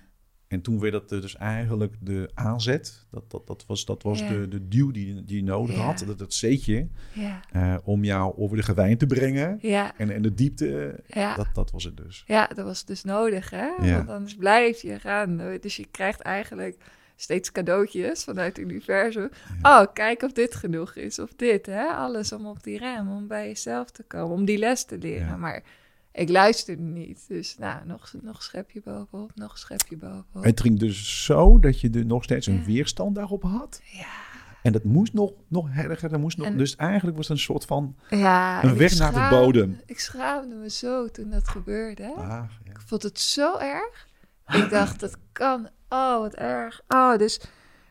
En 0.48 0.60
toen 0.60 0.80
werd 0.80 0.92
dat 0.92 1.08
dus 1.08 1.36
eigenlijk 1.36 1.94
de 2.00 2.30
aanzet. 2.34 3.06
Dat, 3.10 3.30
dat, 3.30 3.46
dat 3.46 3.64
was, 3.66 3.84
dat 3.84 4.02
was 4.02 4.28
de, 4.28 4.48
de 4.48 4.68
duw 4.68 4.90
die, 4.90 5.24
die 5.24 5.36
je 5.36 5.42
nodig 5.42 5.76
had. 5.76 6.04
Dat, 6.06 6.18
dat 6.18 6.34
zeetje. 6.34 6.88
Ja. 7.12 7.40
Uh, 7.56 7.76
om 7.84 8.04
jou 8.04 8.36
over 8.36 8.56
de 8.56 8.62
gewijn 8.62 8.98
te 8.98 9.06
brengen. 9.06 9.60
En, 9.96 10.10
en 10.10 10.22
de 10.22 10.34
diepte. 10.34 11.00
Dat, 11.36 11.46
dat 11.54 11.70
was 11.70 11.84
het 11.84 11.96
dus. 11.96 12.24
Ja, 12.26 12.46
dat 12.46 12.64
was 12.64 12.84
dus 12.84 13.04
nodig. 13.04 13.50
Hè? 13.50 13.68
Want 13.78 14.08
anders 14.08 14.34
blijf 14.34 14.82
je 14.82 14.98
gaan. 14.98 15.36
Dus 15.60 15.76
je 15.76 15.86
krijgt 15.90 16.20
eigenlijk 16.20 16.76
steeds 17.16 17.52
cadeautjes 17.52 18.24
vanuit 18.24 18.56
het 18.56 18.66
universum. 18.66 19.28
Oh, 19.62 19.84
kijk 19.92 20.22
of 20.22 20.32
dit 20.32 20.54
genoeg 20.54 20.94
is. 20.94 21.18
Of 21.18 21.30
dit. 21.36 21.66
Hè? 21.66 21.86
Alles 21.86 22.32
om 22.32 22.46
op 22.46 22.62
die 22.62 22.78
rem. 22.78 23.10
Om 23.10 23.26
bij 23.26 23.46
jezelf 23.46 23.90
te 23.90 24.02
komen. 24.02 24.36
Om 24.36 24.44
die 24.44 24.58
les 24.58 24.84
te 24.84 24.98
leren. 24.98 25.40
Maar 25.40 25.62
ik 26.12 26.28
luisterde 26.28 26.82
niet. 26.82 27.24
Dus 27.28 27.58
nou, 27.58 27.86
nog, 27.86 28.12
nog 28.22 28.36
een 28.36 28.42
schepje 28.42 28.80
bovenop, 28.84 29.30
nog 29.34 29.52
een 29.52 29.58
schepje 29.58 29.96
bovenop. 29.96 30.44
Het 30.44 30.60
ging 30.60 30.78
dus 30.78 31.24
zo 31.24 31.58
dat 31.58 31.80
je 31.80 31.90
er 31.90 32.06
nog 32.06 32.24
steeds 32.24 32.46
een 32.46 32.64
weerstand 32.64 33.14
daarop 33.14 33.42
had. 33.42 33.80
Ja. 33.84 34.26
En 34.62 34.72
dat 34.72 34.84
moest 34.84 35.12
nog, 35.12 35.32
nog 35.48 35.68
erger. 35.76 36.08
Dat 36.08 36.20
moest 36.20 36.36
nog, 36.36 36.50
dus 36.50 36.76
eigenlijk 36.76 37.16
was 37.16 37.28
het 37.28 37.36
een 37.36 37.42
soort 37.42 37.64
van 37.64 37.96
ja, 38.10 38.64
een 38.64 38.76
weg 38.76 38.98
naar 38.98 39.12
de 39.12 39.36
bodem. 39.36 39.80
Ik 39.86 40.00
schaamde 40.00 40.54
me 40.54 40.70
zo 40.70 41.10
toen 41.10 41.30
dat 41.30 41.48
gebeurde. 41.48 42.14
Ah, 42.16 42.26
ja. 42.26 42.48
Ik 42.64 42.80
vond 42.86 43.02
het 43.02 43.18
zo 43.20 43.58
erg. 43.58 44.08
Ik 44.46 44.70
dacht, 44.70 45.00
dat 45.00 45.16
kan. 45.32 45.68
Oh, 45.88 46.18
wat 46.18 46.34
erg. 46.34 46.80
Oh, 46.88 47.16
dus 47.16 47.40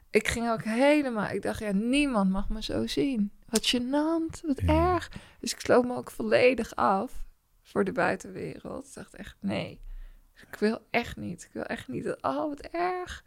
ik 0.09 0.27
ging 0.27 0.49
ook 0.49 0.63
helemaal... 0.63 1.29
Ik 1.29 1.41
dacht, 1.41 1.59
ja, 1.59 1.71
niemand 1.71 2.31
mag 2.31 2.49
me 2.49 2.63
zo 2.63 2.87
zien. 2.87 3.31
Wat 3.49 3.75
gênant, 3.75 4.41
wat 4.41 4.57
erg. 4.57 5.11
Dus 5.39 5.53
ik 5.53 5.59
sloot 5.59 5.85
me 5.85 5.95
ook 5.95 6.11
volledig 6.11 6.75
af 6.75 7.25
voor 7.67 7.83
de 7.83 7.91
buitenwereld. 7.91 8.87
Ik 8.87 8.93
dacht 8.93 9.15
echt, 9.15 9.37
nee, 9.39 9.79
ik 10.33 10.59
wil 10.59 10.79
echt 10.89 11.17
niet. 11.17 11.43
Ik 11.43 11.49
wil 11.53 11.63
echt 11.63 11.87
niet. 11.87 12.05
Oh, 12.21 12.47
wat 12.47 12.59
erg. 12.59 13.23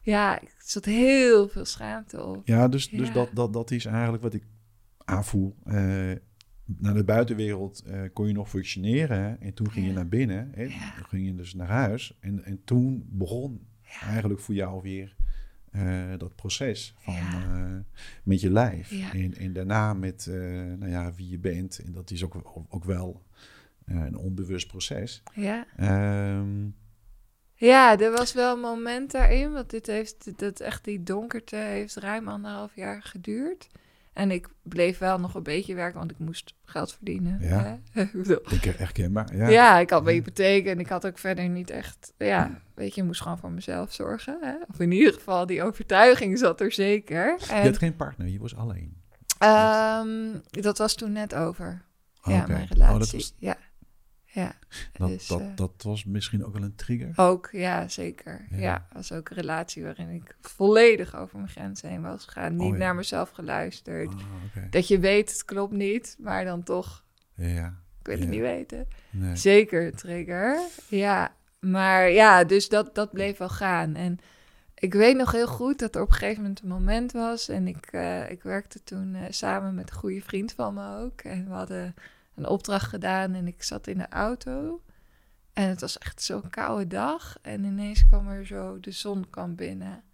Ja, 0.00 0.40
ik 0.40 0.54
zat 0.58 0.84
heel 0.84 1.48
veel 1.48 1.64
schaamte 1.64 2.24
op. 2.24 2.46
Ja, 2.46 2.68
dus, 2.68 2.88
dus 2.88 3.12
Dat, 3.12 3.28
dat, 3.32 3.52
dat 3.52 3.70
is 3.70 3.84
eigenlijk 3.84 4.22
wat 4.22 4.34
ik 4.34 4.44
aanvoel. 5.04 5.56
Uh, 5.66 5.74
naar 6.64 6.94
de 6.94 7.04
buitenwereld 7.04 7.84
uh, 7.86 8.00
kon 8.12 8.26
je 8.26 8.32
nog 8.32 8.48
functioneren. 8.48 9.40
En 9.40 9.54
toen 9.54 9.70
ging 9.70 9.86
je 9.86 9.92
naar 9.92 10.08
binnen. 10.08 10.50
Hè? 10.54 10.66
Toen 10.66 11.06
ging 11.08 11.26
je 11.26 11.34
dus 11.34 11.54
naar 11.54 11.68
huis. 11.68 12.16
En, 12.20 12.44
en 12.44 12.64
toen 12.64 13.06
begon 13.10 13.66
eigenlijk 14.02 14.40
voor 14.40 14.54
jou 14.54 14.82
weer 14.82 15.16
uh, 15.72 16.18
dat 16.18 16.34
proces 16.34 16.94
van 16.98 17.14
met 18.22 18.40
je 18.40 18.50
lijf. 18.50 19.12
En, 19.12 19.34
en 19.34 19.52
daarna 19.52 19.94
met 19.94 20.26
nou 20.78 20.88
ja, 20.88 21.12
wie 21.14 21.28
je 21.28 21.38
bent. 21.38 21.78
En 21.78 21.92
dat 21.92 22.10
is 22.10 22.24
ook, 22.24 22.66
ook 22.68 22.84
wel 22.84 23.24
eh, 23.26 23.55
een 23.86 24.16
onbewust 24.16 24.66
proces. 24.66 25.22
Ja. 25.34 25.66
Um, 26.38 26.74
ja, 27.58 27.98
er 27.98 28.10
was 28.10 28.32
wel 28.32 28.54
een 28.54 28.60
moment 28.60 29.10
daarin, 29.10 29.52
want 29.52 29.70
dit 29.70 29.86
heeft, 29.86 30.38
dat 30.38 30.60
echt 30.60 30.84
die 30.84 31.02
donkerte 31.02 31.56
heeft 31.56 31.96
ruim 31.96 32.28
anderhalf 32.28 32.74
jaar 32.74 33.02
geduurd. 33.02 33.68
En 34.12 34.30
ik 34.30 34.48
bleef 34.62 34.98
wel 34.98 35.18
nog 35.18 35.34
een 35.34 35.42
beetje 35.42 35.74
werken, 35.74 35.98
want 35.98 36.10
ik 36.10 36.18
moest 36.18 36.54
geld 36.64 36.92
verdienen. 36.92 37.40
Ja, 37.40 37.78
ik 38.50 38.64
herkenbaar. 38.76 39.36
Ja. 39.36 39.48
ja, 39.58 39.78
ik 39.78 39.90
had 39.90 40.04
mijn 40.04 40.16
hypotheek 40.16 40.66
en 40.66 40.80
ik 40.80 40.88
had 40.88 41.06
ook 41.06 41.18
verder 41.18 41.48
niet 41.48 41.70
echt... 41.70 42.12
Ja, 42.18 42.60
weet 42.74 42.94
je, 42.94 43.00
ik 43.00 43.06
moest 43.06 43.22
gewoon 43.22 43.38
voor 43.38 43.50
mezelf 43.50 43.92
zorgen. 43.92 44.38
Hè? 44.40 44.54
Of 44.68 44.80
in 44.80 44.92
ieder 44.92 45.12
geval, 45.12 45.46
die 45.46 45.62
overtuiging 45.62 46.38
zat 46.38 46.60
er 46.60 46.72
zeker. 46.72 47.38
En, 47.50 47.62
je 47.62 47.68
had 47.68 47.78
geen 47.78 47.96
partner, 47.96 48.28
je 48.28 48.38
was 48.38 48.56
alleen. 48.56 48.96
Um, 49.44 50.42
dat 50.50 50.78
was 50.78 50.94
toen 50.94 51.12
net 51.12 51.34
over. 51.34 51.84
ja, 52.22 52.46
mijn 52.46 52.66
relatie. 52.66 52.94
Oh, 52.94 52.98
dat 52.98 53.10
was... 53.10 53.34
Ja 53.38 53.56
ja. 54.36 54.54
Dat, 54.92 55.08
dus, 55.08 55.26
dat, 55.26 55.40
uh, 55.40 55.46
dat 55.54 55.82
was 55.82 56.04
misschien 56.04 56.44
ook 56.44 56.52
wel 56.52 56.62
een 56.62 56.74
trigger? 56.74 57.12
Ook, 57.16 57.48
ja, 57.52 57.88
zeker. 57.88 58.46
Ja, 58.50 58.86
was 58.92 59.12
ook 59.12 59.28
een 59.28 59.36
relatie 59.36 59.82
waarin 59.82 60.10
ik 60.10 60.36
volledig 60.40 61.16
over 61.16 61.36
mijn 61.36 61.48
grenzen 61.48 61.88
heen 61.88 62.02
was 62.02 62.24
gegaan. 62.24 62.56
Niet 62.56 62.72
oh, 62.72 62.78
naar 62.78 62.94
mezelf 62.94 63.30
geluisterd. 63.30 64.08
Oh, 64.08 64.20
Dat 64.70 64.88
je 64.88 64.98
weet, 64.98 65.32
het 65.32 65.44
klopt 65.44 65.72
niet, 65.72 66.16
maar 66.18 66.44
dan 66.44 66.62
toch... 66.62 67.04
Ja. 67.34 67.66
Ik 68.00 68.06
wil 68.06 68.18
het 68.18 68.28
niet 68.28 68.40
weten. 68.40 68.88
Nee. 69.10 69.36
Zeker 69.36 69.96
trigger. 69.96 70.60
Ja, 70.88 71.34
maar 71.60 72.10
ja, 72.10 72.44
dus 72.44 72.68
dat, 72.68 72.94
dat 72.94 73.12
bleef 73.12 73.38
wel 73.38 73.48
gaan. 73.48 73.94
En 73.94 74.18
ik 74.74 74.94
weet 74.94 75.16
nog 75.16 75.32
heel 75.32 75.46
goed 75.46 75.78
dat 75.78 75.94
er 75.94 76.02
op 76.02 76.08
een 76.08 76.14
gegeven 76.14 76.42
moment 76.42 76.62
een 76.62 76.68
moment 76.68 77.12
was. 77.12 77.48
En 77.48 77.66
ik, 77.66 77.88
uh, 77.92 78.30
ik 78.30 78.42
werkte 78.42 78.82
toen 78.84 79.14
uh, 79.14 79.22
samen 79.28 79.74
met 79.74 79.90
een 79.90 79.96
goede 79.96 80.22
vriend 80.22 80.52
van 80.52 80.74
me 80.74 80.98
ook. 80.98 81.20
En 81.20 81.44
we 81.44 81.52
hadden 81.52 81.94
een 82.36 82.46
opdracht 82.46 82.88
gedaan 82.88 83.34
en 83.34 83.46
ik 83.46 83.62
zat 83.62 83.86
in 83.86 83.98
de 83.98 84.08
auto. 84.08 84.82
En 85.52 85.68
het 85.68 85.80
was 85.80 85.98
echt 85.98 86.22
zo'n 86.22 86.50
koude 86.50 86.86
dag. 86.86 87.38
En 87.42 87.64
ineens 87.64 88.06
kwam 88.06 88.28
er 88.28 88.46
zo, 88.46 88.80
de 88.80 88.90
zon 88.90 89.30
kwam 89.30 89.54
binnen. 89.54 90.04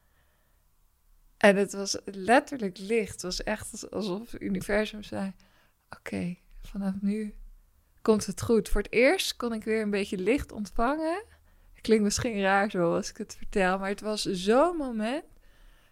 En 1.36 1.56
het 1.56 1.72
was 1.72 1.98
letterlijk 2.04 2.78
licht. 2.78 3.12
Het 3.12 3.22
was 3.22 3.42
echt 3.42 3.90
alsof 3.90 4.30
het 4.30 4.42
universum 4.42 5.02
zei: 5.02 5.32
Oké, 5.90 6.36
vanaf 6.60 6.94
nu 7.00 7.34
komt 8.02 8.26
het 8.26 8.42
goed. 8.42 8.68
Voor 8.68 8.82
het 8.82 8.92
eerst 8.92 9.36
kon 9.36 9.52
ik 9.52 9.64
weer 9.64 9.82
een 9.82 9.90
beetje 9.90 10.18
licht 10.18 10.52
ontvangen. 10.52 11.24
Klinkt 11.80 12.04
misschien 12.04 12.40
raar 12.40 12.70
zo 12.70 12.94
als 12.94 13.10
ik 13.10 13.16
het 13.16 13.36
vertel, 13.36 13.78
maar 13.78 13.88
het 13.88 14.00
was 14.00 14.22
zo'n 14.22 14.76
moment 14.76 15.24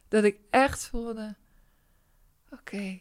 dat 0.09 0.25
ik 0.25 0.39
echt 0.51 0.87
voelde: 0.87 1.37
Oké, 2.51 3.01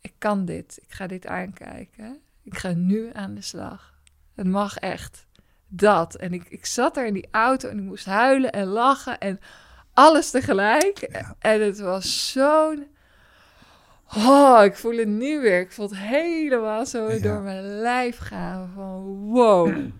ik 0.00 0.14
kan 0.18 0.44
dit. 0.44 0.78
Ik 0.82 0.92
ga 0.92 1.06
dit 1.06 1.26
aankijken. 1.26 2.20
Ik 2.46 2.58
ga 2.58 2.72
nu 2.72 3.10
aan 3.12 3.34
de 3.34 3.40
slag. 3.40 3.94
Het 4.34 4.46
mag 4.46 4.76
echt. 4.76 5.26
Dat. 5.68 6.14
En 6.14 6.32
ik, 6.32 6.44
ik 6.48 6.66
zat 6.66 6.96
er 6.96 7.06
in 7.06 7.14
die 7.14 7.28
auto 7.30 7.68
en 7.68 7.78
ik 7.78 7.84
moest 7.84 8.04
huilen 8.04 8.52
en 8.52 8.66
lachen 8.66 9.18
en 9.18 9.40
alles 9.92 10.30
tegelijk. 10.30 10.98
En 11.38 11.60
het 11.62 11.78
was 11.78 12.32
zo'n. 12.32 12.86
Oh, 14.16 14.60
ik 14.64 14.76
voel 14.76 14.96
het 14.96 15.08
nu 15.08 15.40
weer. 15.40 15.60
Ik 15.60 15.72
voel 15.72 15.88
het 15.88 15.98
helemaal 15.98 16.86
zo 16.86 17.20
door 17.20 17.40
mijn 17.40 17.80
lijf 17.80 18.18
gaan. 18.18 18.70
Van 18.74 19.02
wow, 19.30 19.90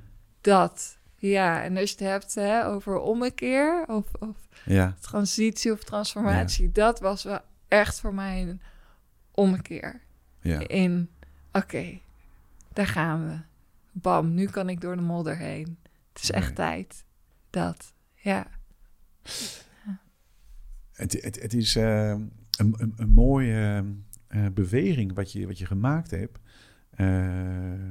dat. 0.41 0.99
Ja, 1.17 1.63
en 1.63 1.77
als 1.77 1.91
je 1.91 1.97
het 1.97 2.13
hebt 2.13 2.35
hè, 2.35 2.67
over 2.67 2.99
ommekeer 2.99 3.85
of, 3.87 4.05
of 4.19 4.37
ja. 4.65 4.95
transitie 5.01 5.73
of 5.73 5.85
transformatie, 5.85 6.73
dat 6.73 7.01
was 7.01 7.23
wel 7.23 7.41
echt 7.69 8.01
voor 8.01 8.15
mij 8.15 8.43
een 8.43 8.61
ommekeer. 9.35 10.01
Ja. 10.41 10.69
In, 10.69 11.11
oké, 11.53 12.01
daar 12.77 12.87
gaan 12.87 13.27
we. 13.27 13.39
Bam, 13.93 14.35
nu 14.35 14.47
kan 14.47 14.69
ik 14.69 14.81
door 14.81 14.97
de 14.97 15.03
modder 15.03 15.37
heen. 15.37 15.79
Het 16.13 16.23
is 16.23 16.31
echt 16.31 16.55
tijd. 16.55 17.05
Dat, 17.51 17.95
ja. 18.15 18.47
Het, 20.93 21.23
het, 21.23 21.43
het 21.43 21.55
is 21.55 21.77
uh, 21.77 22.09
een, 22.09 22.31
een, 22.57 22.93
een, 22.97 23.11
mooie 23.11 23.85
uh, 24.29 24.47
beweging 24.55 25.15
wat 25.15 25.33
je, 25.33 25.47
wat 25.47 25.59
je 25.59 25.67
gemaakt 25.67 26.11
hebt. 26.11 26.39
Uh, 26.97 27.91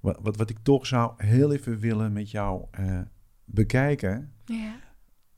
wat, 0.00 0.18
wat, 0.22 0.36
wat 0.36 0.50
ik 0.50 0.58
toch 0.62 0.86
zou 0.86 1.12
heel 1.16 1.52
even 1.52 1.78
willen 1.78 2.12
met 2.12 2.30
jou 2.30 2.66
bekijken. 3.44 4.32
Ja. 4.44 4.76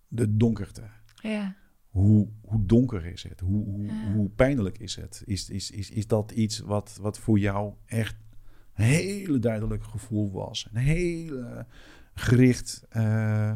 De 0.08 0.36
donkerte. 0.36 0.82
Ja. 1.14 1.56
Hoe, 1.88 2.28
hoe 2.40 2.66
donker 2.66 3.06
is 3.06 3.22
het? 3.22 3.40
Hoe, 3.40 3.64
hoe, 3.64 3.90
hoe 4.14 4.28
pijnlijk 4.28 4.78
is 4.78 4.96
het? 4.96 5.22
Is, 5.24 5.50
is, 5.50 5.70
is, 5.70 5.90
is 5.90 6.06
dat 6.06 6.30
iets 6.30 6.58
wat, 6.58 6.98
wat 7.00 7.18
voor 7.18 7.38
jou 7.38 7.74
echt 7.86 8.16
een 8.76 8.84
hele 8.84 9.38
duidelijk 9.38 9.84
gevoel 9.84 10.32
was. 10.32 10.68
Een 10.72 10.80
hele 10.80 11.66
gericht 12.14 12.84
uh, 12.96 13.52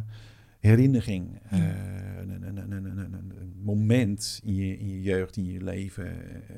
herinnering. 0.59 1.41
Uh, 1.53 2.18
een, 2.18 2.31
een, 2.31 2.73
een, 2.73 2.99
een, 3.12 3.53
moment 3.62 4.41
in 4.45 4.55
je, 4.55 4.79
in 4.79 4.89
je 4.89 5.03
jeugd, 5.03 5.37
in 5.37 5.45
je 5.45 5.62
leven. 5.62 6.07
Uh, 6.07 6.57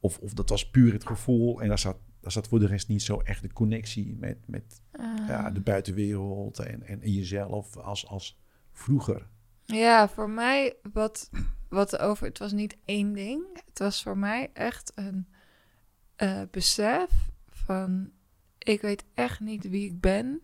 of, 0.00 0.18
of 0.18 0.32
dat 0.32 0.48
was 0.48 0.70
puur 0.70 0.92
het 0.92 1.06
gevoel. 1.06 1.60
En 1.60 1.68
daar 1.68 1.78
zat, 1.78 1.96
daar 2.20 2.32
zat 2.32 2.48
voor 2.48 2.58
de 2.58 2.66
rest 2.66 2.88
niet 2.88 3.02
zo 3.02 3.18
echt 3.18 3.42
de 3.42 3.52
connectie 3.52 4.16
met, 4.18 4.38
met 4.46 4.80
ja, 5.26 5.50
de 5.50 5.60
buitenwereld 5.60 6.58
en, 6.58 6.86
en, 6.86 7.12
jezelf 7.12 7.76
als, 7.76 8.06
als 8.06 8.40
vroeger? 8.72 9.26
Ja, 9.64 10.08
voor 10.08 10.30
mij 10.30 10.76
wat, 10.92 11.30
wat 11.68 11.98
over. 11.98 12.26
Het 12.26 12.38
was 12.38 12.52
niet 12.52 12.76
één 12.84 13.12
ding. 13.12 13.44
Het 13.64 13.78
was 13.78 14.02
voor 14.02 14.18
mij 14.18 14.50
echt 14.52 14.92
een 14.94 15.26
uh, 16.22 16.42
besef 16.50 17.31
van. 17.64 18.10
Ik 18.58 18.80
weet 18.80 19.04
echt 19.14 19.40
niet 19.40 19.68
wie 19.68 19.86
ik 19.86 20.00
ben. 20.00 20.40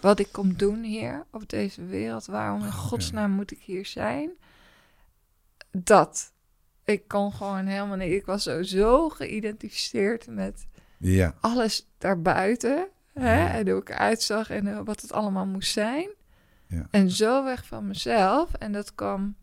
Wat 0.00 0.18
ik 0.18 0.28
kom 0.32 0.56
doen 0.56 0.82
hier 0.82 1.26
op 1.30 1.48
deze 1.48 1.84
wereld. 1.84 2.26
Waarom 2.26 2.64
in 2.64 2.72
godsnaam 2.72 3.30
moet 3.30 3.50
ik 3.50 3.60
hier 3.60 3.86
zijn? 3.86 4.30
Dat. 5.70 6.32
Ik 6.84 7.08
kon 7.08 7.32
gewoon 7.32 7.66
helemaal 7.66 7.96
niet. 7.96 8.12
Ik 8.12 8.26
was 8.26 8.42
zo, 8.42 8.62
zo 8.62 9.08
geïdentificeerd 9.08 10.26
met 10.26 10.66
ja. 10.98 11.34
alles 11.40 11.88
daarbuiten. 11.98 12.88
Hè? 13.12 13.46
En 13.46 13.68
hoe 13.68 13.80
ik 13.80 13.88
eruit 13.88 14.22
zag 14.22 14.50
en 14.50 14.66
eh, 14.66 14.80
wat 14.84 15.00
het 15.00 15.12
allemaal 15.12 15.46
moest 15.46 15.72
zijn. 15.72 16.08
Ja. 16.66 16.86
En 16.90 17.10
zo 17.10 17.44
weg 17.44 17.66
van 17.66 17.86
mezelf. 17.86 18.54
En 18.54 18.72
dat 18.72 18.94
kwam 18.94 19.36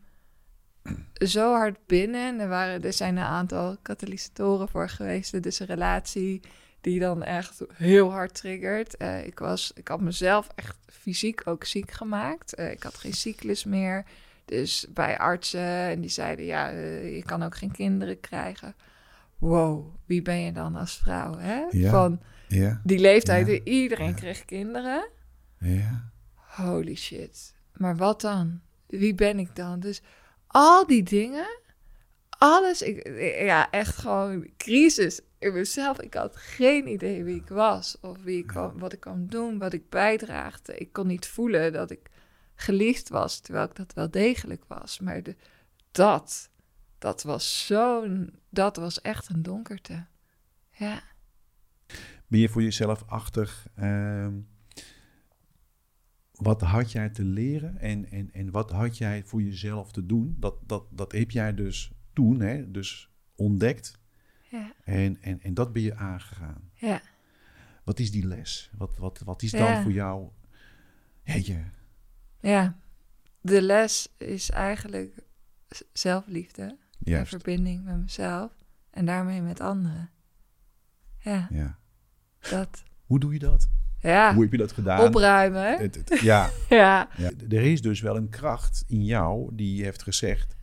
zo 1.13 1.53
hard 1.53 1.77
binnen. 1.86 2.27
En 2.27 2.39
er, 2.39 2.47
waren, 2.47 2.84
er 2.84 2.93
zijn 2.93 3.17
een 3.17 3.23
aantal 3.23 3.77
katalysatoren 3.82 4.67
voor 4.67 4.89
geweest. 4.89 5.43
Dus 5.43 5.59
een 5.59 5.67
relatie 5.67 6.41
die 6.82 6.99
dan 6.99 7.23
echt 7.23 7.61
heel 7.73 8.11
hard 8.11 8.34
triggert. 8.34 8.95
Uh, 9.01 9.25
ik, 9.25 9.39
was, 9.39 9.71
ik 9.75 9.88
had 9.88 10.01
mezelf 10.01 10.47
echt 10.55 10.77
fysiek 10.88 11.41
ook 11.45 11.63
ziek 11.63 11.91
gemaakt. 11.91 12.59
Uh, 12.59 12.71
ik 12.71 12.84
had 12.84 12.95
geen 12.95 13.13
cyclus 13.13 13.63
meer. 13.63 14.05
Dus 14.45 14.86
bij 14.89 15.17
artsen 15.17 15.61
en 15.69 16.01
die 16.01 16.09
zeiden, 16.09 16.45
ja, 16.45 16.73
uh, 16.73 17.15
je 17.15 17.23
kan 17.23 17.43
ook 17.43 17.55
geen 17.57 17.71
kinderen 17.71 18.19
krijgen. 18.19 18.75
Wow, 19.38 19.95
wie 20.05 20.21
ben 20.21 20.39
je 20.39 20.51
dan 20.51 20.75
als 20.75 20.97
vrouw? 20.97 21.38
Hè? 21.38 21.63
Ja. 21.69 21.89
Van 21.89 22.21
Ja. 22.47 22.82
die 22.84 22.99
leeftijd, 22.99 23.47
Ja. 23.47 23.59
iedereen 23.63 24.15
kreeg 24.15 24.45
kinderen. 24.45 25.07
Ja. 25.59 26.11
Holy 26.36 26.95
shit. 26.95 27.53
Maar 27.73 27.95
wat 27.95 28.21
dan? 28.21 28.61
Wie 28.88 29.15
ben 29.15 29.39
ik 29.39 29.55
dan? 29.55 29.80
Dus 29.80 30.01
al 30.47 30.88
die 30.88 31.03
dingen, 31.03 31.59
alles, 32.30 32.82
ik, 32.82 33.07
ja, 33.41 33.69
echt 33.71 33.95
gewoon 33.97 34.47
crisis 34.57 35.21
in 35.39 35.53
mezelf. 35.53 35.99
Ik 35.99 36.13
had 36.13 36.35
geen 36.35 36.87
idee 36.87 37.23
wie 37.23 37.35
ik 37.35 37.47
was 37.47 37.97
of 38.01 38.23
wie 38.23 38.43
ik, 38.43 38.51
wat 38.51 38.93
ik 38.93 38.99
kon 38.99 39.27
doen, 39.27 39.57
wat 39.57 39.73
ik 39.73 39.89
bijdraagde. 39.89 40.77
Ik 40.77 40.93
kon 40.93 41.07
niet 41.07 41.27
voelen 41.27 41.73
dat 41.73 41.91
ik 41.91 42.09
geliefd 42.55 43.09
was, 43.09 43.39
terwijl 43.39 43.65
ik 43.65 43.75
dat 43.75 43.93
wel 43.93 44.11
degelijk 44.11 44.63
was. 44.67 44.99
Maar 44.99 45.23
de, 45.23 45.35
dat, 45.91 46.49
dat 46.97 47.23
was 47.23 47.65
zo'n, 47.65 48.39
dat 48.49 48.75
was 48.75 49.01
echt 49.01 49.29
een 49.29 49.41
donkerte. 49.41 50.05
Ja. 50.71 51.01
Ben 52.27 52.39
je 52.39 52.49
voor 52.49 52.63
jezelf 52.63 53.03
achter... 53.07 53.63
ehm, 53.75 54.33
wat 56.31 56.61
had 56.61 56.91
jij 56.91 57.09
te 57.09 57.23
leren 57.23 57.77
en, 57.77 58.11
en, 58.11 58.31
en 58.31 58.51
wat 58.51 58.71
had 58.71 58.97
jij 58.97 59.23
voor 59.23 59.41
jezelf 59.41 59.91
te 59.91 60.05
doen? 60.05 60.35
Dat, 60.39 60.55
dat, 60.65 60.85
dat 60.89 61.11
heb 61.11 61.31
jij 61.31 61.53
dus 61.53 61.91
toen 62.13 62.39
hè, 62.39 62.71
dus 62.71 63.11
ontdekt 63.35 63.99
Ja, 64.49 64.71
en, 64.83 65.17
en, 65.21 65.41
en 65.41 65.53
dat 65.53 65.73
ben 65.73 65.81
je 65.81 65.95
aangegaan. 65.95 66.69
ja, 66.73 67.01
Wat 67.83 67.99
is 67.99 68.11
die 68.11 68.25
les? 68.27 68.69
Wat, 68.77 68.97
wat, 68.97 69.19
wat 69.19 69.41
is 69.41 69.51
dan 69.51 69.61
Ja. 69.71 69.81
voor 69.81 69.91
jou... 69.91 70.29
Jeetje, 71.23 71.63
ja. 72.39 72.77
De 73.41 73.61
les 73.61 74.07
is 74.17 74.49
eigenlijk 74.49 75.15
zelfliefde. 75.93 76.61
En 76.63 76.77
juist. 76.99 77.29
verbinding 77.29 77.83
met 77.83 77.97
mezelf 78.01 78.51
en 78.91 79.05
daarmee 79.05 79.41
met 79.41 79.59
anderen. 79.59 80.09
Ja, 81.19 81.47
Ja. 81.51 81.77
dat. 82.49 82.83
Hoe 83.05 83.19
doe 83.19 83.33
je 83.33 83.39
dat? 83.39 83.69
Ja, 83.99 84.33
Hoe 84.33 84.43
heb 84.43 84.51
je 84.51 84.57
dat 84.57 84.71
gedaan? 84.71 85.07
opruimen. 85.07 85.77
Het- 85.77 85.95
het- 85.95 86.19
ja, 86.31 86.49
Ja, 86.69 87.09
ja, 87.17 87.31
er 87.49 87.61
is 87.71 87.81
dus 87.81 88.01
wel 88.01 88.15
een 88.15 88.29
kracht 88.29 88.83
in 88.87 89.05
jou 89.05 89.55
die 89.55 89.83
heeft 89.83 90.03
gezegd... 90.03 90.55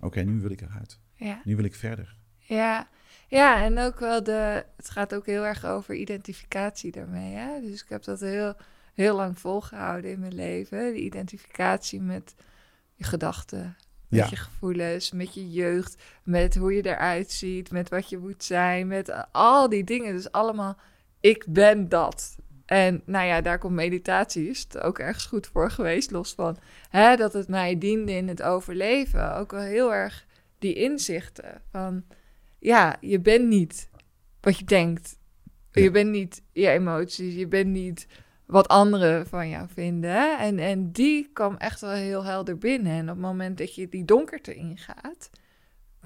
Oké, 0.00 0.20
nu 0.22 0.40
wil 0.40 0.50
ik 0.50 0.60
eruit. 0.60 1.00
ja, 1.14 1.40
Nu 1.44 1.56
wil 1.56 1.64
ik 1.64 1.74
verder. 1.74 2.16
ja. 2.38 2.88
Ja, 3.28 3.62
en 3.64 3.78
ook 3.78 4.00
wel 4.00 4.22
de... 4.22 4.64
Het 4.76 4.90
gaat 4.90 5.14
ook 5.14 5.26
heel 5.26 5.46
erg 5.46 5.64
over 5.64 5.94
identificatie 5.94 6.92
daarmee, 6.92 7.34
hè. 7.34 7.60
Dus 7.60 7.82
ik 7.82 7.88
heb 7.88 8.04
dat 8.04 8.20
heel, 8.20 8.54
heel 8.94 9.16
lang 9.16 9.38
volgehouden 9.38 10.10
in 10.10 10.20
mijn 10.20 10.34
leven. 10.34 10.78
De 10.92 11.00
identificatie 11.00 12.00
met 12.00 12.34
je 12.94 13.04
gedachten, 13.04 13.76
met 14.08 14.20
Ja. 14.20 14.26
je 14.30 14.36
gevoelens, 14.36 15.12
met 15.12 15.34
je 15.34 15.50
jeugd, 15.50 16.02
met 16.22 16.56
hoe 16.56 16.74
je 16.74 16.86
eruit 16.86 17.30
ziet, 17.30 17.70
met 17.70 17.88
wat 17.88 18.08
je 18.08 18.18
moet 18.18 18.44
zijn, 18.44 18.86
met 18.86 19.32
al 19.32 19.68
die 19.68 19.84
dingen. 19.84 20.14
Dus 20.14 20.32
allemaal, 20.32 20.76
ik 21.20 21.44
ben 21.48 21.88
dat. 21.88 22.36
En 22.66 23.02
nou 23.04 23.26
ja, 23.26 23.40
daar 23.40 23.58
komt 23.58 23.74
meditatie, 23.74 24.48
is 24.48 24.60
het 24.60 24.78
ook 24.78 24.98
ergens 24.98 25.24
goed 25.24 25.46
voor 25.46 25.70
geweest, 25.70 26.10
los 26.10 26.34
van 26.34 26.58
hè, 26.90 27.16
dat 27.16 27.32
het 27.32 27.48
mij 27.48 27.78
diende 27.78 28.12
in 28.12 28.28
het 28.28 28.42
overleven. 28.42 29.34
Ook 29.34 29.50
wel 29.50 29.60
heel 29.60 29.94
erg 29.94 30.26
die 30.58 30.74
inzichten 30.74 31.62
van, 31.70 32.04
ja, 32.66 32.96
je 33.00 33.20
bent 33.20 33.48
niet 33.48 33.88
wat 34.40 34.58
je 34.58 34.64
denkt. 34.64 35.18
Ja. 35.70 35.82
Je 35.82 35.90
bent 35.90 36.10
niet 36.10 36.42
je 36.52 36.68
emoties, 36.68 37.34
je 37.34 37.46
bent 37.46 37.70
niet 37.70 38.06
wat 38.46 38.68
anderen 38.68 39.26
van 39.26 39.48
jou 39.48 39.68
vinden. 39.68 40.38
En, 40.38 40.58
en 40.58 40.92
die 40.92 41.30
kwam 41.32 41.56
echt 41.56 41.80
wel 41.80 41.90
heel 41.90 42.24
helder 42.24 42.58
binnen. 42.58 42.92
En 42.92 43.02
op 43.02 43.08
het 43.08 43.18
moment 43.18 43.58
dat 43.58 43.74
je 43.74 43.88
die 43.88 44.04
donkerte 44.04 44.54
ingaat, 44.54 45.30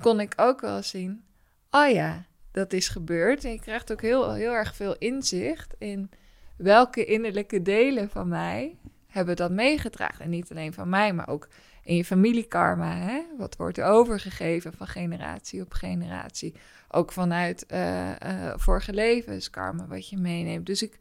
kon 0.01 0.21
ik 0.21 0.33
ook 0.37 0.61
wel 0.61 0.83
zien: 0.83 1.25
oh 1.71 1.91
ja, 1.91 2.27
dat 2.51 2.73
is 2.73 2.89
gebeurd. 2.89 3.45
En 3.45 3.51
je 3.51 3.61
krijgt 3.61 3.93
ook 3.93 4.03
heel, 4.03 4.33
heel 4.33 4.53
erg 4.53 4.77
veel 4.77 4.97
inzicht 4.99 5.75
in 5.79 6.11
welke 6.57 7.05
innerlijke 7.05 7.63
delen 7.63 8.11
van 8.11 8.29
mij 8.29 8.79
hebben 9.07 9.37
dat 9.37 9.51
meegedragen. 9.51 10.25
En 10.25 10.31
niet 10.31 10.51
alleen 10.51 10.73
van 10.73 10.89
mij, 10.89 11.13
maar 11.13 11.29
ook 11.29 11.49
in 11.83 11.97
je 11.97 12.05
familiekarma. 12.05 12.97
Hè? 12.97 13.23
Wat 13.39 13.57
wordt 13.57 13.79
er 13.79 13.85
overgegeven 13.85 14.73
van 14.73 14.87
generatie 14.87 15.63
op 15.63 15.73
generatie? 15.73 16.55
Ook 16.89 17.13
vanuit 17.13 17.67
eh, 17.67 18.11
eh, 18.11 18.55
vorige 18.57 18.93
levenskarma 18.93 19.87
wat 19.87 20.09
je 20.09 20.17
meeneemt. 20.17 20.67
Dus 20.67 20.83
ik, 20.83 20.99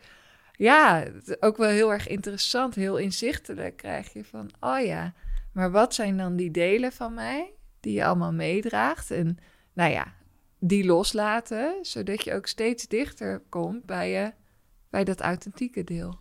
ja, 0.52 1.06
ook 1.40 1.58
wel 1.58 1.70
heel 1.70 1.92
erg 1.92 2.08
interessant, 2.08 2.76
heel 2.76 2.98
inzichtelijk 2.98 3.78
krijg 3.78 4.14
je 4.14 4.26
van, 4.26 4.50
oh 4.60 4.86
ja, 4.86 5.14
maar 5.52 5.72
wat 5.72 5.94
zijn 5.94 6.18
dan 6.18 6.36
die 6.36 6.52
delen 6.52 6.92
van 6.92 7.14
mij 7.14 7.54
die 7.80 7.94
je 7.94 8.06
allemaal 8.06 8.34
meedraagt? 8.34 9.12
En 9.12 9.38
nou 9.74 9.92
ja, 9.92 10.14
die 10.60 10.86
loslaten, 10.86 11.74
zodat 11.82 12.24
je 12.24 12.34
ook 12.34 12.48
steeds 12.48 12.88
dichter 12.88 13.42
komt 13.50 13.86
bij, 13.86 14.12
je, 14.12 14.32
bij 14.90 15.04
dat 15.04 15.22
authentieke 15.22 15.84
deel. 15.84 16.20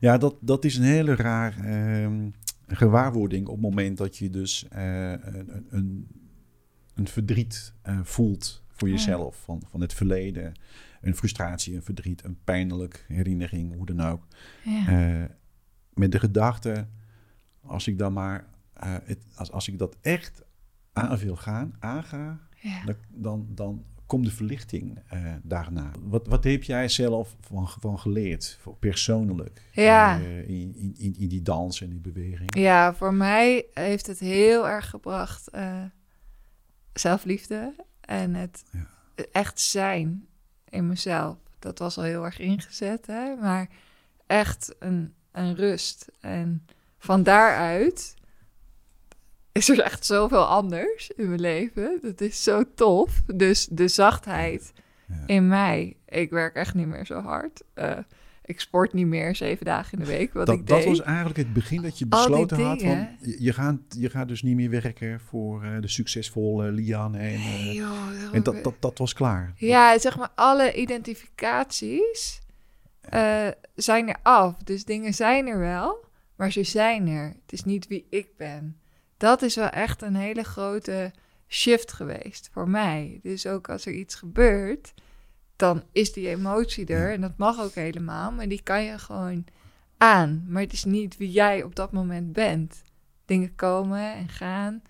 Ja, 0.00 0.18
dat, 0.18 0.34
dat 0.40 0.64
is 0.64 0.76
een 0.76 0.84
hele 0.84 1.16
raar 1.16 1.56
ehm, 1.64 2.28
gewaarwording 2.76 3.46
op 3.46 3.52
het 3.52 3.62
moment 3.62 3.96
dat 3.98 4.16
je 4.16 4.30
dus 4.30 4.68
eh, 4.68 5.10
een, 5.12 5.66
een, 5.68 6.08
een 6.94 7.08
verdriet 7.08 7.72
eh, 7.82 8.00
voelt 8.02 8.64
voor 8.68 8.88
Ja. 8.88 8.94
jezelf. 8.94 9.42
Van, 9.44 9.62
van 9.68 9.80
het 9.80 9.94
verleden, 9.94 10.52
een 11.00 11.14
frustratie, 11.16 11.74
een 11.74 11.82
verdriet, 11.82 12.24
een 12.24 12.38
pijnlijk 12.44 13.04
herinnering, 13.08 13.74
hoe 13.74 13.86
dan 13.86 14.00
ook. 14.00 14.26
Ja, 14.64 14.86
Eh, 14.88 15.24
met 15.94 16.12
de 16.12 16.18
gedachte, 16.18 16.86
als 17.60 17.86
ik 17.86 17.98
dan 17.98 18.12
maar, 18.12 18.46
het, 19.04 19.18
als, 19.34 19.50
als 19.52 19.68
ik 19.68 19.78
dat 19.78 19.96
echt 20.00 20.42
aan 20.92 21.16
wil 21.18 21.36
gaan, 21.36 21.74
aanga, 21.78 22.40
ja. 22.60 22.82
dan, 23.08 23.46
dan 23.54 23.84
komt 24.08 24.24
de 24.24 24.30
verlichting 24.32 24.98
eh, 25.08 25.32
daarna. 25.42 25.90
Wat, 26.02 26.26
wat 26.26 26.44
heb 26.44 26.62
jij 26.62 26.88
zelf 26.88 27.36
van, 27.40 27.68
van 27.80 27.98
geleerd, 27.98 28.58
voor 28.60 28.76
persoonlijk, 28.76 29.62
Ja. 29.72 30.18
eh, 30.20 30.38
in, 30.48 30.74
in, 30.76 30.94
in, 30.98 31.14
in 31.18 31.28
die 31.28 31.42
dans 31.42 31.80
en 31.80 31.90
die 31.90 32.00
beweging? 32.00 32.56
Ja, 32.58 32.94
voor 32.94 33.14
mij 33.14 33.66
heeft 33.72 34.06
het 34.06 34.18
heel 34.18 34.68
erg 34.68 34.90
gebracht 34.90 35.48
eh, 35.48 35.82
zelfliefde 36.92 37.74
en 38.00 38.34
het 38.34 38.64
Ja. 38.72 38.86
echt 39.32 39.60
zijn 39.60 40.26
in 40.68 40.86
mezelf. 40.86 41.36
Dat 41.58 41.78
was 41.78 41.96
al 41.98 42.04
heel 42.04 42.24
erg 42.24 42.38
ingezet, 42.38 43.06
hè? 43.06 43.34
maar 43.36 43.68
echt 44.26 44.74
een, 44.78 45.14
een 45.32 45.54
rust. 45.54 46.06
En 46.20 46.66
van 46.98 47.22
daaruit 47.22 48.14
is 49.58 49.68
er 49.68 49.80
echt 49.80 50.06
zoveel 50.06 50.44
anders 50.44 51.10
in 51.16 51.28
mijn 51.28 51.40
leven. 51.40 51.98
Dat 52.02 52.20
is 52.20 52.42
zo 52.42 52.62
tof. 52.74 53.22
Dus 53.34 53.68
de 53.70 53.88
zachtheid 53.88 54.72
Ja. 55.06 55.14
in 55.26 55.48
mij. 55.48 55.96
Ik 56.08 56.30
werk 56.30 56.54
echt 56.54 56.74
niet 56.74 56.86
meer 56.86 57.06
zo 57.06 57.20
hard. 57.20 57.62
Eh, 57.74 57.98
ik 58.44 58.60
sport 58.60 58.92
niet 58.92 59.06
meer 59.06 59.36
zeven 59.36 59.64
dagen 59.64 59.98
in 59.98 60.04
de 60.04 60.10
week, 60.10 60.32
wat 60.32 60.46
Dat, 60.46 60.54
ik 60.54 60.66
dat 60.66 60.78
deed. 60.78 60.86
was 60.88 61.00
eigenlijk 61.02 61.36
het 61.36 61.52
begin 61.52 61.82
dat 61.82 61.98
je 61.98 62.06
besloten 62.06 62.60
had 62.60 62.80
van, 62.82 63.08
je, 63.38 63.52
gaat, 63.52 63.78
je 63.88 64.10
gaat 64.10 64.28
dus 64.28 64.42
niet 64.42 64.56
meer 64.56 64.70
werken 64.70 65.20
voor 65.20 65.62
eh, 65.64 65.80
de 65.80 65.88
succesvolle 65.88 66.70
Liane 66.72 67.18
en, 67.18 67.34
eh, 67.34 67.44
Nee, 67.44 67.74
joh, 67.74 68.08
en 68.32 68.42
dat, 68.42 68.64
dat, 68.64 68.74
dat 68.78 68.98
was 68.98 69.12
klaar. 69.12 69.52
Ja, 69.56 69.98
zeg 69.98 70.16
maar, 70.18 70.30
alle 70.34 70.74
identificaties 70.74 72.40
zijn 73.74 74.08
er 74.08 74.16
af. 74.22 74.54
Dus 74.64 74.84
dingen 74.84 75.14
zijn 75.14 75.46
er 75.46 75.58
wel, 75.58 76.04
maar 76.36 76.52
ze 76.52 76.64
zijn 76.64 77.08
er. 77.08 77.26
Het 77.26 77.52
is 77.52 77.64
niet 77.64 77.86
wie 77.86 78.06
ik 78.10 78.28
ben. 78.36 78.76
Dat 79.18 79.42
is 79.42 79.54
wel 79.54 79.68
echt 79.68 80.02
een 80.02 80.16
hele 80.16 80.42
grote 80.42 81.12
shift 81.48 81.92
geweest 81.92 82.48
voor 82.52 82.68
mij. 82.68 83.20
Dus 83.22 83.46
ook 83.46 83.68
als 83.68 83.86
er 83.86 83.92
iets 83.92 84.14
gebeurt, 84.14 84.92
dan 85.56 85.82
is 85.92 86.12
die 86.12 86.28
emotie 86.28 86.86
er. 86.86 87.12
En 87.12 87.20
dat 87.20 87.36
mag 87.36 87.60
ook 87.60 87.74
helemaal, 87.74 88.32
maar 88.32 88.48
die 88.48 88.62
kan 88.62 88.82
je 88.82 88.98
gewoon 88.98 89.46
aan. 89.96 90.44
Maar 90.48 90.62
het 90.62 90.72
is 90.72 90.84
niet 90.84 91.16
wie 91.16 91.30
jij 91.30 91.62
op 91.62 91.74
dat 91.74 91.92
moment 91.92 92.32
bent. 92.32 92.82
dingen 93.24 93.54
komen 93.54 94.12
en 94.14 94.28
gaan. 94.28 94.82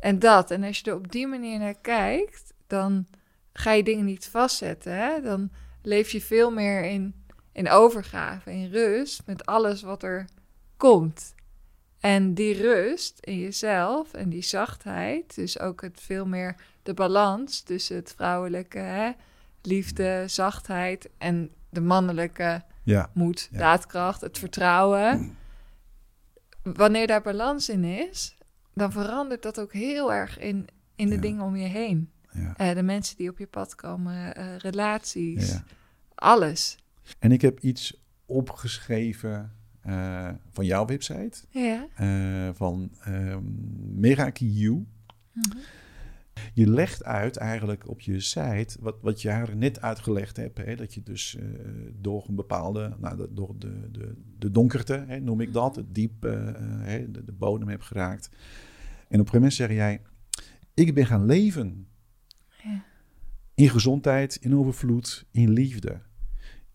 En 0.00 0.18
dat. 0.18 0.50
En 0.50 0.62
als 0.62 0.78
je 0.78 0.90
er 0.90 0.96
op 0.96 1.12
die 1.12 1.26
manier 1.26 1.58
naar 1.58 1.78
kijkt, 1.80 2.52
dan 2.66 3.06
ga 3.52 3.72
je 3.72 3.82
dingen 3.82 4.04
niet 4.04 4.28
vastzetten. 4.28 4.96
Hè? 4.96 5.20
Dan 5.20 5.50
leef 5.82 6.10
je 6.10 6.20
veel 6.20 6.50
meer 6.50 6.84
in, 6.84 7.14
in 7.52 7.70
overgave, 7.70 8.52
in 8.52 8.70
rust 8.70 9.22
met 9.26 9.46
alles 9.46 9.82
wat 9.82 10.02
er 10.02 10.24
komt. 10.76 11.34
En 12.00 12.34
die 12.34 12.54
rust 12.54 13.18
in 13.20 13.38
jezelf 13.38 14.12
en 14.12 14.28
die 14.28 14.42
zachtheid, 14.42 15.34
dus 15.34 15.58
ook 15.58 15.82
het 15.82 16.00
veel 16.00 16.26
meer 16.26 16.56
de 16.82 16.94
balans 16.94 17.60
tussen 17.60 17.96
het 17.96 18.12
vrouwelijke, 18.16 18.78
hè, 18.78 19.10
liefde, 19.62 20.24
zachtheid 20.26 21.08
en 21.18 21.50
de 21.70 21.80
mannelijke 21.80 22.62
ja. 22.82 23.10
moed, 23.14 23.48
daadkracht, 23.52 24.20
het 24.20 24.38
vertrouwen. 24.38 25.36
Wanneer 26.62 27.06
daar 27.06 27.22
balans 27.22 27.68
in 27.68 27.84
is, 27.84 28.36
dan 28.74 28.92
verandert 28.92 29.42
dat 29.42 29.60
ook 29.60 29.72
heel 29.72 30.12
erg 30.12 30.38
in, 30.38 30.66
in 30.94 31.08
de 31.08 31.18
dingen 31.18 31.44
om 31.44 31.56
je 31.56 31.68
heen. 31.68 32.10
Uh, 32.36 32.74
de 32.74 32.82
mensen 32.82 33.16
die 33.16 33.30
op 33.30 33.38
je 33.38 33.46
pad 33.46 33.74
komen, 33.74 34.38
uh, 34.38 34.56
relaties, 34.56 35.58
alles. 36.14 36.78
En 37.18 37.32
ik 37.32 37.40
heb 37.40 37.60
iets 37.60 38.00
opgeschreven 38.26 39.52
uh, 39.86 40.28
van 40.50 40.64
jouw 40.64 40.86
website. 40.86 41.44
Ja. 41.50 41.88
van 42.54 42.90
um, 43.08 43.56
Meraki 43.94 44.64
U. 44.64 44.86
Mhm. 45.32 45.58
Je 46.54 46.70
legt 46.70 47.04
uit 47.04 47.36
eigenlijk 47.36 47.88
op 47.88 48.00
je 48.00 48.20
site 48.20 48.76
wat, 48.80 48.96
wat 49.00 49.22
je 49.22 49.28
eigenlijk 49.28 49.60
net 49.60 49.80
uitgelegd 49.80 50.36
hebt. 50.36 50.58
Hè, 50.58 50.76
dat 50.76 50.94
je 50.94 51.02
dus 51.02 51.36
uh, 51.40 51.44
door 52.00 52.24
een 52.28 52.34
bepaalde, 52.34 52.96
nou, 52.98 53.16
de, 53.16 53.28
door 53.32 53.54
de, 53.58 53.90
de, 53.90 54.14
de 54.38 54.50
donkerte, 54.50 55.04
hè, 55.06 55.20
noem 55.20 55.40
ik 55.40 55.52
dat, 55.52 55.76
het 55.76 55.94
diep, 55.94 56.22
hè, 56.22 57.10
de, 57.10 57.24
de, 57.24 57.32
bodem 57.32 57.68
hebt 57.68 57.84
geraakt. 57.84 58.28
En 58.28 58.34
op 59.20 59.26
een 59.26 59.32
gegeven 59.32 59.32
moment 59.32 59.54
zeg 59.54 59.70
jij, 59.70 60.00
ik 60.74 60.94
ben 60.94 61.06
gaan 61.06 61.26
leven. 61.26 61.86
Ja. 62.62 62.84
In 63.54 63.68
gezondheid, 63.68 64.36
in 64.36 64.56
overvloed, 64.56 65.26
in 65.30 65.50
liefde. 65.50 66.00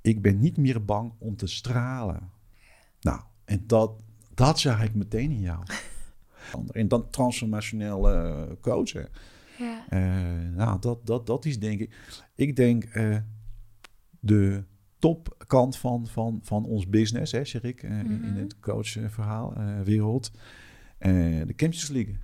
Ik 0.02 0.22
ben 0.22 0.40
niet 0.40 0.58
meer 0.58 0.86
bang 0.86 1.14
om 1.18 1.36
te 1.36 1.48
stralen. 1.48 2.30
Nou, 3.02 3.22
en 3.46 3.64
dat, 3.68 3.92
dat 4.34 4.60
zag 4.60 4.84
ik 4.84 4.94
meteen 4.94 5.32
in 5.32 5.42
jou. 5.42 5.64
En 6.72 6.88
dan 6.88 7.10
transformationeel 7.10 8.14
uh, 8.14 8.42
coachen. 8.62 9.08
Ja. 9.58 9.86
Uh, 9.90 10.56
nou, 10.56 10.80
dat, 10.80 11.06
dat, 11.06 11.28
dat 11.28 11.46
is 11.46 11.60
denk 11.60 11.80
ik. 11.80 11.96
Ik 12.36 12.56
denk 12.56 12.96
uh, 12.96 13.18
de 14.20 14.64
topkant 15.00 15.78
van, 15.78 16.08
van, 16.08 16.40
van 16.44 16.66
ons 16.66 16.90
business, 16.90 17.32
hè, 17.32 17.46
zeg 17.46 17.64
ik, 17.64 17.84
uh, 17.84 18.00
in, 18.00 18.24
in, 18.24 18.36
het 18.36 18.60
coachverhaal, 18.60 19.54
wereld. 19.84 20.32
de 21.00 21.54
Champions 21.56 21.88
League. 21.88 22.18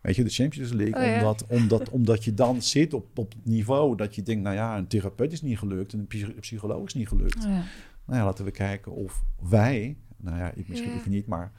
Weet 0.00 0.16
je, 0.16 0.24
de 0.24 0.30
Champions 0.30 0.72
League. 0.72 1.02
Oh, 1.02 1.06
ja. 1.06 1.16
omdat, 1.16 1.46
omdat, 1.60 1.90
omdat 1.90 2.24
je 2.24 2.34
dan 2.34 2.62
zit 2.62 2.94
op, 2.94 3.18
op 3.18 3.32
het 3.32 3.44
niveau 3.44 3.96
dat 3.96 4.14
je 4.14 4.22
denkt, 4.22 4.42
nou 4.42 4.54
ja, 4.54 4.78
een 4.78 4.86
therapeut 4.86 5.32
is 5.32 5.42
niet 5.42 5.58
gelukt 5.58 5.92
en 5.92 5.98
een 5.98 6.40
psycholoog 6.40 6.86
is 6.86 6.94
niet 6.94 7.08
gelukt. 7.08 7.36
Oh, 7.36 7.50
ja. 7.50 7.62
Nou 8.06 8.18
ja, 8.18 8.24
laten 8.24 8.44
we 8.44 8.50
kijken 8.50 8.92
of 8.92 9.24
wij, 9.48 9.96
nou 10.16 10.38
ja, 10.38 10.50
ik 10.54 10.68
misschien 10.68 10.90
ja. 10.90 11.08
niet, 11.08 11.26
maar 11.26 11.52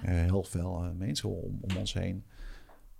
heel 0.00 0.44
veel 0.44 0.92
mensen 0.96 1.28
om, 1.28 1.58
om 1.60 1.76
ons 1.76 1.92
heen 1.92 2.24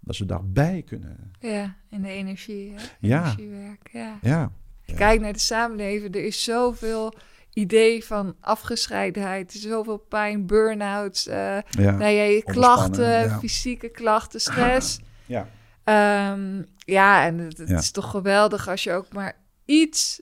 dat 0.00 0.16
ze 0.16 0.26
daarbij 0.26 0.82
kunnen. 0.82 1.32
Ja, 1.40 1.74
in 1.90 2.02
de 2.02 2.08
energie. 2.08 2.72
Hè? 2.76 2.82
Ja. 3.00 3.20
Energiewerk. 3.20 3.88
Ja. 3.92 4.18
ja. 4.22 4.52
Kijk 4.96 5.20
naar 5.20 5.32
de 5.32 5.38
samenleving. 5.38 6.14
Er 6.14 6.24
is 6.24 6.44
zoveel 6.44 7.14
idee 7.52 8.04
van 8.04 8.36
afgescheidenheid. 8.40 9.52
Zoveel 9.52 9.98
pijn, 9.98 10.46
burn-outs. 10.46 11.26
Uh, 11.26 11.34
ja. 11.34 11.62
Nou 11.70 12.10
ja, 12.10 12.22
je 12.22 12.42
klachten, 12.42 13.30
fysieke 13.30 13.88
klachten, 13.88 14.40
stress. 14.40 15.00
ja. 15.26 15.48
Um, 16.32 16.66
ja, 16.76 17.26
en 17.26 17.38
het, 17.38 17.58
het 17.58 17.70
is 17.70 17.90
toch 17.90 18.10
geweldig 18.10 18.68
als 18.68 18.82
je 18.82 18.92
ook 18.92 19.12
maar 19.12 19.36
iets 19.64 20.20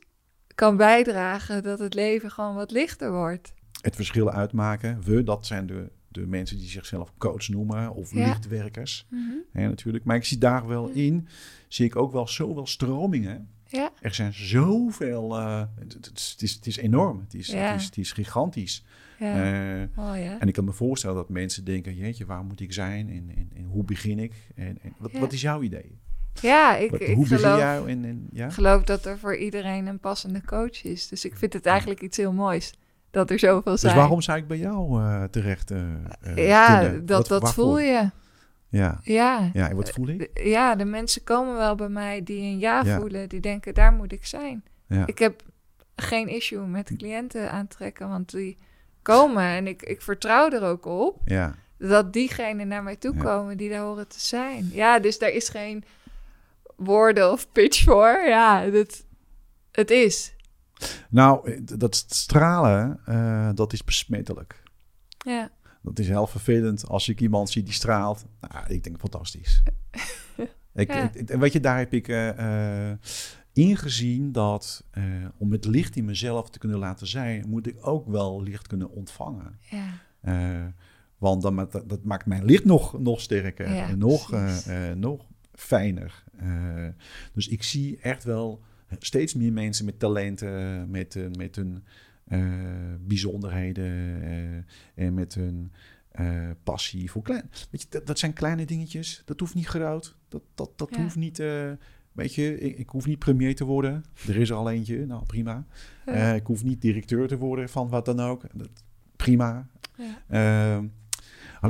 kan 0.59 0.76
bijdragen 0.76 1.62
dat 1.62 1.78
het 1.78 1.94
leven 1.94 2.30
gewoon 2.30 2.54
wat 2.54 2.70
lichter 2.70 3.12
wordt. 3.12 3.52
Het 3.80 3.96
verschil 3.96 4.30
uitmaken. 4.30 5.02
We, 5.02 5.22
dat 5.22 5.46
zijn 5.46 5.66
de 5.66 5.90
de 6.09 6.26
mensen 6.26 6.59
die 6.59 6.68
zichzelf 6.68 7.12
coach 7.18 7.48
noemen 7.48 7.94
of 7.94 8.12
lichtwerkers. 8.12 9.06
Mm 9.11 9.36
natuurlijk. 9.52 10.04
Maar 10.04 10.16
ik 10.16 10.24
zie 10.24 10.38
daar 10.38 10.66
wel 10.66 10.88
in, 10.88 11.28
zie 11.68 11.86
ik 11.86 11.96
ook 11.96 12.12
wel 12.12 12.28
zoveel 12.28 12.66
stromingen. 12.66 13.48
Ja. 13.66 13.92
Er 14.00 14.14
zijn 14.14 14.32
zoveel, 14.32 15.38
uh, 15.38 15.62
het, 15.78 16.42
is, 16.42 16.54
het 16.54 16.66
is 16.66 16.76
enorm, 16.76 17.20
het 17.20 17.34
is, 17.34 17.52
het 17.52 17.80
is, 17.80 17.84
het 17.84 17.96
is 17.96 18.12
gigantisch. 18.12 18.84
Ja. 19.18 19.80
Uh, 19.80 19.88
oh, 19.96 20.16
ja. 20.16 20.38
En 20.40 20.48
ik 20.48 20.54
kan 20.54 20.64
me 20.64 20.72
voorstellen 20.72 21.16
dat 21.16 21.28
mensen 21.28 21.64
denken, 21.64 21.94
jeetje, 21.94 22.26
waar 22.26 22.44
moet 22.44 22.61
ik 22.61 22.72
zijn 22.72 23.09
en, 23.11 23.30
en, 23.36 23.50
en 23.54 23.64
hoe 23.64 23.84
begin 23.84 24.18
ik? 24.18 24.32
En, 24.54 24.78
en 24.82 24.94
wat, 24.98 25.12
wat, 25.12 25.32
is 25.32 25.40
jouw 25.40 25.62
idee? 25.62 25.98
Ja, 26.41 26.76
ik, 26.76 26.91
wat, 26.91 27.01
ik 27.01 27.14
hoe 27.14 27.26
geloof, 27.26 27.59
jou 27.59 27.91
en, 27.91 28.28
ja? 28.32 28.51
geloof 28.51 28.82
dat 28.82 29.05
er 29.05 29.18
voor 29.18 29.36
iedereen 29.36 29.86
een 29.86 29.99
passende 29.99 30.45
coach 30.45 30.84
is. 30.84 31.09
Dus 31.09 31.24
ik 31.24 31.36
vind 31.36 31.53
het 31.53 31.66
eigenlijk 31.66 32.03
iets 32.03 32.16
heel 32.16 32.32
moois 32.32 32.72
dat 33.11 33.30
er 33.30 33.39
zoveel 33.39 33.72
dus 33.72 33.80
zijn. 33.80 33.93
Dus 33.93 34.03
waarom 34.03 34.20
zou 34.20 34.39
ik 34.39 34.47
bij 34.47 34.59
jou 34.59 35.01
uh, 35.01 35.24
terecht 35.24 35.70
uh, 35.70 35.78
Ja, 36.34 36.89
dat, 36.89 37.28
dat 37.28 37.55
voel 37.55 37.78
je. 37.78 38.11
Ja. 38.68 39.01
Ja. 39.03 39.51
ja, 39.53 39.68
en 39.68 39.76
wat 39.76 39.91
voel 39.91 40.09
ik? 40.09 40.30
Ja, 40.43 40.74
de 40.74 40.84
mensen 40.84 41.24
komen 41.24 41.57
wel 41.57 41.74
bij 41.74 41.89
mij 41.89 42.22
die 42.22 42.43
een 42.43 42.59
ja, 42.59 42.84
voelen. 42.84 43.28
Die 43.28 43.41
denken, 43.41 43.74
daar 43.74 43.93
moet 43.93 44.12
ik 44.12 44.26
zijn. 44.26 44.64
Ja. 44.86 45.07
Ik 45.07 45.18
heb 45.18 45.43
geen 45.97 46.28
issue 46.28 46.66
met 46.66 46.97
cliënten 46.97 47.51
aantrekken, 47.53 48.09
want 48.09 48.30
die 48.30 48.57
komen 49.03 49.43
en 49.43 49.66
ik, 49.66 49.82
ik 49.82 50.03
vertrouw 50.03 50.51
er 50.51 50.62
ook 50.62 50.86
op. 50.86 51.20
Ja. 51.24 51.55
Dat 51.78 52.12
diegenen 52.12 52.68
naar 52.68 52.82
mij 52.82 52.97
toe 52.97 53.14
komen 53.14 53.57
die 53.57 53.70
daar 53.70 53.82
horen 53.82 54.09
te 54.09 54.20
zijn. 54.20 54.70
Ja, 54.72 54.99
dus 54.99 55.18
daar 55.18 55.30
is 55.30 55.49
geen 55.49 55.84
woorden 56.78 57.32
of 57.32 57.52
pitch 57.52 57.82
voor. 57.82 58.22
Ja, 58.26 58.70
dat, 58.70 59.04
het 59.72 59.90
is. 59.90 60.36
Nou, 61.10 61.52
eh, 61.52 61.60
dat 61.78 62.04
stralen, 62.08 63.00
uh, 63.08 63.50
dat 63.54 63.72
is 63.72 63.84
besmettelijk. 63.84 64.62
Ja. 65.18 65.50
Dat 65.82 65.98
is 65.98 66.08
heel 66.08 66.26
vervelend 66.26 66.88
als 66.88 67.08
ik 67.08 67.20
iemand 67.20 67.50
zie 67.50 67.62
die 67.62 67.72
straalt. 67.72 68.24
Nou, 68.40 68.66
ik 68.68 68.84
denk 68.84 68.98
fantastisch. 68.98 69.62
ik, 70.74 70.92
ja. 70.92 71.10
ik, 71.12 71.28
weet 71.28 71.52
je, 71.52 71.60
daar 71.60 71.78
heb 71.78 71.92
ik 71.92 72.08
uh, 72.08 72.90
ingezien 73.52 74.32
dat 74.32 74.84
om 75.38 75.52
het 75.52 75.64
licht 75.64 75.96
in 75.96 76.04
mezelf 76.04 76.50
te 76.50 76.58
kunnen 76.58 76.78
laten 76.78 77.06
zijn, 77.06 77.44
moet 77.48 77.66
ik 77.66 77.86
ook 77.86 78.06
wel 78.06 78.42
licht 78.42 78.66
kunnen 78.66 78.90
ontvangen. 78.90 79.58
Ja. 79.70 80.72
want 81.18 81.42
dan, 81.42 81.56
dat, 81.56 81.82
dat, 81.86 82.04
maakt 82.04 82.26
mijn 82.26 82.44
licht 82.44 82.64
nog, 82.64 82.98
nog 82.98 83.20
sterker 83.20 83.66
en 83.66 83.98
nog, 83.98 84.32
nog 84.94 85.26
fijner. 85.59 86.24
dus 87.32 87.48
ik 87.48 87.62
zie 87.62 87.98
echt 88.00 88.24
wel 88.24 88.62
steeds 88.98 89.34
meer 89.34 89.52
mensen 89.52 89.84
met 89.84 89.98
talenten, 89.98 90.90
met, 90.90 91.14
uh, 91.14 91.26
met 91.30 91.56
hun 91.56 91.84
uh, 92.28 92.38
bijzonderheden 93.00 93.92
uh, 94.22 95.04
en 95.06 95.14
met 95.14 95.34
hun 95.34 95.72
passie 96.62 97.11
voor 97.11 97.22
klein. 97.22 97.50
Weet 97.70 97.82
je, 97.82 97.86
dat, 97.90 98.06
dat, 98.06 98.18
zijn 98.18 98.32
kleine 98.32 98.64
dingetjes. 98.64 99.22
Dat 99.24 99.40
hoeft 99.40 99.54
niet 99.54 99.66
groot. 99.66 100.16
Dat, 100.28 100.42
dat, 100.54 100.70
dat 100.76 100.96
hoeft 100.96 101.16
niet. 101.16 101.38
weet 102.12 102.34
je, 102.34 102.61
ik, 102.61 102.78
ik, 102.78 102.88
hoef 102.88 103.06
niet 103.06 103.18
premier 103.18 103.54
te 103.54 103.64
worden. 103.64 104.04
Er 104.28 104.36
is 104.36 104.50
er 104.50 104.56
al 104.56 104.70
eentje. 104.70 105.06
Nou, 105.06 105.24
prima. 105.24 105.66
Ja. 106.06 106.32
ik 106.32 106.46
hoef 106.46 106.64
niet 106.64 106.80
directeur 106.80 107.28
te 107.28 107.36
worden 107.36 107.68
van 107.68 107.88
wat 107.88 108.04
dan 108.04 108.20
ook. 108.20 108.42
Dat, 108.52 108.70
prima. 109.16 109.68
Ja. 110.28 110.82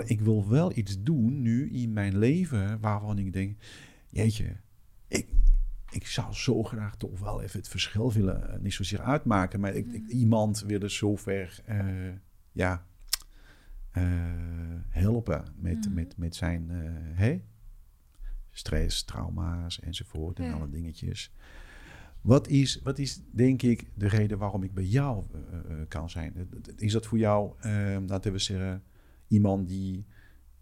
Ik 0.05 0.21
wil 0.21 0.49
wel 0.49 0.77
iets 0.77 1.03
doen 1.03 1.43
nu 1.43 1.71
in 1.71 1.93
mijn 1.93 2.19
leven 2.19 2.81
waarvan 2.81 3.19
ik 3.19 3.33
denk, 3.33 3.57
jeetje, 4.09 4.57
ik, 5.09 5.29
ik 5.91 6.07
zou 6.07 6.33
zo 6.33 6.63
graag 6.63 6.97
toch 6.97 7.19
wel 7.21 7.43
even 7.43 7.59
het 7.59 7.69
verschil 7.69 8.13
willen, 8.13 8.51
uh, 8.51 8.61
niet 8.61 8.75
zozeer 8.75 9.01
uitmaken, 9.01 9.61
maar 9.61 9.75
ik, 9.75 9.87
ik, 9.93 10.03
mm. 10.03 10.09
iemand 10.09 10.61
willen 10.61 10.91
zover, 10.91 11.63
uh, 11.69 12.13
ja, 12.53 12.87
uh, 13.93 14.05
helpen 14.89 15.45
met, 15.57 15.89
mm. 15.89 15.95
met, 15.95 16.17
met 16.17 16.37
zijn 16.37 16.69
hey, 17.15 17.45
stress, 18.51 19.05
trauma's 19.05 19.81
enzovoort 19.81 20.39
en 20.39 20.53
alle 20.53 20.71
dingetjes. 20.71 21.35
Wat 22.21 22.49
is, 22.49 22.81
wat 22.83 22.99
is, 22.99 23.23
denk 23.31 23.63
ik, 23.63 23.91
de 23.95 24.09
reden 24.09 24.39
waarom 24.39 24.63
ik 24.63 24.75
bij 24.75 24.85
jou 24.85 25.25
kan 25.89 26.11
zijn? 26.11 26.49
Is 26.77 26.93
dat 26.93 27.07
voor 27.07 27.19
jou, 27.19 27.53
laten 28.07 28.33
we 28.33 28.39
zeggen, 28.39 28.83
iemand 29.29 29.69
die 29.69 30.07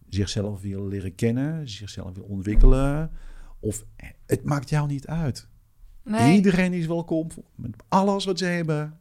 zichzelf 0.08 0.60
wil 0.60 0.86
leren 0.86 1.14
kennen, 1.14 1.68
zichzelf 1.68 2.14
wil 2.14 2.24
ontwikkelen? 2.24 3.10
Of 3.60 3.84
het 4.26 4.44
maakt 4.44 4.68
jou 4.68 4.86
niet 4.86 5.06
uit. 5.06 5.48
Nee. 6.02 6.34
Iedereen 6.34 6.72
is 6.72 6.86
welkom 6.86 7.28
met 7.54 7.74
alles 7.88 8.24
wat 8.24 8.38
ze 8.38 8.44
hebben. 8.44 8.98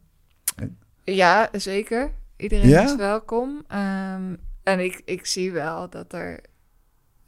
Ja, 1.04 1.48
zeker. 1.52 2.12
Iedereen 2.36 2.84
is 2.84 2.96
welkom. 2.96 3.48
Um, 3.48 4.38
en 4.62 4.80
ik, 4.80 5.02
ik 5.04 5.26
zie 5.26 5.52
wel 5.52 5.90
dat 5.90 6.12
er 6.12 6.40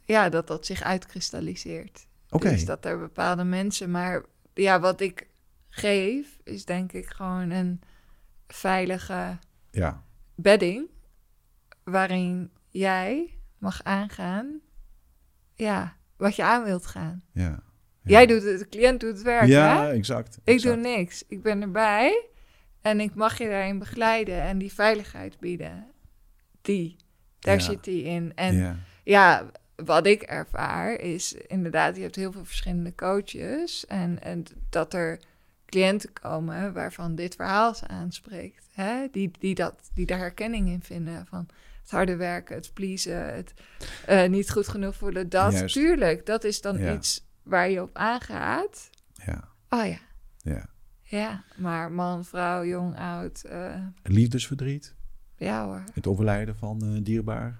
ja, 0.05 0.29
dat 0.29 0.47
dat 0.47 0.65
zich 0.65 0.81
uitkristalliseert. 0.81 2.07
Oké. 2.29 2.49
Dus 2.49 2.65
dat 2.65 2.85
er 2.85 2.99
bepaalde 2.99 3.43
mensen, 3.43 3.91
maar 3.91 4.23
ja, 4.53 4.79
wat 4.79 5.01
ik 5.01 5.27
geef 5.69 6.39
is 6.43 6.65
denk 6.65 6.91
ik 6.91 7.05
gewoon 7.05 7.49
een 7.49 7.81
veilige 8.47 9.37
ja. 9.71 10.03
bedding 10.35 10.87
waarin 11.89 12.51
jij 12.69 13.37
mag 13.57 13.83
aangaan. 13.83 14.59
Ja, 15.53 15.95
wat 16.17 16.35
je 16.35 16.43
aan 16.43 16.63
wilt 16.63 16.85
gaan. 16.85 17.23
Ja. 17.33 17.59
Jij 18.03 18.25
doet 18.25 18.43
het, 18.43 18.59
de 18.59 18.69
cliënt 18.69 18.99
doet 18.99 19.13
het 19.13 19.21
werk, 19.21 19.47
ja, 19.47 19.81
hè? 19.83 19.91
exact. 19.91 20.35
Ik 20.43 20.53
exact. 20.53 20.75
doe 20.83 20.83
niks. 20.95 21.23
Ik 21.27 21.41
ben 21.41 21.61
erbij 21.61 22.25
en 22.81 22.99
ik 22.99 23.15
mag 23.15 23.37
je 23.37 23.47
daarin 23.49 23.79
begeleiden 23.79 24.41
en 24.41 24.57
die 24.57 24.73
veiligheid 24.73 25.39
bieden. 25.39 25.87
Die, 26.61 26.95
daar 27.39 27.55
Ja. 27.55 27.61
zit 27.61 27.83
die 27.83 28.03
in. 28.03 28.31
En 28.35 28.55
Ja. 28.55 28.75
ja, 29.03 29.51
wat 29.75 30.05
ik 30.05 30.21
ervaar 30.21 30.93
is 30.93 31.33
inderdaad, 31.33 31.95
je 31.95 32.01
hebt 32.01 32.15
heel 32.15 32.31
veel 32.31 32.45
verschillende 32.45 32.95
coaches. 32.95 33.85
En, 33.87 34.21
en 34.21 34.43
dat 34.69 34.93
er 34.93 35.19
cliënten 35.65 36.13
komen 36.13 36.73
waarvan 36.73 37.15
dit 37.15 37.35
verhaal 37.35 37.75
ze 37.75 37.87
aanspreekt. 37.87 38.69
Hè? 38.73 39.07
Die, 39.11 39.31
die, 39.39 39.55
dat, 39.55 39.89
die 39.93 40.05
daar 40.05 40.17
herkenning 40.19 40.69
in 40.69 40.81
vinden 40.81 41.25
van 41.25 41.47
het 41.81 41.91
harde 41.91 42.15
werken, 42.15 42.55
het 42.55 42.73
pleasen, 42.73 43.33
het 43.35 43.53
eh, 44.05 44.29
niet 44.29 44.51
goed 44.51 44.67
genoeg 44.67 44.95
voelen. 44.95 45.29
Dat, 45.29 45.51
Juist. 45.53 45.73
tuurlijk, 45.75 46.25
dat 46.25 46.43
is 46.43 46.61
dan 46.61 46.77
Ja. 46.77 46.93
iets 46.93 47.27
waar 47.43 47.69
je 47.69 47.81
op 47.81 47.95
aangaat. 47.97 48.89
Ja. 49.25 49.47
Oh 49.69 49.85
ja, 49.85 49.97
ja. 50.37 50.65
ja. 51.03 51.43
Maar 51.57 51.91
man, 51.91 52.25
vrouw, 52.25 52.65
jong, 52.65 52.97
oud, 52.97 53.41
eh, 53.43 53.75
Liefdesverdriet. 54.03 54.95
ja 55.37 55.65
hoor. 55.65 55.83
Het 55.93 56.07
overlijden 56.07 56.55
van 56.55 56.81
eh 56.83 57.03
dierbaar. 57.03 57.59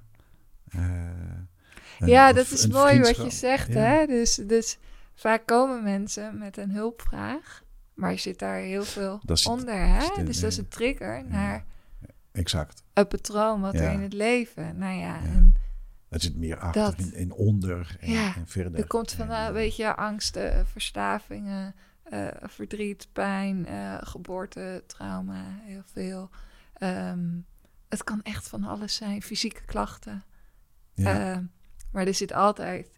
Ja, 2.00 2.34
dat 2.34 2.52
is 2.52 2.68
mooi 2.68 3.00
wat 3.00 3.16
je 3.16 3.30
zegt, 3.30 3.74
Ja. 3.74 3.80
hè? 3.80 4.06
Dus, 4.06 4.36
dus 4.36 4.78
vaak 5.16 5.46
komen 5.46 5.84
mensen 5.84 6.38
met 6.38 6.58
een 6.58 6.72
hulpvraag, 6.72 7.64
maar 7.94 8.12
er 8.12 8.20
zit 8.20 8.40
daar 8.40 8.58
heel 8.58 8.84
veel 8.84 9.22
onder, 9.50 9.86
hè? 9.88 10.24
dus 10.24 10.40
dat 10.40 10.52
is 10.52 10.58
een 10.58 10.68
trigger 10.68 11.24
naar 11.28 11.66
Exact. 12.32 12.84
een 12.94 13.08
patroon 13.08 13.62
wat 13.62 13.74
er 13.74 13.92
in 13.92 14.02
het 14.02 14.14
leven. 14.14 14.78
Nou 14.78 14.94
ja, 15.00 15.16
Ja. 15.16 15.22
en 15.24 15.54
Dat 16.10 16.22
zit 16.22 16.36
meer 16.36 16.58
achter 16.60 16.82
Dat. 16.98 17.10
en 17.12 17.32
onder 17.32 17.98
en, 18.00 18.12
Ja, 18.12 18.36
en 18.36 18.48
verder. 18.48 18.80
er 18.80 18.88
komt 18.88 19.12
van, 19.12 19.30
En, 19.32 19.48
eh, 19.48 19.52
weet 19.54 19.76
je, 19.76 19.96
angsten, 19.96 20.68
verstavingen, 20.68 21.76
eh, 22.04 22.28
verdriet, 22.42 23.08
pijn, 23.14 23.66
eh, 23.66 23.98
geboorte, 24.02 24.84
trauma, 24.88 25.44
heel 25.62 25.82
veel. 25.86 26.30
Ehm, 26.74 27.28
het 27.90 28.04
kan 28.04 28.20
echt 28.24 28.48
van 28.48 28.64
alles 28.64 28.96
zijn, 28.96 29.22
fysieke 29.22 29.66
klachten. 29.66 30.24
ja. 30.94 31.32
Eh, 31.34 31.38
maar 31.92 32.08
er 32.08 32.14
zit 32.14 32.34
altijd 32.34 32.90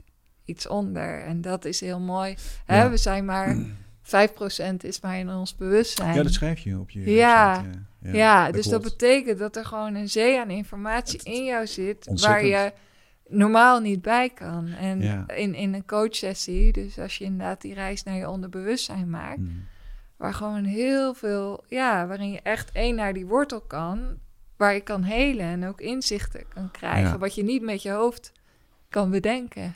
iets 0.46 0.68
onder. 0.68 1.24
En 1.24 1.42
dat 1.42 1.66
is 1.66 1.80
heel 1.80 2.00
mooi. 2.00 2.36
Hè? 2.66 2.90
We 2.90 2.98
zijn 2.98 3.26
maar 3.26 3.56
5% 4.02 4.84
is 4.84 5.02
maar 5.02 5.18
in 5.18 5.30
ons 5.30 5.56
bewustzijn. 5.56 6.16
ja, 6.16 6.24
dat 6.24 6.34
schrijf 6.34 6.60
je 6.60 6.80
op 6.80 6.90
je 6.90 7.12
Ja. 7.12 7.62
website, 7.64 7.80
Ja, 8.02 8.12
Ja, 8.12 8.52
dus 8.52 8.66
dat 8.66 8.82
betekent 8.82 9.40
dat 9.40 9.56
er 9.56 9.66
gewoon 9.66 9.96
een 9.96 10.10
zee 10.10 10.40
aan 10.40 10.50
informatie 10.50 11.18
Het- 11.20 11.28
in 11.28 11.46
jou 11.46 11.68
zit 11.68 12.22
waar 12.22 12.46
je 12.46 12.72
normaal 13.28 13.80
niet 13.80 14.02
bij 14.02 14.30
kan. 14.30 14.68
En 14.68 15.02
Ja. 15.02 15.28
in, 15.28 15.54
in 15.56 15.74
een 15.74 15.86
coachsessie, 15.86 16.72
dus 16.72 17.00
als 17.00 17.18
je 17.18 17.24
inderdaad 17.24 17.62
die 17.62 17.74
reis 17.74 18.04
naar 18.04 18.16
je 18.18 18.30
onderbewustzijn 18.30 19.10
maakt, 19.10 19.38
Mm. 19.40 19.64
waar 20.18 20.34
gewoon 20.34 20.64
heel 20.64 21.14
veel, 21.14 21.64
ja, 21.68 22.08
waarin 22.08 22.32
je 22.32 22.42
echt 22.42 22.72
één 22.72 22.96
naar 22.96 23.14
die 23.14 23.26
wortel 23.26 23.62
kan, 23.62 24.18
waar 24.58 24.74
je 24.74 24.82
kan 24.82 25.04
helen 25.04 25.46
en 25.46 25.68
ook 25.68 25.82
inzichten 25.82 26.44
kan 26.54 26.72
krijgen, 26.72 27.12
Ja. 27.12 27.18
wat 27.18 27.36
je 27.36 27.44
niet 27.44 27.62
met 27.62 27.82
je 27.82 27.92
hoofd 27.92 28.32
kan 28.90 29.10
bedenken. 29.12 29.76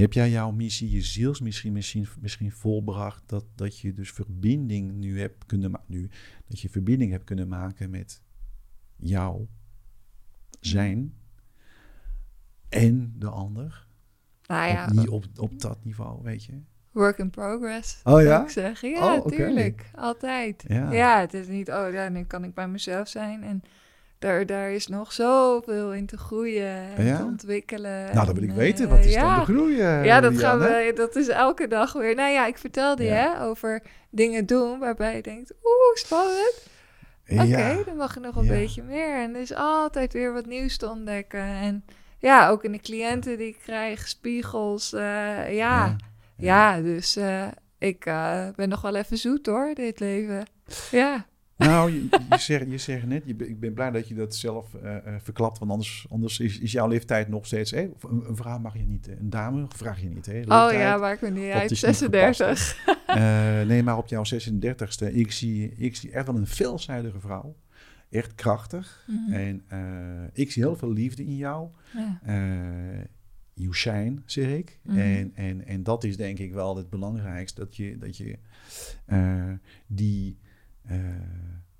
Heb 0.00 0.12
jij 0.12 0.30
jouw 0.30 0.50
missie, 0.50 0.90
je 0.90 1.02
zielsmissie 1.02 1.72
misschien, 1.72 2.08
misschien 2.20 2.52
volbracht, 2.52 3.22
dat, 3.26 3.44
dat 3.54 3.78
je 3.78 3.92
dus 3.92 4.10
verbinding 4.10 4.92
nu 4.92 5.20
hebt 5.20 5.46
kunnen 5.46 5.70
maken, 5.70 5.86
nu, 5.88 6.10
dat 6.46 6.60
je 6.60 6.68
verbinding 6.68 7.10
hebt 7.10 7.24
kunnen 7.24 7.48
maken 7.48 7.90
met 7.90 8.22
jouw 8.96 9.48
zijn 10.60 11.14
en 12.68 13.14
de 13.18 13.28
ander? 13.28 13.86
Nou 14.46 14.68
ja, 14.68 14.84
op, 14.84 14.92
niet 14.92 15.08
op, 15.08 15.24
op 15.36 15.60
dat 15.60 15.84
niveau, 15.84 16.22
weet 16.22 16.44
je? 16.44 16.60
work 16.92 17.18
in 17.18 17.30
progress. 17.30 18.00
Oh 18.04 18.22
ja? 18.22 18.42
Ik 18.42 18.48
zeggen. 18.48 18.90
Ja, 18.90 19.14
Oh, 19.14 19.24
oké. 19.24 19.36
tuurlijk. 19.36 19.90
Altijd. 19.94 20.64
Ja. 20.68 20.92
Ja. 20.92 21.20
het 21.20 21.34
is 21.34 21.46
niet, 21.46 21.70
oh 21.70 21.92
ja, 21.92 22.08
nu 22.08 22.24
kan 22.24 22.44
ik 22.44 22.54
bij 22.54 22.68
mezelf 22.68 23.08
zijn. 23.08 23.42
En 23.42 23.62
daar, 24.18 24.46
daar 24.46 24.70
is 24.70 24.86
nog 24.86 25.12
zoveel 25.12 25.92
in 25.94 26.06
te 26.06 26.16
groeien 26.18 26.96
en 26.96 27.04
Ja? 27.04 27.16
te 27.16 27.22
ontwikkelen. 27.24 28.14
Nou, 28.14 28.26
dat 28.26 28.34
wil 28.34 28.42
ik 28.44 28.50
En, 28.50 28.56
weten. 28.56 28.84
eh, 28.84 28.90
Wat 28.90 29.04
is 29.04 29.12
ja. 29.12 29.36
dan 29.36 29.46
de 29.46 29.52
groei? 29.52 29.76
Ja, 29.76 30.20
dat 30.20 30.38
gaan 30.38 30.58
we, 30.58 30.92
dat 30.94 31.16
is 31.16 31.28
elke 31.28 31.68
dag 31.68 31.92
weer. 31.92 32.14
Nou 32.14 32.30
ja, 32.32 32.46
ik 32.46 32.58
vertelde 32.58 33.02
je 33.02 33.08
Ja. 33.08 33.34
hè, 33.36 33.42
over 33.44 33.82
dingen 34.10 34.46
doen 34.46 34.78
waarbij 34.78 35.16
je 35.16 35.22
denkt, 35.22 35.50
oeh, 35.64 35.94
spannend. 35.94 36.66
Oké, 37.30 37.82
dan 37.86 37.96
mag 37.96 38.14
er 38.14 38.20
nog 38.20 38.36
een 38.36 38.46
beetje 38.46 38.82
meer. 38.82 39.16
En 39.22 39.34
er 39.34 39.40
is 39.40 39.54
altijd 39.54 40.12
weer 40.12 40.32
wat 40.32 40.46
nieuws 40.46 40.76
te 40.76 40.88
ontdekken. 40.88 41.40
En 41.40 41.84
ja, 42.18 42.48
ook 42.48 42.64
in 42.64 42.72
de 42.72 42.80
cliënten 42.80 43.38
die 43.38 43.48
ik 43.48 43.58
krijg, 43.62 44.08
spiegels. 44.08 44.92
eh, 44.92 45.00
ja. 45.00 45.46
Ja. 45.56 45.96
ja, 46.36 46.80
dus 46.80 47.16
eh, 47.16 47.46
ik 47.78 48.04
ben 48.56 48.68
nog 48.68 48.80
wel 48.80 48.94
even 48.94 49.18
zoet 49.18 49.46
hoor, 49.46 49.74
dit 49.74 50.00
leven. 50.00 50.46
Ja, 50.90 51.26
Nou, 51.58 51.92
je, 51.92 52.06
je, 52.30 52.38
zegt, 52.38 52.70
je 52.70 52.78
zegt 52.78 53.06
net, 53.06 53.22
je, 53.26 53.36
ik 53.36 53.60
ben 53.60 53.72
blij 53.72 53.90
dat 53.90 54.08
je 54.08 54.14
dat 54.14 54.34
zelf 54.34 54.74
eh, 54.74 54.96
verklapt, 55.18 55.58
want 55.58 55.70
anders, 55.70 56.06
anders 56.10 56.40
is, 56.40 56.58
is 56.58 56.72
jouw 56.72 56.88
leeftijd 56.88 57.28
nog 57.28 57.46
steeds... 57.46 57.72
Een, 57.72 57.94
een 58.00 58.36
vrouw 58.36 58.58
mag 58.58 58.74
je 58.74 58.86
niet, 58.86 59.08
eh, 59.08 59.18
een 59.18 59.30
dame 59.30 59.66
vraag 59.68 60.00
je 60.00 60.08
niet, 60.08 60.26
hè? 60.26 60.40
oh 60.40 60.72
ja, 60.72 60.96
maakt 60.96 61.22
me 61.22 61.30
niet 61.30 61.52
uit. 61.52 61.70
is 61.70 61.82
niet 61.82 61.96
36. 61.96 62.86
Eh, 63.06 63.16
nee, 63.66 63.82
maar 63.82 63.96
op 63.96 64.08
jouw 64.08 64.24
36e, 64.24 65.14
ik 65.14 65.32
zie, 65.32 65.74
ik 65.76 65.96
zie 65.96 66.10
echt 66.10 66.26
wel 66.26 66.36
een 66.36 66.46
veelzijdige 66.46 67.20
vrouw. 67.20 67.56
Echt 68.10 68.34
krachtig. 68.34 69.06
Mhm. 69.06 69.32
En 69.32 69.64
ik 70.32 70.50
zie 70.52 70.62
heel 70.62 70.76
veel 70.76 70.92
liefde 70.92 71.24
in 71.24 71.36
jou. 71.36 71.68
Ja. 71.94 72.20
You 73.54 73.74
shine, 73.74 74.16
zeg 74.24 74.48
ik. 74.48 74.78
Mhm. 74.82 74.98
en, 74.98 75.32
en, 75.34 75.66
en 75.66 75.82
dat 75.82 76.04
is 76.04 76.16
denk 76.16 76.38
ik 76.38 76.52
wel 76.52 76.76
het 76.76 76.90
belangrijkste. 76.90 77.60
Dat 77.60 77.76
je, 77.76 77.98
dat 77.98 78.16
je 78.16 78.38
die, 79.86 80.38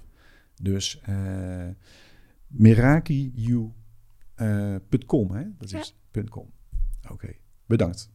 Dus 0.62 1.02
uh, 1.10 1.68
merakiu.com, 2.48 3.72
hè? 5.32 5.44
Dat 5.58 5.74
is 5.74 5.96
.com. 6.30 6.52
Oké, 7.10 7.34
bedankt. 7.66 8.12